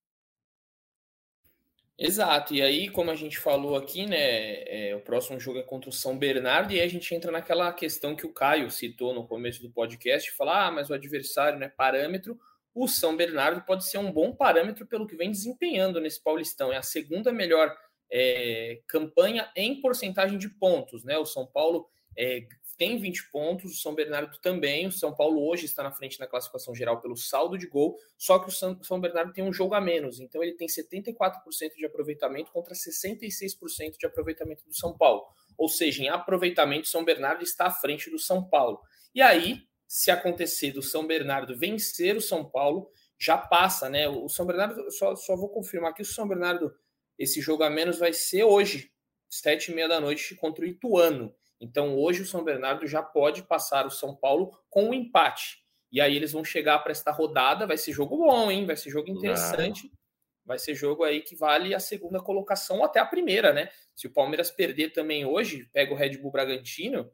Exato, 1.99 2.53
e 2.53 2.61
aí, 2.61 2.89
como 2.89 3.09
a 3.09 3.15
gente 3.15 3.39
falou 3.39 3.75
aqui, 3.75 4.05
né, 4.05 4.89
é, 4.89 4.95
o 4.95 4.99
próximo 4.99 5.39
jogo 5.39 5.57
é 5.57 5.63
contra 5.63 5.89
o 5.89 5.93
São 5.93 6.15
Bernardo, 6.15 6.71
e 6.71 6.79
aí 6.79 6.85
a 6.85 6.89
gente 6.89 7.13
entra 7.15 7.31
naquela 7.31 7.73
questão 7.73 8.15
que 8.15 8.25
o 8.25 8.31
Caio 8.31 8.69
citou 8.69 9.15
no 9.15 9.25
começo 9.25 9.63
do 9.63 9.71
podcast, 9.71 10.29
falar, 10.33 10.67
ah, 10.67 10.71
mas 10.71 10.91
o 10.91 10.93
adversário, 10.93 11.57
né, 11.57 11.69
parâmetro, 11.75 12.39
o 12.71 12.87
São 12.87 13.17
Bernardo 13.17 13.61
pode 13.65 13.83
ser 13.83 13.97
um 13.97 14.11
bom 14.11 14.31
parâmetro 14.31 14.85
pelo 14.85 15.07
que 15.07 15.15
vem 15.15 15.31
desempenhando 15.31 15.99
nesse 15.99 16.21
Paulistão, 16.23 16.71
é 16.71 16.77
a 16.77 16.83
segunda 16.83 17.31
melhor 17.31 17.75
é, 18.11 18.79
campanha 18.85 19.51
em 19.55 19.81
porcentagem 19.81 20.37
de 20.37 20.49
pontos, 20.49 21.03
né, 21.03 21.17
o 21.17 21.25
São 21.25 21.47
Paulo 21.47 21.89
é, 22.15 22.45
tem 22.77 22.99
20 22.99 23.31
pontos, 23.31 23.71
o 23.71 23.75
São 23.75 23.95
Bernardo 23.95 24.37
também. 24.39 24.85
O 24.85 24.91
São 24.91 25.15
Paulo 25.15 25.45
hoje 25.47 25.65
está 25.65 25.81
na 25.81 25.91
frente 25.91 26.19
na 26.19 26.27
classificação 26.27 26.75
geral 26.75 27.01
pelo 27.01 27.17
saldo 27.17 27.57
de 27.57 27.67
gol, 27.67 27.97
só 28.17 28.37
que 28.37 28.49
o 28.49 28.51
São 28.51 29.01
Bernardo 29.01 29.33
tem 29.33 29.43
um 29.43 29.51
jogo 29.51 29.73
a 29.73 29.81
menos, 29.81 30.19
então 30.19 30.43
ele 30.43 30.53
tem 30.53 30.67
74% 30.67 31.75
de 31.75 31.85
aproveitamento 31.85 32.51
contra 32.51 32.73
66% 32.75 33.97
de 33.97 34.05
aproveitamento 34.05 34.63
do 34.65 34.75
São 34.75 34.95
Paulo. 34.95 35.25
Ou 35.57 35.67
seja, 35.67 36.03
em 36.03 36.09
aproveitamento, 36.09 36.83
o 36.83 36.89
São 36.89 37.03
Bernardo 37.03 37.43
está 37.43 37.65
à 37.65 37.71
frente 37.71 38.11
do 38.11 38.19
São 38.19 38.47
Paulo. 38.47 38.79
E 39.13 39.21
aí, 39.21 39.63
se 39.87 40.11
acontecer 40.11 40.71
do 40.71 40.83
São 40.83 41.07
Bernardo 41.07 41.57
vencer 41.57 42.15
o 42.15 42.21
São 42.21 42.45
Paulo, 42.47 42.91
já 43.17 43.37
passa, 43.37 43.89
né? 43.89 44.07
O 44.07 44.29
São 44.29 44.45
Bernardo, 44.45 44.91
só, 44.91 45.15
só 45.15 45.35
vou 45.35 45.49
confirmar 45.49 45.93
que 45.95 46.03
o 46.03 46.05
São 46.05 46.27
Bernardo, 46.27 46.71
esse 47.17 47.41
jogo 47.41 47.63
a 47.63 47.69
menos 47.69 47.97
vai 47.97 48.13
ser 48.13 48.43
hoje, 48.43 48.91
sete 49.27 49.71
e 49.71 49.75
meia 49.75 49.87
da 49.87 49.99
noite, 49.99 50.35
contra 50.35 50.63
o 50.63 50.67
Ituano. 50.67 51.33
Então, 51.59 51.97
hoje 51.97 52.21
o 52.21 52.25
São 52.25 52.43
Bernardo 52.43 52.85
já 52.85 53.01
pode 53.01 53.43
passar 53.43 53.85
o 53.85 53.91
São 53.91 54.15
Paulo 54.15 54.51
com 54.69 54.89
um 54.89 54.93
empate. 54.93 55.57
E 55.91 55.99
aí 56.01 56.15
eles 56.15 56.31
vão 56.31 56.43
chegar 56.43 56.79
para 56.79 56.91
esta 56.91 57.11
rodada. 57.11 57.65
Vai 57.65 57.77
ser 57.77 57.91
jogo 57.91 58.17
bom, 58.17 58.51
hein? 58.51 58.65
Vai 58.65 58.75
ser 58.75 58.89
jogo 58.89 59.09
interessante. 59.09 59.85
Não. 59.85 59.97
Vai 60.45 60.59
ser 60.59 60.75
jogo 60.75 61.03
aí 61.03 61.21
que 61.21 61.35
vale 61.35 61.75
a 61.75 61.79
segunda 61.79 62.21
colocação 62.21 62.83
até 62.83 62.99
a 62.99 63.05
primeira, 63.05 63.51
né? 63.51 63.69
Se 63.95 64.07
o 64.07 64.13
Palmeiras 64.13 64.49
perder 64.49 64.91
também 64.91 65.25
hoje, 65.25 65.67
pega 65.73 65.93
o 65.93 65.97
Red 65.97 66.17
Bull 66.17 66.31
Bragantino, 66.31 67.11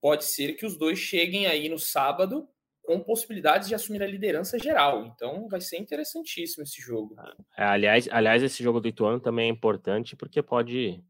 pode 0.00 0.24
ser 0.24 0.54
que 0.54 0.66
os 0.66 0.76
dois 0.76 0.98
cheguem 0.98 1.46
aí 1.46 1.68
no 1.68 1.78
sábado 1.78 2.48
com 2.82 2.98
possibilidades 3.00 3.68
de 3.68 3.74
assumir 3.76 4.02
a 4.02 4.06
liderança 4.06 4.58
geral. 4.58 5.06
Então 5.06 5.46
vai 5.48 5.60
ser 5.60 5.78
interessantíssimo 5.78 6.64
esse 6.64 6.82
jogo. 6.82 7.14
É, 7.56 7.62
aliás, 7.62 8.08
aliás, 8.10 8.42
esse 8.42 8.62
jogo 8.62 8.80
do 8.80 8.88
Ituano 8.88 9.20
também 9.20 9.48
é 9.48 9.52
importante 9.52 10.16
porque 10.16 10.42
pode 10.42 11.00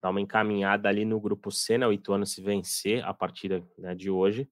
dar 0.00 0.10
uma 0.10 0.20
encaminhada 0.20 0.88
ali 0.88 1.04
no 1.04 1.20
grupo 1.20 1.50
C, 1.50 1.76
né? 1.76 1.86
O 1.86 1.92
Ituano 1.92 2.26
se 2.26 2.40
vencer 2.40 3.04
a 3.04 3.12
partida 3.12 3.62
né, 3.78 3.94
de 3.94 4.10
hoje, 4.10 4.48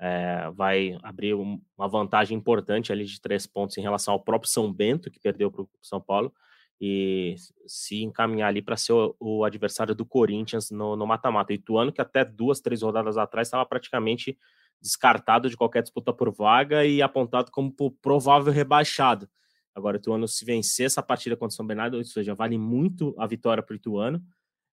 é, 0.00 0.50
vai 0.50 0.98
abrir 1.02 1.34
uma 1.34 1.88
vantagem 1.88 2.36
importante 2.36 2.92
ali 2.92 3.04
de 3.04 3.20
três 3.20 3.46
pontos 3.46 3.78
em 3.78 3.82
relação 3.82 4.12
ao 4.12 4.20
próprio 4.20 4.50
São 4.50 4.72
Bento, 4.72 5.10
que 5.10 5.20
perdeu 5.20 5.50
para 5.50 5.62
o 5.62 5.68
São 5.80 6.00
Paulo, 6.00 6.32
e 6.80 7.36
se 7.66 8.02
encaminhar 8.02 8.48
ali 8.48 8.60
para 8.60 8.76
ser 8.76 8.92
o, 8.92 9.14
o, 9.20 9.44
adversário 9.44 9.94
do 9.94 10.04
Corinthians 10.04 10.70
no 10.72 11.06
mata-mata. 11.06 11.52
Ituano, 11.52 11.92
que 11.92 12.00
até 12.00 12.24
duas, 12.24 12.60
três 12.60 12.82
rodadas 12.82 13.16
atrás 13.16 13.46
estava 13.46 13.64
praticamente 13.64 14.36
descartado 14.80 15.48
de 15.48 15.56
qualquer 15.56 15.82
disputa 15.82 16.12
por 16.12 16.34
vaga 16.34 16.84
e 16.84 17.00
apontado 17.00 17.52
como 17.52 17.72
provável 18.02 18.52
rebaixado. 18.52 19.28
Agora, 19.72 19.96
o 19.96 20.00
Ituano 20.00 20.26
se 20.26 20.44
vencer 20.44 20.86
essa 20.86 21.02
partida 21.02 21.36
contra 21.36 21.54
o 21.54 21.56
São 21.56 21.66
Bernardo, 21.66 22.00
isso 22.00 22.20
já 22.24 22.34
vale 22.34 22.58
muito 22.58 23.14
a 23.16 23.26
vitória 23.28 23.62
para 23.62 23.72
o 23.72 23.76
Ituano 23.76 24.20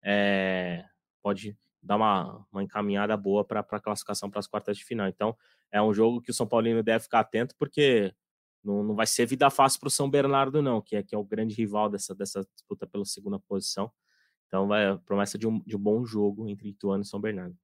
é, 0.08 0.84
pode 1.20 1.58
dar 1.82 1.96
uma, 1.96 2.46
uma 2.52 2.62
encaminhada 2.62 3.16
boa 3.16 3.44
para 3.44 3.60
a 3.60 3.80
classificação 3.80 4.30
para 4.30 4.38
as 4.38 4.46
quartas 4.46 4.78
de 4.78 4.84
final. 4.84 5.08
Então, 5.08 5.36
é 5.72 5.82
um 5.82 5.92
jogo 5.92 6.20
que 6.20 6.30
o 6.30 6.34
São 6.34 6.46
Paulino 6.46 6.80
deve 6.80 7.04
ficar 7.04 7.20
atento, 7.20 7.56
porque 7.58 8.14
não, 8.62 8.84
não 8.84 8.94
vai 8.94 9.06
ser 9.06 9.26
vida 9.26 9.50
fácil 9.50 9.80
para 9.80 9.88
o 9.88 9.90
São 9.90 10.08
Bernardo, 10.08 10.62
não, 10.62 10.80
que 10.80 10.94
é, 10.94 11.02
que 11.02 11.12
é 11.12 11.18
o 11.18 11.24
grande 11.24 11.56
rival 11.56 11.90
dessa, 11.90 12.14
dessa 12.14 12.46
disputa 12.54 12.86
pela 12.86 13.04
segunda 13.04 13.38
posição. 13.40 13.90
Então, 14.46 14.68
vai 14.68 14.96
promessa 14.98 15.36
de 15.36 15.48
um, 15.48 15.60
de 15.66 15.76
um 15.76 15.80
bom 15.80 16.04
jogo 16.04 16.48
entre 16.48 16.68
Ituano 16.68 17.02
e 17.02 17.06
São 17.06 17.20
Bernardo. 17.20 17.56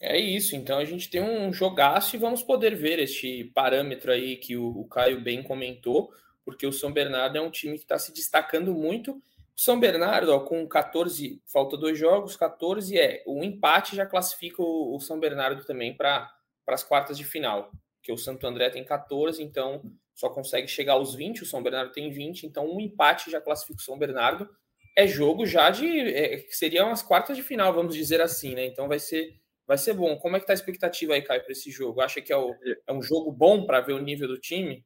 É 0.00 0.18
isso, 0.18 0.54
então 0.54 0.78
a 0.78 0.84
gente 0.84 1.08
tem 1.08 1.22
um 1.22 1.50
jogaço 1.52 2.16
e 2.16 2.18
vamos 2.18 2.42
poder 2.42 2.76
ver 2.76 2.98
este 2.98 3.44
parâmetro 3.54 4.12
aí 4.12 4.36
que 4.36 4.54
o, 4.54 4.80
o 4.80 4.84
Caio 4.86 5.22
bem 5.22 5.42
comentou, 5.42 6.12
porque 6.44 6.66
o 6.66 6.72
São 6.72 6.92
Bernardo 6.92 7.38
é 7.38 7.40
um 7.40 7.50
time 7.50 7.78
que 7.78 7.84
está 7.84 7.98
se 7.98 8.12
destacando 8.12 8.74
muito 8.74 9.22
são 9.56 9.80
Bernardo, 9.80 10.28
ó, 10.34 10.40
com 10.40 10.68
14, 10.68 11.40
falta 11.46 11.78
dois 11.78 11.98
jogos, 11.98 12.36
14 12.36 12.98
é. 12.98 13.22
O 13.26 13.42
empate 13.42 13.96
já 13.96 14.04
classifica 14.04 14.60
o, 14.60 14.94
o 14.94 15.00
São 15.00 15.18
Bernardo 15.18 15.64
também 15.64 15.96
para 15.96 16.30
as 16.66 16.84
quartas 16.84 17.16
de 17.16 17.24
final, 17.24 17.72
que 18.02 18.12
o 18.12 18.18
Santo 18.18 18.46
André 18.46 18.68
tem 18.68 18.84
14, 18.84 19.42
então 19.42 19.82
só 20.14 20.28
consegue 20.28 20.68
chegar 20.68 20.92
aos 20.92 21.14
20, 21.14 21.42
o 21.42 21.46
São 21.46 21.62
Bernardo 21.62 21.90
tem 21.90 22.10
20, 22.10 22.44
então 22.44 22.70
um 22.70 22.78
empate 22.78 23.30
já 23.30 23.40
classifica 23.40 23.80
o 23.80 23.82
São 23.82 23.98
Bernardo. 23.98 24.46
É 24.94 25.06
jogo 25.06 25.46
já 25.46 25.70
de. 25.70 26.00
É, 26.14 26.46
seria 26.50 26.84
umas 26.84 27.02
quartas 27.02 27.34
de 27.34 27.42
final, 27.42 27.72
vamos 27.72 27.94
dizer 27.94 28.20
assim, 28.20 28.54
né? 28.54 28.66
Então 28.66 28.88
vai 28.88 28.98
ser, 28.98 29.40
vai 29.66 29.78
ser 29.78 29.94
bom. 29.94 30.16
Como 30.18 30.36
é 30.36 30.40
que 30.40 30.46
tá 30.46 30.52
a 30.52 30.54
expectativa 30.54 31.14
aí, 31.14 31.22
Caio, 31.22 31.42
para 31.42 31.52
esse 31.52 31.70
jogo? 31.70 32.02
Acha 32.02 32.20
que 32.20 32.32
é, 32.32 32.36
o, 32.36 32.54
é 32.86 32.92
um 32.92 33.00
jogo 33.02 33.32
bom 33.32 33.64
para 33.64 33.80
ver 33.80 33.94
o 33.94 34.02
nível 34.02 34.28
do 34.28 34.38
time? 34.38 34.84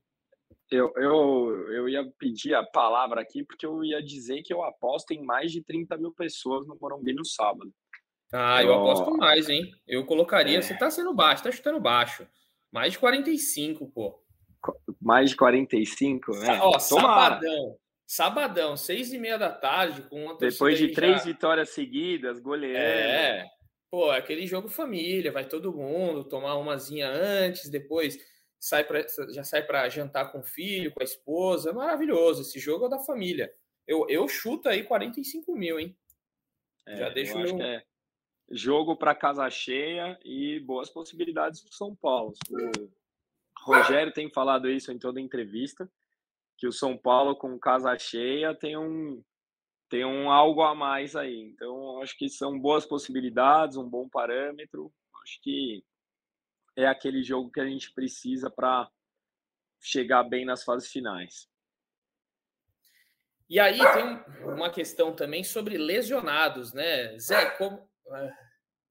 Eu, 0.70 0.92
eu, 0.96 1.72
eu 1.72 1.88
ia 1.88 2.04
pedir 2.16 2.54
a 2.54 2.62
palavra 2.62 3.20
aqui 3.20 3.42
porque 3.42 3.66
eu 3.66 3.84
ia 3.84 4.00
dizer 4.00 4.42
que 4.42 4.54
eu 4.54 4.62
aposto 4.62 5.10
em 5.10 5.22
mais 5.22 5.50
de 5.50 5.62
30 5.62 5.96
mil 5.96 6.12
pessoas 6.12 6.66
no 6.66 6.78
Morumbi 6.80 7.12
no 7.12 7.24
sábado. 7.24 7.72
Ah, 8.32 8.62
eu, 8.62 8.68
eu 8.68 8.74
aposto 8.74 9.16
mais, 9.16 9.48
hein? 9.48 9.72
Eu 9.86 10.04
colocaria. 10.04 10.58
É... 10.58 10.62
Você 10.62 10.76
tá 10.78 10.88
sendo 10.88 11.12
baixo, 11.12 11.42
tá 11.42 11.50
chutando 11.50 11.80
baixo. 11.80 12.26
Mais 12.70 12.92
de 12.92 12.98
45, 13.00 13.90
pô. 13.90 14.22
Mais 15.00 15.30
de 15.30 15.36
45, 15.36 16.32
né? 16.36 16.60
Ó, 16.62 16.78
sabadão. 16.78 17.76
Sabadão, 18.06 18.76
seis 18.76 19.12
e 19.12 19.18
meia 19.18 19.38
da 19.38 19.50
tarde, 19.50 20.02
com 20.02 20.24
uma 20.24 20.36
Depois 20.36 20.76
de 20.76 20.88
três 20.88 21.18
já... 21.18 21.24
vitórias 21.24 21.70
seguidas, 21.70 22.40
goleando. 22.40 22.76
É. 22.76 23.46
Pô, 23.90 24.12
é 24.12 24.18
aquele 24.18 24.46
jogo 24.46 24.68
família, 24.68 25.32
vai 25.32 25.44
todo 25.44 25.72
mundo 25.72 26.24
tomar 26.24 26.56
umazinha 26.56 27.08
antes, 27.08 27.68
depois 27.68 28.18
sai 28.60 28.84
pra, 28.84 29.04
já 29.30 29.42
sai 29.42 29.62
para 29.62 29.88
jantar 29.88 30.30
com 30.30 30.38
o 30.38 30.44
filho, 30.44 30.92
com 30.92 31.00
a 31.00 31.04
esposa. 31.04 31.70
É 31.70 31.72
maravilhoso. 31.72 32.42
Esse 32.42 32.60
jogo 32.60 32.86
é 32.86 32.90
da 32.90 32.98
família. 33.00 33.52
Eu, 33.86 34.06
eu 34.08 34.28
chuto 34.28 34.68
aí 34.68 34.84
45 34.84 35.56
mil, 35.56 35.80
hein? 35.80 35.96
É, 36.86 36.96
já 36.96 37.08
deixo 37.08 37.36
meu... 37.38 37.60
É 37.60 37.82
jogo 38.50 38.96
para 38.96 39.14
casa 39.14 39.48
cheia 39.48 40.18
e 40.24 40.58
boas 40.60 40.90
possibilidades 40.90 41.60
para 41.60 41.72
São 41.72 41.94
Paulo. 41.94 42.34
O 42.50 43.72
Rogério 43.72 44.12
tem 44.12 44.28
falado 44.28 44.68
isso 44.68 44.90
em 44.90 44.98
toda 44.98 45.20
entrevista, 45.20 45.90
que 46.58 46.66
o 46.66 46.72
São 46.72 46.96
Paulo 46.96 47.36
com 47.36 47.58
casa 47.58 47.96
cheia 47.96 48.54
tem 48.54 48.76
um 48.76 49.22
tem 49.88 50.04
um 50.04 50.30
algo 50.30 50.62
a 50.62 50.72
mais 50.72 51.16
aí. 51.16 51.40
Então, 51.40 52.00
acho 52.00 52.16
que 52.16 52.28
são 52.28 52.56
boas 52.56 52.86
possibilidades, 52.86 53.76
um 53.76 53.88
bom 53.88 54.08
parâmetro. 54.08 54.92
Acho 55.24 55.40
que 55.42 55.82
é 56.76 56.86
aquele 56.86 57.22
jogo 57.22 57.50
que 57.50 57.60
a 57.60 57.66
gente 57.66 57.92
precisa 57.92 58.50
para 58.50 58.90
chegar 59.80 60.24
bem 60.24 60.44
nas 60.44 60.62
fases 60.62 60.90
finais. 60.90 61.48
E 63.48 63.58
aí 63.58 63.78
tem 63.78 64.24
uma 64.44 64.70
questão 64.70 65.12
também 65.12 65.42
sobre 65.42 65.76
lesionados, 65.76 66.72
né? 66.72 67.18
Zé, 67.18 67.50
como. 67.50 67.88
É, 68.14 68.32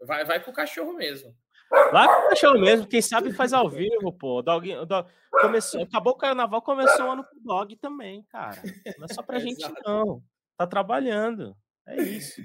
vai, 0.05 0.25
vai 0.25 0.43
com 0.43 0.51
o 0.51 0.53
cachorro 0.53 0.93
mesmo. 0.93 1.33
Vai 1.69 2.07
com 2.07 2.25
o 2.25 2.29
cachorro 2.29 2.59
mesmo, 2.59 2.87
quem 2.87 3.01
sabe 3.01 3.31
faz 3.31 3.53
ao 3.53 3.69
vivo, 3.69 4.11
pô. 4.11 4.41
Dog, 4.41 4.85
dog, 4.85 5.09
começou, 5.31 5.83
acabou 5.83 6.13
o 6.13 6.17
carnaval, 6.17 6.61
começou 6.61 7.05
o 7.05 7.11
ano 7.11 7.23
com 7.23 7.37
o 7.37 7.43
dog 7.43 7.75
também, 7.77 8.23
cara. 8.23 8.61
Não 8.97 9.05
é 9.05 9.13
só 9.13 9.21
pra 9.21 9.39
gente, 9.39 9.59
não. 9.85 10.21
Tá 10.57 10.67
trabalhando. 10.67 11.55
É 11.87 12.01
isso. 12.01 12.41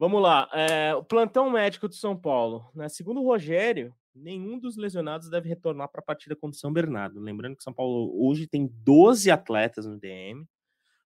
Vamos 0.00 0.22
lá. 0.22 0.48
É, 0.54 0.94
o 0.94 1.04
plantão 1.04 1.50
médico 1.50 1.86
de 1.86 1.94
São 1.94 2.16
Paulo. 2.16 2.70
Né? 2.74 2.88
Segundo 2.88 3.20
o 3.20 3.26
Rogério, 3.26 3.94
nenhum 4.14 4.58
dos 4.58 4.78
lesionados 4.78 5.28
deve 5.28 5.46
retornar 5.46 5.90
para 5.90 6.00
a 6.00 6.02
partida 6.02 6.34
contra 6.34 6.56
o 6.56 6.58
São 6.58 6.72
Bernardo. 6.72 7.20
Lembrando 7.20 7.54
que 7.54 7.62
São 7.62 7.74
Paulo 7.74 8.10
hoje 8.26 8.46
tem 8.46 8.66
12 8.82 9.30
atletas 9.30 9.84
no 9.84 9.98
DM, 9.98 10.48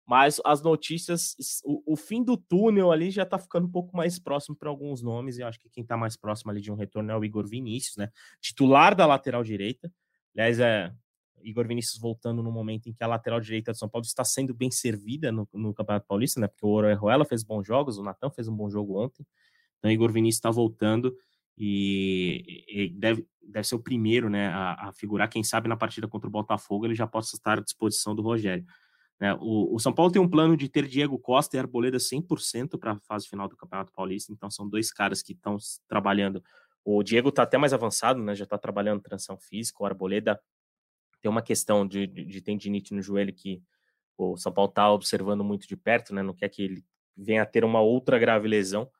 mas 0.06 0.42
as 0.44 0.60
notícias, 0.60 1.34
o, 1.64 1.94
o 1.94 1.96
fim 1.96 2.22
do 2.22 2.36
túnel 2.36 2.92
ali 2.92 3.10
já 3.10 3.22
está 3.22 3.38
ficando 3.38 3.66
um 3.66 3.70
pouco 3.72 3.96
mais 3.96 4.18
próximo 4.18 4.54
para 4.54 4.68
alguns 4.68 5.00
nomes, 5.00 5.38
e 5.38 5.42
acho 5.42 5.58
que 5.58 5.70
quem 5.70 5.80
está 5.80 5.96
mais 5.96 6.14
próximo 6.14 6.50
ali 6.50 6.60
de 6.60 6.70
um 6.70 6.74
retorno 6.74 7.10
é 7.10 7.16
o 7.16 7.24
Igor 7.24 7.48
Vinícius, 7.48 7.96
né? 7.96 8.10
Titular 8.42 8.94
da 8.94 9.06
lateral 9.06 9.42
direita. 9.42 9.90
Aliás, 10.34 10.60
é, 10.60 10.92
Igor 11.42 11.66
Vinícius 11.66 12.00
voltando 12.00 12.42
no 12.42 12.50
momento 12.50 12.88
em 12.88 12.92
que 12.92 13.02
a 13.02 13.06
lateral 13.06 13.40
direita 13.40 13.72
de 13.72 13.78
São 13.78 13.88
Paulo 13.88 14.04
está 14.04 14.24
sendo 14.24 14.54
bem 14.54 14.70
servida 14.70 15.30
no, 15.32 15.48
no 15.52 15.74
Campeonato 15.74 16.06
Paulista, 16.06 16.40
né? 16.40 16.48
Porque 16.48 16.64
o 16.64 16.70
Orejuela 16.70 17.24
fez 17.24 17.42
bons 17.42 17.66
jogos, 17.66 17.98
o 17.98 18.02
Natan 18.02 18.30
fez 18.30 18.48
um 18.48 18.56
bom 18.56 18.68
jogo 18.70 18.98
ontem. 18.98 19.26
Então, 19.78 19.90
Igor 19.90 20.12
Vinícius 20.12 20.38
está 20.38 20.50
voltando 20.50 21.14
e, 21.58 22.64
e, 22.68 22.88
deve, 22.90 23.26
deve 23.42 23.66
ser 23.66 23.74
o 23.74 23.82
primeiro, 23.82 24.30
né, 24.30 24.48
a, 24.48 24.88
a, 24.88 24.92
figurar. 24.92 25.28
Quem 25.28 25.42
sabe 25.42 25.68
na 25.68 25.76
partida 25.76 26.08
contra 26.08 26.28
o 26.28 26.30
Botafogo 26.30 26.86
ele 26.86 26.94
já 26.94 27.06
possa 27.06 27.36
estar 27.36 27.58
à 27.58 27.62
disposição 27.62 28.14
do 28.14 28.22
Rogério. 28.22 28.64
Né? 29.20 29.34
O, 29.40 29.74
o 29.74 29.78
São 29.78 29.92
Paulo 29.92 30.10
tem 30.10 30.20
um 30.20 30.28
plano 30.28 30.56
de 30.56 30.68
ter 30.68 30.86
Diego 30.86 31.18
Costa 31.18 31.56
e 31.56 31.60
Arboleda 31.60 31.98
100% 31.98 32.78
para 32.78 32.92
a 32.92 33.00
fase 33.00 33.28
final 33.28 33.48
do 33.48 33.56
Campeonato 33.56 33.92
Paulista. 33.92 34.32
Então, 34.32 34.50
são 34.50 34.68
dois 34.68 34.92
caras 34.92 35.22
que 35.22 35.32
estão 35.32 35.56
trabalhando. 35.88 36.42
O 36.84 37.02
Diego 37.02 37.28
está 37.28 37.44
até 37.44 37.56
mais 37.56 37.72
avançado, 37.72 38.20
né? 38.20 38.34
Já 38.34 38.44
está 38.44 38.58
trabalhando 38.58 39.00
transição 39.00 39.38
física. 39.38 39.82
O 39.82 39.86
Arboleda 39.86 40.40
tem 41.22 41.30
uma 41.30 41.40
questão 41.40 41.86
de, 41.86 42.06
de, 42.06 42.24
de 42.24 42.40
tendinite 42.42 42.92
no 42.92 43.00
joelho 43.00 43.32
que 43.32 43.62
o 44.18 44.36
São 44.36 44.52
Paulo 44.52 44.68
está 44.68 44.90
observando 44.90 45.44
muito 45.44 45.66
de 45.66 45.76
perto, 45.76 46.14
né? 46.14 46.22
Não 46.22 46.34
quer 46.34 46.48
que 46.48 46.62
ele 46.62 46.84
venha 47.16 47.42
a 47.42 47.46
ter 47.46 47.64
uma 47.64 47.80
outra 47.80 48.18
grave 48.18 48.48
lesão. 48.48 48.90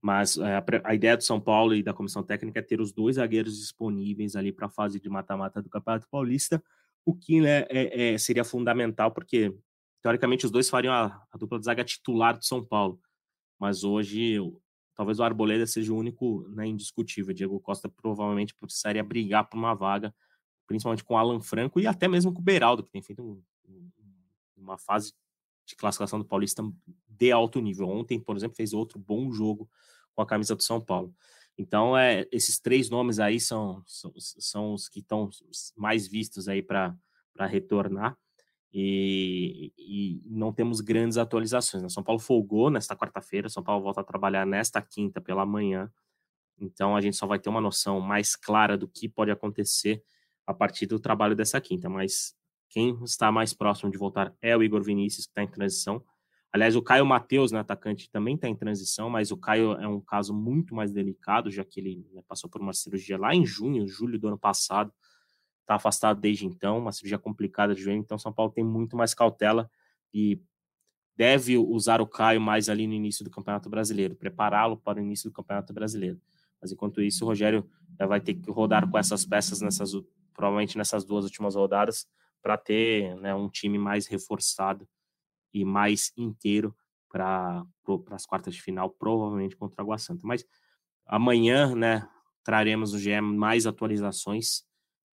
Mas 0.00 0.38
é, 0.38 0.56
a, 0.56 0.64
a, 0.84 0.94
ideia 0.94 1.16
do 1.16 1.24
São 1.24 1.40
Paulo 1.40 1.74
e 1.74 1.82
da 1.82 1.92
comissão 1.92 2.22
técnica 2.22 2.60
é 2.60 2.62
ter 2.62 2.80
os 2.80 2.92
dois 2.92 3.16
zagueiros 3.16 3.58
disponíveis 3.58 4.34
ali 4.34 4.50
para 4.52 4.66
a 4.66 4.70
fase 4.70 4.98
de 4.98 5.08
mata-mata 5.10 5.60
do 5.60 5.68
Campeonato 5.68 6.08
Paulista, 6.08 6.62
o 7.04 7.14
que 7.14 7.40
né, 7.40 7.66
é, 7.68 8.14
é, 8.14 8.18
seria 8.18 8.44
fundamental, 8.44 9.10
porque 9.10 9.54
teoricamente 10.00 10.46
os 10.46 10.50
dois 10.50 10.70
fariam 10.70 10.94
a, 10.94 11.22
a, 11.30 11.36
dupla 11.36 11.58
de 11.58 11.66
zaga 11.66 11.84
titular 11.84 12.38
do 12.38 12.44
São 12.44 12.64
Paulo. 12.64 12.98
Mas 13.58 13.84
hoje, 13.84 14.38
talvez 14.94 15.18
o 15.18 15.22
Arboleda 15.22 15.66
seja 15.66 15.92
o 15.92 15.98
único 15.98 16.48
né, 16.48 16.66
indiscutível. 16.66 17.34
Diego 17.34 17.60
Costa 17.60 17.88
provavelmente 17.88 18.54
precisaria 18.54 19.04
brigar 19.04 19.50
por 19.50 19.58
uma 19.58 19.74
vaga 19.74 20.14
principalmente 20.70 21.02
com 21.02 21.14
o 21.14 21.16
Alan 21.16 21.40
Franco 21.40 21.80
e 21.80 21.86
até 21.88 22.06
mesmo 22.06 22.32
com 22.32 22.38
o 22.38 22.44
Beraldo, 22.44 22.84
que 22.84 22.92
tem 22.92 23.02
feito 23.02 23.20
um, 23.20 23.42
um, 23.68 23.90
uma 24.56 24.78
fase 24.78 25.12
de 25.66 25.74
classificação 25.74 26.16
do 26.16 26.24
Paulista 26.24 26.62
de 27.08 27.32
alto 27.32 27.60
nível. 27.60 27.88
Ontem, 27.88 28.20
por 28.20 28.36
exemplo, 28.36 28.54
fez 28.54 28.72
outro 28.72 28.96
bom 28.96 29.32
jogo 29.32 29.68
com 30.14 30.22
a 30.22 30.26
camisa 30.26 30.54
do 30.54 30.62
São 30.62 30.80
Paulo. 30.80 31.12
Então, 31.58 31.98
é, 31.98 32.24
esses 32.30 32.60
três 32.60 32.88
nomes 32.88 33.18
aí 33.18 33.40
são, 33.40 33.82
são, 33.84 34.12
são 34.16 34.72
os 34.72 34.88
que 34.88 35.00
estão 35.00 35.28
mais 35.76 36.06
vistos 36.06 36.46
aí 36.46 36.62
para 36.62 36.96
retornar. 37.48 38.16
E, 38.72 39.72
e, 39.76 40.22
não 40.24 40.52
temos 40.52 40.80
grandes 40.80 41.18
atualizações. 41.18 41.82
Né? 41.82 41.88
São 41.88 42.04
Paulo 42.04 42.20
folgou 42.20 42.70
nesta 42.70 42.94
quarta-feira, 42.94 43.48
São 43.48 43.64
Paulo 43.64 43.82
volta 43.82 44.02
a 44.02 44.04
trabalhar 44.04 44.46
nesta 44.46 44.80
quinta 44.80 45.20
pela 45.20 45.44
manhã. 45.44 45.92
Então 46.60 46.94
a 46.94 47.00
gente 47.00 47.16
só 47.16 47.26
vai 47.26 47.40
ter 47.40 47.48
uma 47.48 47.60
noção 47.60 48.00
mais 48.00 48.36
clara 48.36 48.78
do 48.78 48.86
que 48.86 49.08
pode 49.08 49.32
acontecer 49.32 50.04
a 50.46 50.54
partir 50.54 50.86
do 50.86 50.98
trabalho 50.98 51.36
dessa 51.36 51.60
quinta, 51.60 51.88
mas 51.88 52.34
quem 52.68 52.96
está 53.04 53.32
mais 53.32 53.52
próximo 53.52 53.90
de 53.90 53.98
voltar 53.98 54.34
é 54.40 54.56
o 54.56 54.62
Igor 54.62 54.82
Vinícius, 54.82 55.26
que 55.26 55.30
está 55.30 55.42
em 55.42 55.50
transição. 55.50 56.02
Aliás, 56.52 56.74
o 56.74 56.82
Caio 56.82 57.06
Matheus, 57.06 57.52
né, 57.52 57.60
atacante, 57.60 58.10
também 58.10 58.34
está 58.34 58.48
em 58.48 58.56
transição, 58.56 59.08
mas 59.10 59.30
o 59.30 59.36
Caio 59.36 59.72
é 59.72 59.86
um 59.86 60.00
caso 60.00 60.34
muito 60.34 60.74
mais 60.74 60.92
delicado, 60.92 61.50
já 61.50 61.64
que 61.64 61.80
ele 61.80 62.06
né, 62.12 62.22
passou 62.26 62.48
por 62.50 62.60
uma 62.60 62.72
cirurgia 62.72 63.18
lá 63.18 63.34
em 63.34 63.44
junho, 63.44 63.86
julho 63.86 64.18
do 64.18 64.28
ano 64.28 64.38
passado, 64.38 64.92
está 65.60 65.76
afastado 65.76 66.20
desde 66.20 66.46
então, 66.46 66.78
uma 66.78 66.90
cirurgia 66.90 67.18
complicada 67.18 67.74
de 67.74 67.82
joelho, 67.82 68.00
então 68.00 68.18
São 68.18 68.32
Paulo 68.32 68.50
tem 68.50 68.64
muito 68.64 68.96
mais 68.96 69.14
cautela 69.14 69.70
e 70.12 70.40
deve 71.16 71.56
usar 71.58 72.00
o 72.00 72.06
Caio 72.06 72.40
mais 72.40 72.68
ali 72.68 72.86
no 72.86 72.94
início 72.94 73.24
do 73.24 73.30
Campeonato 73.30 73.68
Brasileiro, 73.68 74.16
prepará-lo 74.16 74.76
para 74.76 74.98
o 74.98 75.02
início 75.02 75.30
do 75.30 75.34
Campeonato 75.34 75.72
Brasileiro. 75.72 76.20
Mas 76.60 76.72
enquanto 76.72 77.00
isso, 77.00 77.24
o 77.24 77.28
Rogério 77.28 77.68
vai 77.98 78.20
ter 78.20 78.34
que 78.34 78.50
rodar 78.50 78.88
com 78.90 78.98
essas 78.98 79.24
peças 79.24 79.60
nessas 79.60 79.92
provavelmente 80.34 80.76
nessas 80.76 81.04
duas 81.04 81.24
últimas 81.24 81.54
rodadas, 81.54 82.06
para 82.42 82.56
ter 82.56 83.14
né, 83.16 83.34
um 83.34 83.48
time 83.48 83.78
mais 83.78 84.06
reforçado 84.06 84.88
e 85.52 85.64
mais 85.64 86.12
inteiro 86.16 86.74
para 87.08 87.64
as 88.12 88.24
quartas 88.24 88.54
de 88.54 88.62
final, 88.62 88.90
provavelmente 88.90 89.56
contra 89.56 89.82
o 89.82 89.84
Água 89.84 89.98
Santa. 89.98 90.26
Mas 90.26 90.44
amanhã, 91.04 91.74
né, 91.74 92.08
traremos 92.42 92.92
no 92.92 92.98
GE 92.98 93.20
mais 93.20 93.66
atualizações 93.66 94.64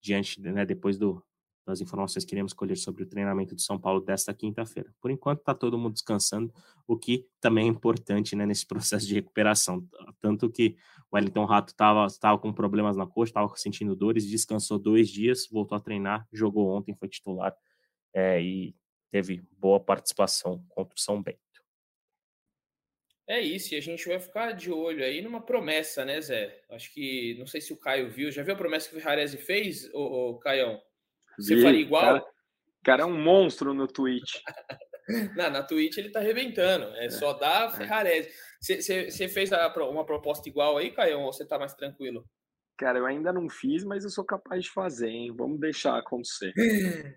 diante, 0.01 0.39
né, 0.39 0.65
depois 0.65 0.97
do, 0.97 1.23
das 1.65 1.81
informações 1.81 2.23
que 2.23 2.33
iremos 2.35 2.53
colher 2.53 2.77
sobre 2.77 3.03
o 3.03 3.05
treinamento 3.05 3.55
de 3.55 3.63
São 3.63 3.79
Paulo 3.79 3.99
desta 3.99 4.33
quinta-feira. 4.33 4.93
Por 5.01 5.09
enquanto, 5.09 5.39
está 5.39 5.53
todo 5.53 5.77
mundo 5.77 5.93
descansando, 5.93 6.53
o 6.87 6.97
que 6.97 7.27
também 7.41 7.65
é 7.65 7.69
importante 7.69 8.35
né, 8.35 8.45
nesse 8.45 8.65
processo 8.67 9.07
de 9.07 9.15
recuperação. 9.15 9.87
Tanto 10.21 10.49
que 10.49 10.77
o 11.11 11.15
Wellington 11.15 11.45
Rato 11.45 11.73
estava 11.73 12.37
com 12.37 12.53
problemas 12.53 12.95
na 12.95 13.07
coxa, 13.07 13.31
estava 13.31 13.51
sentindo 13.55 13.95
dores, 13.95 14.27
descansou 14.27 14.77
dois 14.77 15.09
dias, 15.09 15.47
voltou 15.51 15.75
a 15.75 15.81
treinar, 15.81 16.27
jogou 16.31 16.69
ontem, 16.69 16.95
foi 16.95 17.07
titular 17.07 17.55
é, 18.13 18.41
e 18.41 18.75
teve 19.11 19.43
boa 19.57 19.79
participação 19.79 20.63
contra 20.69 20.95
o 20.95 20.99
São 20.99 21.21
Bento. 21.21 21.39
É 23.27 23.41
isso, 23.41 23.73
e 23.73 23.77
a 23.77 23.81
gente 23.81 24.07
vai 24.07 24.19
ficar 24.19 24.51
de 24.51 24.71
olho 24.71 25.03
aí 25.03 25.19
numa 25.19 25.41
promessa, 25.41 26.05
né, 26.05 26.21
Zé? 26.21 26.63
Acho 26.69 26.93
que, 26.93 27.35
não 27.39 27.47
sei 27.47 27.59
se 27.59 27.73
o 27.73 27.77
Caio 27.77 28.11
viu, 28.11 28.31
já 28.31 28.43
viu 28.43 28.53
a 28.53 28.57
promessa 28.57 28.87
que 28.87 28.95
o 28.95 28.99
Ferrarese 28.99 29.37
fez, 29.37 29.89
ô 29.93 30.37
Caião? 30.37 30.79
Você 31.39 31.61
faria 31.61 31.79
igual? 31.79 32.01
Cara, 32.01 32.25
cara 32.83 33.03
é 33.03 33.05
um 33.05 33.21
monstro 33.21 33.73
no 33.73 33.87
Twitch. 33.87 34.35
Na, 35.35 35.51
na 35.51 35.61
Twitch 35.61 35.97
ele 35.97 36.09
tá 36.09 36.19
arrebentando. 36.19 36.85
É, 36.95 37.05
é. 37.05 37.09
só 37.11 37.33
dar 37.33 37.69
é. 37.69 37.77
Ferrarese. 37.77 38.29
Você 38.59 39.27
fez 39.27 39.51
uma 39.51 40.03
proposta 40.03 40.49
igual 40.49 40.77
aí, 40.77 40.89
Caio, 40.89 41.19
ou 41.19 41.31
você 41.31 41.45
tá 41.45 41.59
mais 41.59 41.75
tranquilo? 41.75 42.25
Cara, 42.77 42.99
eu 42.99 43.05
ainda 43.05 43.31
não 43.31 43.47
fiz, 43.47 43.83
mas 43.85 44.03
eu 44.03 44.09
sou 44.09 44.25
capaz 44.25 44.63
de 44.63 44.69
fazer, 44.69 45.09
hein? 45.09 45.33
Vamos 45.33 45.59
deixar 45.59 45.97
acontecer. 45.97 46.53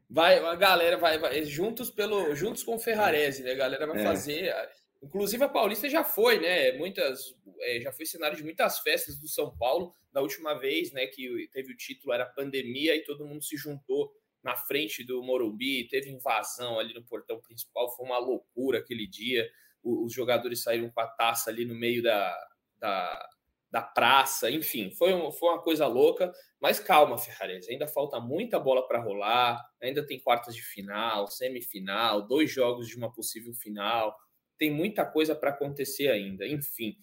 Vai, 0.08 0.38
a 0.38 0.54
galera 0.54 0.96
vai, 0.96 1.18
vai 1.18 1.44
juntos 1.44 1.90
pelo, 1.90 2.32
juntos 2.34 2.62
com 2.62 2.76
o 2.76 2.78
Ferrarese, 2.78 3.42
né? 3.42 3.52
A 3.52 3.56
galera 3.56 3.86
vai 3.86 4.00
é. 4.00 4.04
fazer. 4.04 4.54
Inclusive 5.02 5.44
a 5.44 5.48
Paulista 5.48 5.88
já 5.88 6.02
foi, 6.02 6.40
né? 6.40 6.72
Muitas, 6.72 7.34
é, 7.60 7.80
já 7.80 7.92
foi 7.92 8.04
cenário 8.04 8.36
de 8.36 8.42
muitas 8.42 8.80
festas 8.80 9.18
do 9.18 9.28
São 9.28 9.56
Paulo. 9.56 9.94
Da 10.12 10.20
última 10.20 10.54
vez, 10.54 10.92
né, 10.92 11.06
que 11.06 11.48
teve 11.52 11.72
o 11.72 11.76
título 11.76 12.12
era 12.12 12.26
pandemia 12.26 12.96
e 12.96 13.04
todo 13.04 13.26
mundo 13.26 13.44
se 13.44 13.56
juntou 13.56 14.10
na 14.42 14.56
frente 14.56 15.04
do 15.04 15.22
Morumbi, 15.22 15.86
teve 15.88 16.10
invasão 16.10 16.78
ali 16.78 16.94
no 16.94 17.04
portão 17.04 17.40
principal, 17.40 17.94
foi 17.94 18.06
uma 18.06 18.18
loucura 18.18 18.78
aquele 18.78 19.06
dia. 19.06 19.48
Os 19.82 20.12
jogadores 20.12 20.62
saíram 20.62 20.90
com 20.90 21.00
a 21.00 21.06
taça 21.06 21.50
ali 21.50 21.64
no 21.64 21.74
meio 21.74 22.02
da, 22.02 22.36
da, 22.78 23.28
da 23.70 23.82
praça, 23.82 24.50
enfim, 24.50 24.90
foi, 24.90 25.12
um, 25.12 25.30
foi 25.30 25.50
uma 25.50 25.62
coisa 25.62 25.86
louca. 25.86 26.32
Mas 26.60 26.80
calma, 26.80 27.18
Ferrarese, 27.18 27.70
ainda 27.70 27.86
falta 27.86 28.18
muita 28.18 28.58
bola 28.58 28.86
para 28.86 29.00
rolar, 29.00 29.64
ainda 29.80 30.04
tem 30.04 30.18
quartas 30.18 30.54
de 30.54 30.62
final, 30.62 31.28
semifinal, 31.28 32.26
dois 32.26 32.50
jogos 32.50 32.88
de 32.88 32.96
uma 32.96 33.12
possível 33.12 33.52
final, 33.54 34.16
tem 34.58 34.70
muita 34.70 35.04
coisa 35.04 35.34
para 35.34 35.50
acontecer 35.50 36.08
ainda, 36.08 36.46
enfim. 36.46 36.96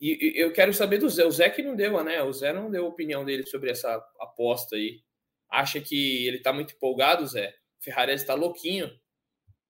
E, 0.00 0.36
e, 0.36 0.40
eu 0.40 0.52
quero 0.52 0.72
saber 0.72 0.98
do 0.98 1.08
Zé, 1.08 1.24
o 1.24 1.30
Zé 1.30 1.50
que 1.50 1.62
não 1.62 1.76
deu, 1.76 2.02
né? 2.02 2.22
O 2.22 2.32
Zé 2.32 2.52
não 2.52 2.70
deu 2.70 2.86
a 2.86 2.88
opinião 2.88 3.24
dele 3.24 3.46
sobre 3.46 3.70
essa 3.70 3.94
aposta 4.20 4.76
aí 4.76 5.00
acha 5.52 5.80
que 5.80 6.26
ele 6.26 6.38
tá 6.40 6.52
muito 6.52 6.74
empolgado, 6.74 7.26
Zé? 7.26 7.54
Ferrari 7.78 8.12
está 8.14 8.34
louquinho. 8.34 8.90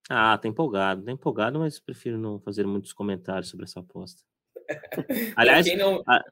Ah, 0.08 0.38
tá 0.38 0.46
empolgado, 0.46 1.04
tá 1.04 1.10
empolgado, 1.10 1.58
mas 1.58 1.80
prefiro 1.80 2.18
não 2.18 2.38
fazer 2.38 2.66
muitos 2.66 2.92
comentários 2.92 3.48
sobre 3.48 3.64
essa 3.64 3.80
aposta. 3.80 4.22
aliás, 5.36 5.66
não... 5.76 6.02
a, 6.06 6.22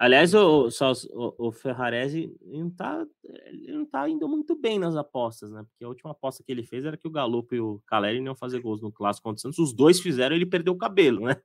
Aliás, 0.00 0.32
o, 0.32 0.70
o, 1.12 1.48
o 1.48 1.52
Ferrarese 1.52 2.34
não 2.40 2.70
tá, 2.70 3.06
ele 3.44 3.70
não 3.70 3.84
tá 3.84 4.08
indo 4.08 4.26
muito 4.26 4.56
bem 4.56 4.78
nas 4.78 4.96
apostas, 4.96 5.50
né? 5.50 5.62
Porque 5.68 5.84
a 5.84 5.88
última 5.88 6.12
aposta 6.12 6.42
que 6.42 6.50
ele 6.50 6.62
fez 6.62 6.86
era 6.86 6.96
que 6.96 7.06
o 7.06 7.10
Galo 7.10 7.46
e 7.52 7.60
o 7.60 7.82
Caleri 7.86 8.18
iam 8.18 8.34
fazer 8.34 8.60
gols 8.60 8.80
no 8.80 8.90
clássico 8.90 9.24
contra 9.24 9.36
o 9.36 9.42
Santos. 9.42 9.58
Os 9.58 9.74
dois 9.74 10.00
fizeram, 10.00 10.34
ele 10.34 10.46
perdeu 10.46 10.72
o 10.72 10.78
cabelo, 10.78 11.26
né? 11.26 11.36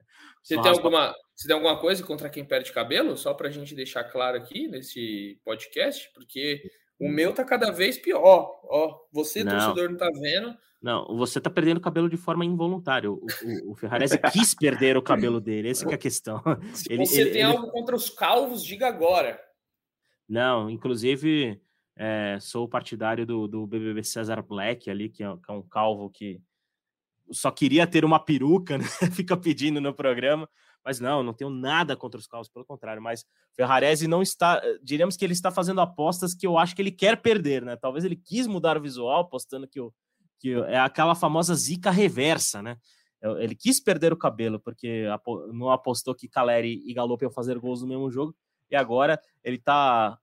Você 0.41 0.55
tem, 0.55 0.71
alguma, 0.71 1.13
você 1.35 1.49
tem 1.49 1.53
alguma 1.53 1.77
coisa 1.77 2.01
contra 2.01 2.29
quem 2.29 2.45
perde 2.45 2.71
cabelo? 2.71 3.17
Só 3.17 3.33
para 3.33 3.49
a 3.49 3.51
gente 3.51 3.75
deixar 3.75 4.05
claro 4.05 4.37
aqui 4.37 4.69
nesse 4.69 5.37
podcast, 5.43 6.09
porque 6.13 6.63
o 6.99 7.09
meu 7.09 7.33
tá 7.33 7.43
cada 7.43 7.71
vez 7.71 7.97
pior. 7.97 8.59
Ó, 8.63 8.99
você, 9.11 9.43
não. 9.43 9.51
torcedor, 9.51 9.89
não 9.89 9.97
tá 9.97 10.09
vendo. 10.13 10.55
Não, 10.81 11.17
você 11.17 11.41
tá 11.41 11.49
perdendo 11.49 11.81
cabelo 11.81 12.09
de 12.09 12.17
forma 12.17 12.45
involuntária. 12.45 13.11
O, 13.11 13.15
o, 13.15 13.71
o 13.71 13.75
Ferrarese 13.75 14.19
quis 14.31 14.53
perder 14.53 14.95
o 14.97 15.01
cabelo 15.01 15.41
dele, 15.41 15.69
essa 15.69 15.89
é 15.89 15.93
a 15.93 15.97
questão. 15.97 16.41
Se 16.73 16.91
ele, 16.91 17.05
você 17.05 17.21
ele, 17.21 17.31
tem 17.31 17.41
ele... 17.41 17.51
algo 17.51 17.71
contra 17.71 17.95
os 17.95 18.09
calvos, 18.09 18.63
diga 18.63 18.87
agora. 18.87 19.39
Não, 20.27 20.69
inclusive 20.69 21.59
é, 21.95 22.37
sou 22.41 22.67
partidário 22.67 23.25
do, 23.25 23.47
do 23.47 23.65
BBB 23.65 24.03
César 24.03 24.41
Black 24.41 24.89
ali, 24.89 25.09
que 25.09 25.23
é, 25.23 25.27
que 25.37 25.51
é 25.51 25.53
um 25.53 25.61
calvo 25.63 26.09
que 26.09 26.41
só 27.31 27.49
queria 27.49 27.87
ter 27.87 28.05
uma 28.05 28.19
peruca, 28.19 28.77
né? 28.77 28.85
Fica 29.11 29.35
pedindo 29.37 29.79
no 29.79 29.93
programa. 29.93 30.47
Mas 30.85 30.99
não, 30.99 31.23
não 31.23 31.33
tenho 31.33 31.49
nada 31.49 31.97
contra 31.97 32.19
os 32.19 32.27
carros, 32.27 32.47
pelo 32.47 32.63
contrário. 32.63 33.01
Mas 33.01 33.25
Ferrarese 33.55 34.07
não 34.07 34.21
está, 34.21 34.61
eh, 34.63 34.77
diríamos 34.83 35.17
que 35.17 35.25
ele 35.25 35.33
está 35.33 35.49
fazendo 35.49 35.81
apostas 35.81 36.35
que 36.35 36.45
eu 36.45 36.57
acho 36.59 36.75
que 36.75 36.81
ele 36.81 36.91
quer 36.91 37.21
perder, 37.21 37.63
né? 37.63 37.75
Talvez 37.75 38.05
ele 38.05 38.15
quis 38.15 38.45
mudar 38.45 38.77
o 38.77 38.81
visual, 38.81 39.21
apostando 39.21 39.67
que, 39.67 39.81
o, 39.81 39.91
que 40.39 40.53
é 40.53 40.77
aquela 40.77 41.15
famosa 41.15 41.55
zica 41.55 41.89
reversa, 41.89 42.61
né? 42.61 42.77
Ele 43.39 43.55
quis 43.55 43.79
perder 43.79 44.13
o 44.13 44.17
cabelo, 44.17 44.59
porque 44.59 45.05
não 45.51 45.71
apostou 45.71 46.13
que 46.13 46.27
Caleri 46.27 46.83
e 46.85 46.93
Galope 46.93 47.25
iam 47.25 47.31
fazer 47.31 47.57
gols 47.57 47.81
no 47.81 47.87
mesmo 47.87 48.11
jogo, 48.11 48.35
e 48.69 48.75
agora 48.75 49.19
ele 49.43 49.55
está 49.55 50.19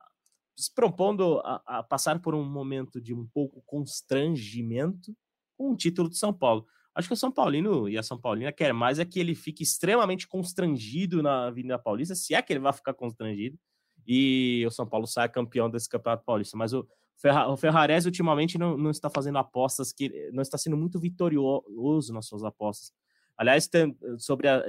se 0.56 0.72
propondo 0.72 1.40
a, 1.40 1.62
a 1.66 1.82
passar 1.82 2.20
por 2.20 2.34
um 2.34 2.44
momento 2.44 3.00
de 3.00 3.12
um 3.12 3.26
pouco 3.26 3.62
constrangimento 3.66 5.16
com 5.56 5.72
o 5.72 5.76
título 5.76 6.08
de 6.08 6.16
São 6.16 6.32
Paulo. 6.32 6.66
Acho 6.94 7.08
que 7.08 7.14
o 7.14 7.16
São 7.16 7.32
Paulino 7.32 7.88
e 7.88 7.96
a 7.96 8.02
São 8.02 8.18
Paulina 8.18 8.52
quer 8.52 8.72
mais 8.72 8.98
é 8.98 9.04
que 9.04 9.18
ele 9.18 9.34
fique 9.34 9.62
extremamente 9.62 10.28
constrangido 10.28 11.22
na 11.22 11.46
Avenida 11.46 11.78
Paulista, 11.78 12.14
se 12.14 12.34
é 12.34 12.42
que 12.42 12.52
ele 12.52 12.60
vai 12.60 12.72
ficar 12.72 12.92
constrangido, 12.92 13.58
e 14.06 14.64
o 14.66 14.70
São 14.70 14.86
Paulo 14.86 15.06
saia 15.06 15.28
campeão 15.28 15.70
desse 15.70 15.88
Campeonato 15.88 16.24
Paulista. 16.24 16.56
Mas 16.56 16.72
o, 16.72 16.86
Ferra, 17.16 17.48
o 17.48 17.56
Ferrarese 17.56 18.08
ultimamente 18.08 18.58
não, 18.58 18.76
não 18.76 18.90
está 18.90 19.08
fazendo 19.08 19.38
apostas 19.38 19.92
que 19.92 20.30
não 20.32 20.42
está 20.42 20.58
sendo 20.58 20.76
muito 20.76 20.98
vitorioso 20.98 22.12
nas 22.12 22.26
suas 22.26 22.44
apostas. 22.44 22.92
Aliás, 23.36 23.66
tem, 23.66 23.96
sobre 24.18 24.48
a, 24.48 24.62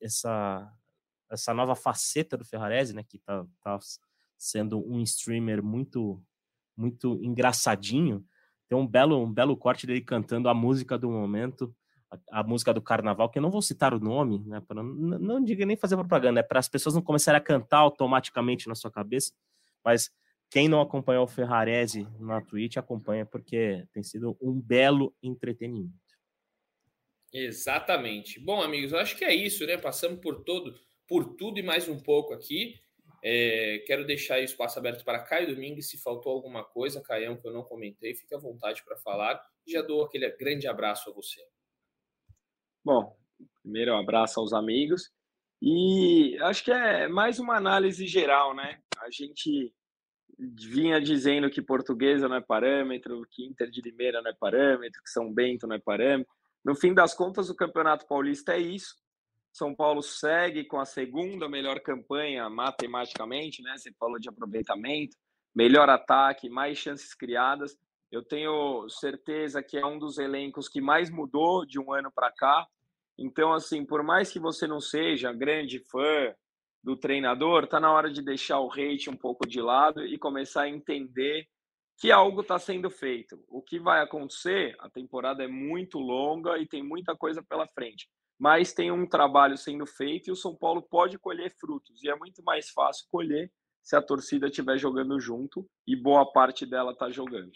essa, 0.00 0.72
essa 1.30 1.54
nova 1.54 1.74
faceta 1.74 2.36
do 2.36 2.44
Ferrarese, 2.44 2.94
né, 2.94 3.02
que 3.02 3.16
está 3.16 3.46
tá 3.62 3.78
sendo 4.36 4.84
um 4.86 5.00
streamer 5.00 5.62
muito 5.62 6.22
muito 6.74 7.22
engraçadinho, 7.22 8.24
tem 8.72 8.78
um 8.78 8.86
belo, 8.86 9.22
um 9.22 9.30
belo 9.30 9.54
corte 9.54 9.86
dele 9.86 10.00
cantando 10.00 10.48
a 10.48 10.54
música 10.54 10.96
do 10.96 11.10
momento, 11.10 11.76
a, 12.10 12.40
a 12.40 12.42
música 12.42 12.72
do 12.72 12.80
carnaval, 12.80 13.28
que 13.28 13.38
eu 13.38 13.42
não 13.42 13.50
vou 13.50 13.60
citar 13.60 13.92
o 13.92 14.00
nome, 14.00 14.42
né? 14.46 14.62
Pra, 14.66 14.82
não, 14.82 15.18
não 15.18 15.44
diga 15.44 15.66
nem 15.66 15.76
fazer 15.76 15.94
propaganda, 15.94 16.40
é 16.40 16.42
para 16.42 16.58
as 16.58 16.70
pessoas 16.70 16.94
não 16.94 17.02
começarem 17.02 17.36
a 17.36 17.44
cantar 17.44 17.80
automaticamente 17.80 18.66
na 18.68 18.74
sua 18.74 18.90
cabeça, 18.90 19.30
mas 19.84 20.10
quem 20.50 20.68
não 20.68 20.80
acompanhou 20.80 21.24
o 21.24 21.28
Ferrarese 21.28 22.08
na 22.18 22.40
Twitch, 22.40 22.78
acompanha, 22.78 23.26
porque 23.26 23.86
tem 23.92 24.02
sido 24.02 24.38
um 24.40 24.58
belo 24.58 25.14
entretenimento. 25.22 25.92
Exatamente. 27.30 28.40
Bom, 28.40 28.62
amigos, 28.62 28.94
acho 28.94 29.18
que 29.18 29.24
é 29.26 29.34
isso, 29.34 29.66
né? 29.66 29.76
Passamos 29.76 30.18
por 30.18 30.44
todo, 30.44 30.74
por 31.06 31.34
tudo 31.36 31.58
e 31.58 31.62
mais 31.62 31.88
um 31.88 32.00
pouco 32.00 32.32
aqui. 32.32 32.80
É, 33.24 33.84
quero 33.86 34.04
deixar 34.04 34.40
o 34.40 34.42
espaço 34.42 34.78
aberto 34.78 35.04
para 35.04 35.22
Caio 35.22 35.54
Domingues. 35.54 35.88
Se 35.88 35.96
faltou 35.96 36.32
alguma 36.32 36.64
coisa, 36.64 37.00
Caião, 37.00 37.36
que 37.36 37.46
eu 37.46 37.52
não 37.52 37.62
comentei, 37.62 38.14
fique 38.14 38.34
à 38.34 38.38
vontade 38.38 38.82
para 38.84 38.96
falar. 38.96 39.40
Já 39.66 39.80
dou 39.80 40.04
aquele 40.04 40.28
grande 40.30 40.66
abraço 40.66 41.08
a 41.08 41.12
você. 41.12 41.40
Bom, 42.84 43.16
primeiro 43.62 43.92
um 43.92 43.98
abraço 43.98 44.40
aos 44.40 44.52
amigos. 44.52 45.12
E 45.60 46.36
acho 46.40 46.64
que 46.64 46.72
é 46.72 47.06
mais 47.06 47.38
uma 47.38 47.56
análise 47.56 48.04
geral, 48.08 48.52
né? 48.52 48.80
A 48.98 49.08
gente 49.10 49.72
vinha 50.36 51.00
dizendo 51.00 51.48
que 51.48 51.62
portuguesa 51.62 52.28
não 52.28 52.36
é 52.36 52.40
parâmetro, 52.40 53.24
que 53.30 53.46
Inter 53.46 53.70
de 53.70 53.80
Limeira 53.80 54.20
não 54.20 54.32
é 54.32 54.34
parâmetro, 54.34 55.00
que 55.00 55.10
São 55.10 55.32
Bento 55.32 55.68
não 55.68 55.76
é 55.76 55.78
parâmetro. 55.78 56.32
No 56.64 56.74
fim 56.74 56.92
das 56.92 57.14
contas, 57.14 57.48
o 57.48 57.54
Campeonato 57.54 58.06
Paulista 58.06 58.54
é 58.54 58.58
isso. 58.58 58.96
São 59.52 59.74
Paulo 59.74 60.02
segue 60.02 60.64
com 60.64 60.80
a 60.80 60.86
segunda 60.86 61.46
melhor 61.46 61.78
campanha 61.80 62.48
matematicamente, 62.48 63.62
né? 63.62 63.76
Você 63.76 63.92
falou 63.92 64.18
de 64.18 64.28
aproveitamento, 64.28 65.14
melhor 65.54 65.90
ataque, 65.90 66.48
mais 66.48 66.78
chances 66.78 67.14
criadas. 67.14 67.76
Eu 68.10 68.22
tenho 68.22 68.88
certeza 68.88 69.62
que 69.62 69.76
é 69.76 69.84
um 69.84 69.98
dos 69.98 70.16
elencos 70.18 70.68
que 70.68 70.80
mais 70.80 71.10
mudou 71.10 71.66
de 71.66 71.78
um 71.78 71.92
ano 71.92 72.10
para 72.10 72.32
cá. 72.32 72.66
Então, 73.18 73.52
assim, 73.52 73.84
por 73.84 74.02
mais 74.02 74.32
que 74.32 74.40
você 74.40 74.66
não 74.66 74.80
seja 74.80 75.32
grande 75.32 75.78
fã 75.80 76.34
do 76.82 76.96
treinador, 76.96 77.66
tá 77.66 77.78
na 77.78 77.92
hora 77.92 78.10
de 78.10 78.22
deixar 78.22 78.58
o 78.58 78.72
hate 78.72 79.10
um 79.10 79.16
pouco 79.16 79.46
de 79.46 79.60
lado 79.60 80.04
e 80.04 80.18
começar 80.18 80.62
a 80.62 80.68
entender 80.68 81.46
que 81.98 82.10
algo 82.10 82.40
está 82.40 82.58
sendo 82.58 82.90
feito. 82.90 83.38
O 83.46 83.60
que 83.60 83.78
vai 83.78 84.02
acontecer? 84.02 84.74
A 84.80 84.88
temporada 84.88 85.44
é 85.44 85.46
muito 85.46 85.98
longa 85.98 86.58
e 86.58 86.66
tem 86.66 86.82
muita 86.82 87.14
coisa 87.14 87.42
pela 87.42 87.68
frente 87.68 88.08
mas 88.38 88.72
tem 88.72 88.90
um 88.90 89.06
trabalho 89.06 89.56
sendo 89.56 89.86
feito 89.86 90.28
e 90.28 90.32
o 90.32 90.36
São 90.36 90.54
Paulo 90.54 90.82
pode 90.82 91.18
colher 91.18 91.54
frutos. 91.58 92.02
E 92.02 92.08
é 92.08 92.16
muito 92.16 92.42
mais 92.42 92.70
fácil 92.70 93.06
colher 93.10 93.50
se 93.82 93.96
a 93.96 94.02
torcida 94.02 94.46
estiver 94.46 94.78
jogando 94.78 95.18
junto 95.20 95.68
e 95.86 95.96
boa 95.96 96.30
parte 96.32 96.64
dela 96.64 96.92
está 96.92 97.10
jogando. 97.10 97.52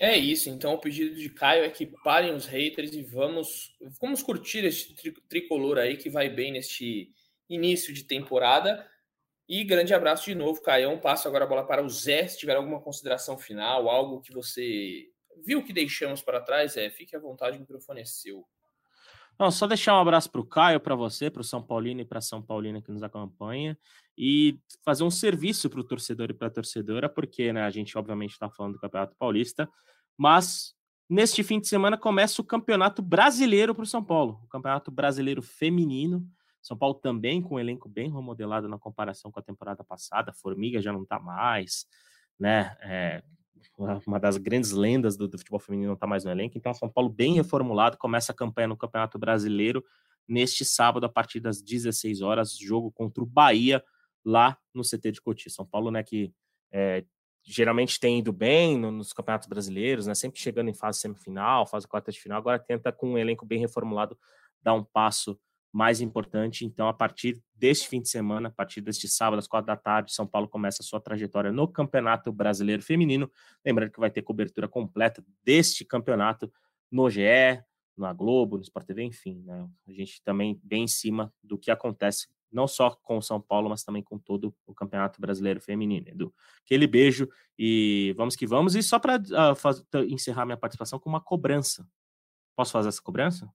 É 0.00 0.16
isso, 0.16 0.50
então 0.50 0.74
o 0.74 0.78
pedido 0.78 1.14
de 1.14 1.28
Caio 1.30 1.64
é 1.64 1.70
que 1.70 1.86
parem 1.86 2.34
os 2.34 2.46
haters 2.46 2.92
e 2.92 3.02
vamos, 3.02 3.76
vamos 4.00 4.22
curtir 4.22 4.64
esse 4.64 4.94
tricolor 5.28 5.78
aí 5.78 5.96
que 5.96 6.10
vai 6.10 6.28
bem 6.28 6.50
neste 6.50 7.10
início 7.48 7.94
de 7.94 8.04
temporada. 8.04 8.84
E 9.48 9.62
grande 9.62 9.92
abraço 9.92 10.24
de 10.24 10.34
novo, 10.34 10.62
Caio. 10.62 10.98
Passo 11.00 11.28
agora 11.28 11.44
a 11.44 11.46
bola 11.46 11.66
para 11.66 11.84
o 11.84 11.88
Zé. 11.88 12.26
Se 12.26 12.38
tiver 12.38 12.56
alguma 12.56 12.80
consideração 12.80 13.38
final, 13.38 13.88
algo 13.88 14.20
que 14.20 14.32
você 14.32 15.11
viu 15.44 15.62
que 15.64 15.72
deixamos 15.72 16.22
para 16.22 16.40
trás, 16.40 16.76
é, 16.76 16.90
fique 16.90 17.16
à 17.16 17.20
vontade, 17.20 17.56
o 17.56 17.60
microfone 17.60 18.00
é 18.00 18.04
seu. 18.04 18.46
Não, 19.38 19.50
só 19.50 19.66
deixar 19.66 19.94
um 19.96 20.00
abraço 20.00 20.30
para 20.30 20.40
o 20.40 20.46
Caio, 20.46 20.78
para 20.78 20.94
você, 20.94 21.30
para 21.30 21.40
o 21.40 21.44
São 21.44 21.62
Paulino 21.62 22.00
e 22.00 22.04
para 22.04 22.20
São 22.20 22.42
Paulina 22.42 22.82
que 22.82 22.92
nos 22.92 23.02
acompanha 23.02 23.76
e 24.16 24.58
fazer 24.84 25.04
um 25.04 25.10
serviço 25.10 25.70
para 25.70 25.80
o 25.80 25.84
torcedor 25.84 26.30
e 26.30 26.34
para 26.34 26.48
a 26.48 26.50
torcedora, 26.50 27.08
porque 27.08 27.52
né, 27.52 27.62
a 27.62 27.70
gente 27.70 27.96
obviamente 27.96 28.32
está 28.32 28.50
falando 28.50 28.74
do 28.74 28.78
Campeonato 28.78 29.16
Paulista, 29.16 29.68
mas 30.16 30.74
neste 31.08 31.42
fim 31.42 31.58
de 31.60 31.66
semana 31.66 31.96
começa 31.96 32.40
o 32.40 32.44
Campeonato 32.44 33.02
Brasileiro 33.02 33.74
para 33.74 33.84
o 33.84 33.86
São 33.86 34.04
Paulo, 34.04 34.40
o 34.44 34.48
Campeonato 34.48 34.90
Brasileiro 34.90 35.42
Feminino. 35.42 36.26
São 36.60 36.76
Paulo 36.76 36.94
também 36.94 37.42
com 37.42 37.56
um 37.56 37.58
elenco 37.58 37.88
bem 37.88 38.08
remodelado 38.08 38.68
na 38.68 38.78
comparação 38.78 39.32
com 39.32 39.40
a 39.40 39.42
temporada 39.42 39.82
passada. 39.82 40.32
Formiga 40.32 40.80
já 40.80 40.92
não 40.92 41.02
está 41.02 41.18
mais, 41.18 41.86
né? 42.38 42.76
É, 42.82 43.22
uma 44.06 44.18
das 44.18 44.36
grandes 44.36 44.72
lendas 44.72 45.16
do, 45.16 45.28
do 45.28 45.38
futebol 45.38 45.60
feminino 45.60 45.88
não 45.88 45.94
está 45.94 46.06
mais 46.06 46.24
no 46.24 46.30
elenco. 46.30 46.56
Então, 46.56 46.72
São 46.74 46.88
Paulo 46.88 47.08
bem 47.08 47.34
reformulado, 47.34 47.96
começa 47.96 48.32
a 48.32 48.34
campanha 48.34 48.68
no 48.68 48.76
Campeonato 48.76 49.18
Brasileiro 49.18 49.84
neste 50.26 50.64
sábado, 50.64 51.04
a 51.04 51.08
partir 51.08 51.40
das 51.40 51.60
16 51.60 52.22
horas, 52.22 52.56
jogo 52.56 52.90
contra 52.92 53.22
o 53.22 53.26
Bahia, 53.26 53.82
lá 54.24 54.56
no 54.72 54.82
CT 54.82 55.12
de 55.12 55.20
Cotia. 55.20 55.50
São 55.50 55.66
Paulo, 55.66 55.90
né, 55.90 56.02
que 56.02 56.32
é, 56.70 57.04
geralmente 57.44 57.98
tem 57.98 58.18
ido 58.18 58.32
bem 58.32 58.78
nos 58.78 59.12
campeonatos 59.12 59.48
brasileiros, 59.48 60.06
né, 60.06 60.14
sempre 60.14 60.40
chegando 60.40 60.70
em 60.70 60.74
fase 60.74 61.00
semifinal, 61.00 61.66
fase 61.66 61.88
quarta 61.88 62.12
de 62.12 62.20
final, 62.20 62.38
agora 62.38 62.58
tenta, 62.58 62.92
com 62.92 63.12
um 63.12 63.18
elenco 63.18 63.44
bem 63.44 63.58
reformulado, 63.58 64.16
dar 64.62 64.74
um 64.74 64.84
passo 64.84 65.38
mais 65.72 66.00
importante. 66.02 66.66
Então, 66.66 66.86
a 66.86 66.92
partir 66.92 67.42
deste 67.54 67.88
fim 67.88 68.02
de 68.02 68.08
semana, 68.08 68.48
a 68.48 68.50
partir 68.50 68.82
deste 68.82 69.08
sábado, 69.08 69.38
às 69.38 69.48
quatro 69.48 69.68
da 69.68 69.76
tarde, 69.76 70.12
São 70.12 70.26
Paulo 70.26 70.46
começa 70.46 70.82
a 70.82 70.84
sua 70.84 71.00
trajetória 71.00 71.50
no 71.50 71.66
Campeonato 71.66 72.30
Brasileiro 72.30 72.82
Feminino. 72.82 73.30
Lembrando 73.64 73.90
que 73.90 73.98
vai 73.98 74.10
ter 74.10 74.20
cobertura 74.20 74.68
completa 74.68 75.24
deste 75.42 75.84
campeonato 75.84 76.52
no 76.90 77.08
GE, 77.08 77.64
na 77.96 78.12
Globo, 78.12 78.56
no 78.56 78.62
Sport 78.62 78.86
TV, 78.86 79.02
enfim. 79.04 79.42
Né? 79.46 79.66
A 79.88 79.92
gente 79.92 80.22
também 80.22 80.60
bem 80.62 80.84
em 80.84 80.88
cima 80.88 81.32
do 81.42 81.56
que 81.56 81.70
acontece, 81.70 82.28
não 82.50 82.68
só 82.68 82.90
com 82.90 83.22
São 83.22 83.40
Paulo, 83.40 83.70
mas 83.70 83.82
também 83.82 84.02
com 84.02 84.18
todo 84.18 84.54
o 84.66 84.74
Campeonato 84.74 85.20
Brasileiro 85.20 85.60
Feminino. 85.60 86.06
Edu, 86.06 86.34
aquele 86.64 86.86
beijo 86.86 87.26
e 87.58 88.12
vamos 88.14 88.36
que 88.36 88.46
vamos. 88.46 88.74
E 88.74 88.82
só 88.82 88.98
para 88.98 89.16
uh, 89.16 89.98
encerrar 90.06 90.44
minha 90.44 90.58
participação 90.58 90.98
com 90.98 91.08
uma 91.08 91.20
cobrança. 91.20 91.88
Posso 92.54 92.72
fazer 92.72 92.88
essa 92.88 93.00
cobrança? 93.00 93.50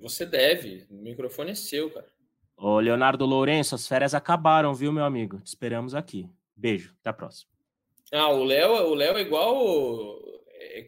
Você 0.00 0.26
deve. 0.26 0.86
O 0.90 1.02
microfone 1.02 1.52
é 1.52 1.54
seu, 1.54 1.90
cara. 1.90 2.06
Ô, 2.56 2.78
Leonardo 2.78 3.26
Lourenço, 3.26 3.74
as 3.74 3.86
férias 3.86 4.14
acabaram, 4.14 4.74
viu, 4.74 4.92
meu 4.92 5.04
amigo? 5.04 5.40
Te 5.40 5.48
esperamos 5.48 5.94
aqui. 5.94 6.28
Beijo, 6.56 6.94
até 7.00 7.10
a 7.10 7.12
próxima. 7.12 7.50
Ah, 8.12 8.30
o 8.30 8.44
Léo, 8.44 8.70
o 8.70 8.94
Léo 8.94 9.16
é 9.16 9.20
igual 9.22 10.18
é, 10.74 10.86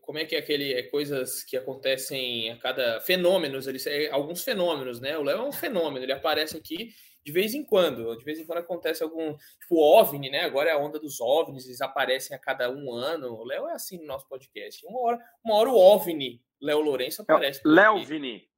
como 0.00 0.18
é 0.18 0.24
que 0.24 0.36
é 0.36 0.38
aquele 0.38 0.72
é, 0.72 0.82
coisas 0.84 1.42
que 1.42 1.56
acontecem 1.56 2.50
a 2.50 2.56
cada 2.56 3.00
fenômenos, 3.00 3.66
eles 3.66 3.86
é, 3.86 4.10
alguns 4.10 4.42
fenômenos, 4.42 5.00
né? 5.00 5.18
O 5.18 5.22
Léo 5.22 5.38
é 5.38 5.42
um 5.42 5.52
fenômeno, 5.52 6.04
ele 6.04 6.12
aparece 6.12 6.56
aqui 6.56 6.90
de 7.24 7.32
vez 7.32 7.52
em 7.52 7.62
quando, 7.62 8.16
de 8.16 8.24
vez 8.24 8.38
em 8.38 8.46
quando 8.46 8.58
acontece 8.58 9.02
algum 9.02 9.36
tipo 9.60 9.76
OVNI, 9.76 10.30
né? 10.30 10.40
Agora 10.40 10.70
é 10.70 10.72
a 10.72 10.78
onda 10.78 10.98
dos 10.98 11.20
OVNIs, 11.20 11.66
eles 11.66 11.80
aparecem 11.80 12.34
a 12.34 12.38
cada 12.38 12.70
um 12.70 12.92
ano. 12.92 13.34
O 13.34 13.44
Léo 13.44 13.68
é 13.68 13.74
assim 13.74 13.98
no 13.98 14.06
nosso 14.06 14.26
podcast. 14.26 14.84
Uma 14.86 15.00
hora, 15.00 15.18
uma 15.44 15.54
hora 15.56 15.68
o 15.68 15.76
OVNI, 15.76 16.40
Léo 16.60 16.80
Lourenço 16.80 17.22
aparece. 17.22 17.60
É 17.64 17.68
Léo 17.68 18.04
Vini. 18.04 18.48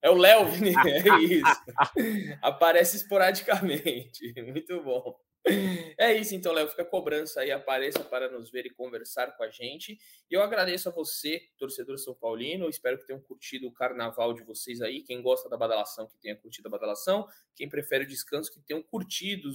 É 0.00 0.10
o 0.10 0.14
Léo 0.14 0.46
Vini, 0.46 0.72
é 0.86 1.22
isso. 1.22 2.38
aparece 2.40 2.96
esporadicamente. 2.96 4.32
Muito 4.42 4.80
bom. 4.82 5.18
É 5.96 6.12
isso, 6.14 6.34
então, 6.34 6.52
Léo. 6.52 6.68
Fica 6.68 6.82
a 6.82 6.86
cobrança 6.86 7.40
aí, 7.40 7.50
apareça 7.50 8.04
para 8.04 8.30
nos 8.30 8.50
ver 8.50 8.66
e 8.66 8.70
conversar 8.70 9.36
com 9.36 9.42
a 9.42 9.50
gente. 9.50 9.98
E 10.30 10.34
eu 10.34 10.42
agradeço 10.42 10.88
a 10.88 10.92
você, 10.92 11.40
torcedor 11.56 11.98
São 11.98 12.14
Paulino. 12.14 12.68
Espero 12.68 12.98
que 12.98 13.06
tenham 13.06 13.20
curtido 13.20 13.66
o 13.66 13.72
carnaval 13.72 14.32
de 14.34 14.42
vocês 14.42 14.80
aí. 14.80 15.02
Quem 15.02 15.22
gosta 15.22 15.48
da 15.48 15.56
badalação, 15.56 16.06
que 16.06 16.18
tenha 16.18 16.36
curtido 16.36 16.68
a 16.68 16.70
badalação. 16.70 17.26
Quem 17.56 17.68
prefere 17.68 18.04
o 18.04 18.06
descanso, 18.06 18.52
que 18.52 18.60
tenham 18.60 18.82
curtido, 18.82 19.50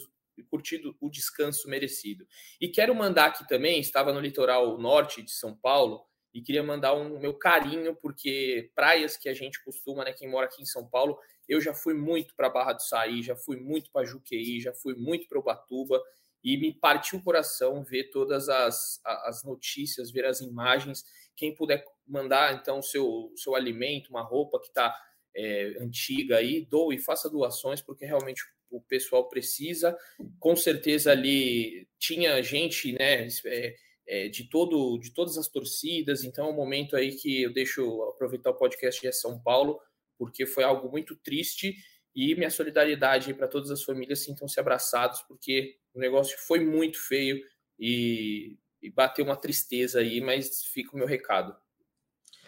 curtido 0.50 0.98
o 1.00 1.10
descanso 1.10 1.70
merecido. 1.70 2.26
E 2.60 2.68
quero 2.68 2.96
mandar 2.96 3.28
aqui 3.28 3.48
também, 3.48 3.80
estava 3.80 4.12
no 4.12 4.20
litoral 4.20 4.78
norte 4.80 5.22
de 5.22 5.32
São 5.32 5.56
Paulo 5.56 6.04
e 6.34 6.42
queria 6.42 6.64
mandar 6.64 6.94
um 6.96 7.20
meu 7.20 7.34
carinho, 7.34 7.96
porque 7.96 8.72
praias 8.74 9.16
que 9.16 9.30
a 9.30 9.34
gente 9.34 9.64
costuma, 9.64 10.04
né, 10.04 10.14
quem 10.14 10.30
mora 10.30 10.48
aqui 10.48 10.62
em 10.62 10.66
São 10.66 10.88
Paulo, 10.88 11.18
eu 11.48 11.62
já 11.62 11.74
fui 11.74 11.94
muito 11.94 12.34
para 12.36 12.50
Barra 12.50 12.74
do 12.74 12.82
Saí, 12.82 13.22
já 13.22 13.36
fui 13.36 13.58
muito 13.58 13.92
para 13.92 14.06
Juqueí, 14.06 14.60
já 14.60 14.74
fui 14.74 14.96
muito 14.96 15.28
para 15.28 15.40
Ubatuba 15.40 16.02
e 16.44 16.58
me 16.58 16.74
partiu 16.74 17.20
o 17.20 17.24
coração 17.24 17.84
ver 17.84 18.10
todas 18.10 18.50
as, 18.50 19.00
as 19.06 19.44
notícias, 19.44 20.12
ver 20.12 20.26
as 20.26 20.42
imagens. 20.42 21.06
Quem 21.36 21.56
puder 21.56 21.86
mandar 22.06 22.56
então 22.56 22.82
seu 22.82 23.32
seu 23.36 23.56
alimento, 23.56 24.10
uma 24.10 24.24
roupa 24.24 24.60
que 24.60 24.68
está 24.68 24.94
é, 25.36 25.78
antiga 25.80 26.38
aí, 26.38 26.66
doe, 26.66 26.98
faça 26.98 27.30
doações, 27.30 27.82
porque 27.82 28.06
realmente 28.06 28.44
o 28.70 28.82
pessoal 28.82 29.30
precisa. 29.30 29.98
Com 30.40 30.56
certeza 30.56 31.12
ali 31.12 31.88
tinha 31.98 32.42
gente, 32.42 32.92
né? 32.92 33.28
É, 33.46 33.76
é, 34.08 34.28
de 34.28 34.50
todo 34.50 34.98
de 34.98 35.14
todas 35.14 35.38
as 35.38 35.48
torcidas. 35.48 36.24
Então 36.24 36.48
é 36.48 36.50
um 36.50 36.56
momento 36.56 36.96
aí 36.96 37.16
que 37.16 37.44
eu 37.44 37.54
deixo 37.54 38.04
aproveitar 38.04 38.52
o 38.52 38.58
podcast 38.58 39.02
de 39.02 39.12
São 39.14 39.40
Paulo, 39.42 39.80
porque 40.18 40.46
foi 40.46 40.64
algo 40.64 40.90
muito 40.90 41.16
triste 41.16 41.76
e 42.16 42.36
minha 42.36 42.50
solidariedade 42.50 43.34
para 43.34 43.48
todas 43.48 43.72
as 43.72 43.84
famílias 43.84 44.24
sintam-se 44.24 44.60
abraçados, 44.60 45.22
porque 45.24 45.78
o 45.94 46.00
negócio 46.00 46.38
foi 46.40 46.60
muito 46.60 47.00
feio 47.00 47.44
e, 47.80 48.58
e 48.82 48.90
bateu 48.92 49.26
uma 49.26 49.36
tristeza 49.36 50.00
aí, 50.00 50.22
mas 50.22 50.64
fica 50.66 50.94
o 50.94 50.98
meu 50.98 51.08
recado. 51.08 51.56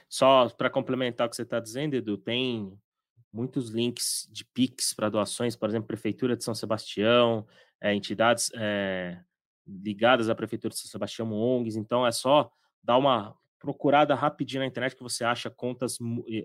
Só 0.07 0.47
para 0.49 0.69
complementar 0.69 1.25
o 1.25 1.29
que 1.29 1.35
você 1.35 1.41
está 1.41 1.59
dizendo, 1.59 1.95
Edu, 1.95 2.17
tem 2.17 2.77
muitos 3.33 3.69
links 3.69 4.29
de 4.31 4.45
PIX 4.45 4.93
para 4.93 5.09
doações, 5.09 5.55
por 5.55 5.67
exemplo, 5.67 5.87
Prefeitura 5.87 6.37
de 6.37 6.43
São 6.43 6.53
Sebastião, 6.53 7.45
é, 7.81 7.93
entidades 7.93 8.51
é, 8.55 9.19
ligadas 9.67 10.29
à 10.29 10.35
Prefeitura 10.35 10.73
de 10.73 10.79
São 10.79 10.89
Sebastião, 10.89 11.31
ONGs, 11.31 11.75
então 11.75 12.05
é 12.05 12.11
só 12.11 12.51
dar 12.83 12.97
uma 12.97 13.35
procurada 13.59 14.13
rapidinho 14.13 14.61
na 14.61 14.67
internet 14.67 14.95
que 14.95 15.03
você 15.03 15.23
acha 15.23 15.49
contas 15.49 15.97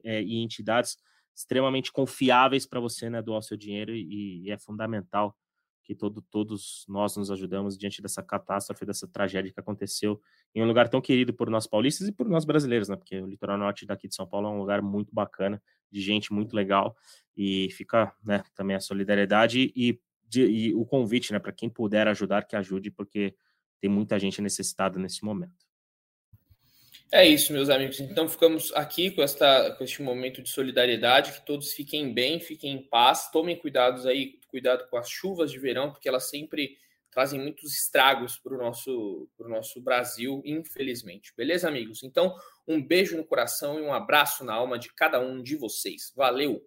é, 0.05 0.23
e 0.23 0.43
entidades 0.43 0.97
extremamente 1.35 1.93
confiáveis 1.93 2.66
para 2.66 2.81
você 2.81 3.11
né, 3.11 3.21
doar 3.23 3.43
seu 3.43 3.57
dinheiro 3.57 3.95
e, 3.95 4.43
e 4.45 4.51
é 4.51 4.59
fundamental 4.59 5.37
que 5.83 5.95
todo, 5.95 6.23
todos 6.23 6.85
nós 6.89 7.16
nos 7.16 7.31
ajudamos 7.31 7.77
diante 7.77 8.01
dessa 8.01 8.23
catástrofe, 8.23 8.87
dessa 8.87 9.09
tragédia 9.09 9.53
que 9.53 9.59
aconteceu 9.59 10.21
em 10.55 10.62
um 10.62 10.66
lugar 10.66 10.89
tão 10.89 11.01
querido 11.01 11.35
por 11.35 11.51
nós 11.51 11.66
paulistas 11.66 12.07
e 12.07 12.12
por 12.12 12.29
nós 12.29 12.45
brasileiros, 12.45 12.89
né? 12.89 12.95
Porque 12.95 13.21
o 13.21 13.27
litoral 13.27 13.59
norte 13.59 13.85
daqui 13.85 14.07
de 14.07 14.14
São 14.14 14.27
Paulo 14.27 14.47
é 14.47 14.51
um 14.51 14.59
lugar 14.59 14.81
muito 14.83 15.12
bacana, 15.12 15.61
de 15.91 16.01
gente 16.01 16.33
muito 16.33 16.55
legal 16.55 16.97
e 17.37 17.68
fica, 17.73 18.14
né, 18.25 18.45
também 18.55 18.77
a 18.77 18.81
solidariedade 18.81 19.73
e 19.75 19.99
de, 20.31 20.47
e 20.47 20.74
o 20.74 20.87
convite, 20.87 21.33
né, 21.33 21.41
para 21.41 21.53
quem 21.53 21.68
puder 21.68 22.07
ajudar, 22.07 22.47
que 22.47 22.55
ajude, 22.55 22.91
porque 22.91 23.35
tem 23.81 23.91
muita 23.91 24.18
gente 24.18 24.41
necessitada 24.41 24.99
nesse 24.99 25.24
momento. 25.24 25.68
É 27.12 27.26
isso, 27.26 27.53
meus 27.53 27.68
amigos. 27.68 27.99
Então 27.99 28.28
ficamos 28.28 28.72
aqui 28.72 29.11
com, 29.11 29.20
esta, 29.20 29.72
com 29.72 29.83
este 29.83 30.01
momento 30.01 30.41
de 30.41 30.49
solidariedade, 30.49 31.33
que 31.33 31.45
todos 31.45 31.72
fiquem 31.72 32.14
bem, 32.14 32.39
fiquem 32.39 32.72
em 32.72 32.83
paz, 32.89 33.28
tomem 33.33 33.57
cuidados 33.57 34.07
aí, 34.07 34.39
cuidado 34.47 34.89
com 34.89 34.97
as 34.97 35.11
chuvas 35.11 35.51
de 35.51 35.59
verão, 35.59 35.91
porque 35.91 36.09
elas 36.09 36.31
sempre 36.31 36.76
trazem 37.11 37.41
muitos 37.41 37.72
estragos 37.72 38.39
para 38.39 38.55
o 38.55 38.59
nosso, 38.59 39.28
nosso 39.41 39.81
Brasil, 39.81 40.41
infelizmente. 40.45 41.33
Beleza, 41.37 41.66
amigos? 41.66 42.05
Então, 42.05 42.33
um 42.68 42.81
beijo 42.81 43.16
no 43.16 43.24
coração 43.24 43.81
e 43.81 43.83
um 43.83 43.93
abraço 43.93 44.45
na 44.45 44.55
alma 44.55 44.78
de 44.78 44.95
cada 44.95 45.18
um 45.18 45.43
de 45.43 45.57
vocês. 45.57 46.12
Valeu! 46.14 46.64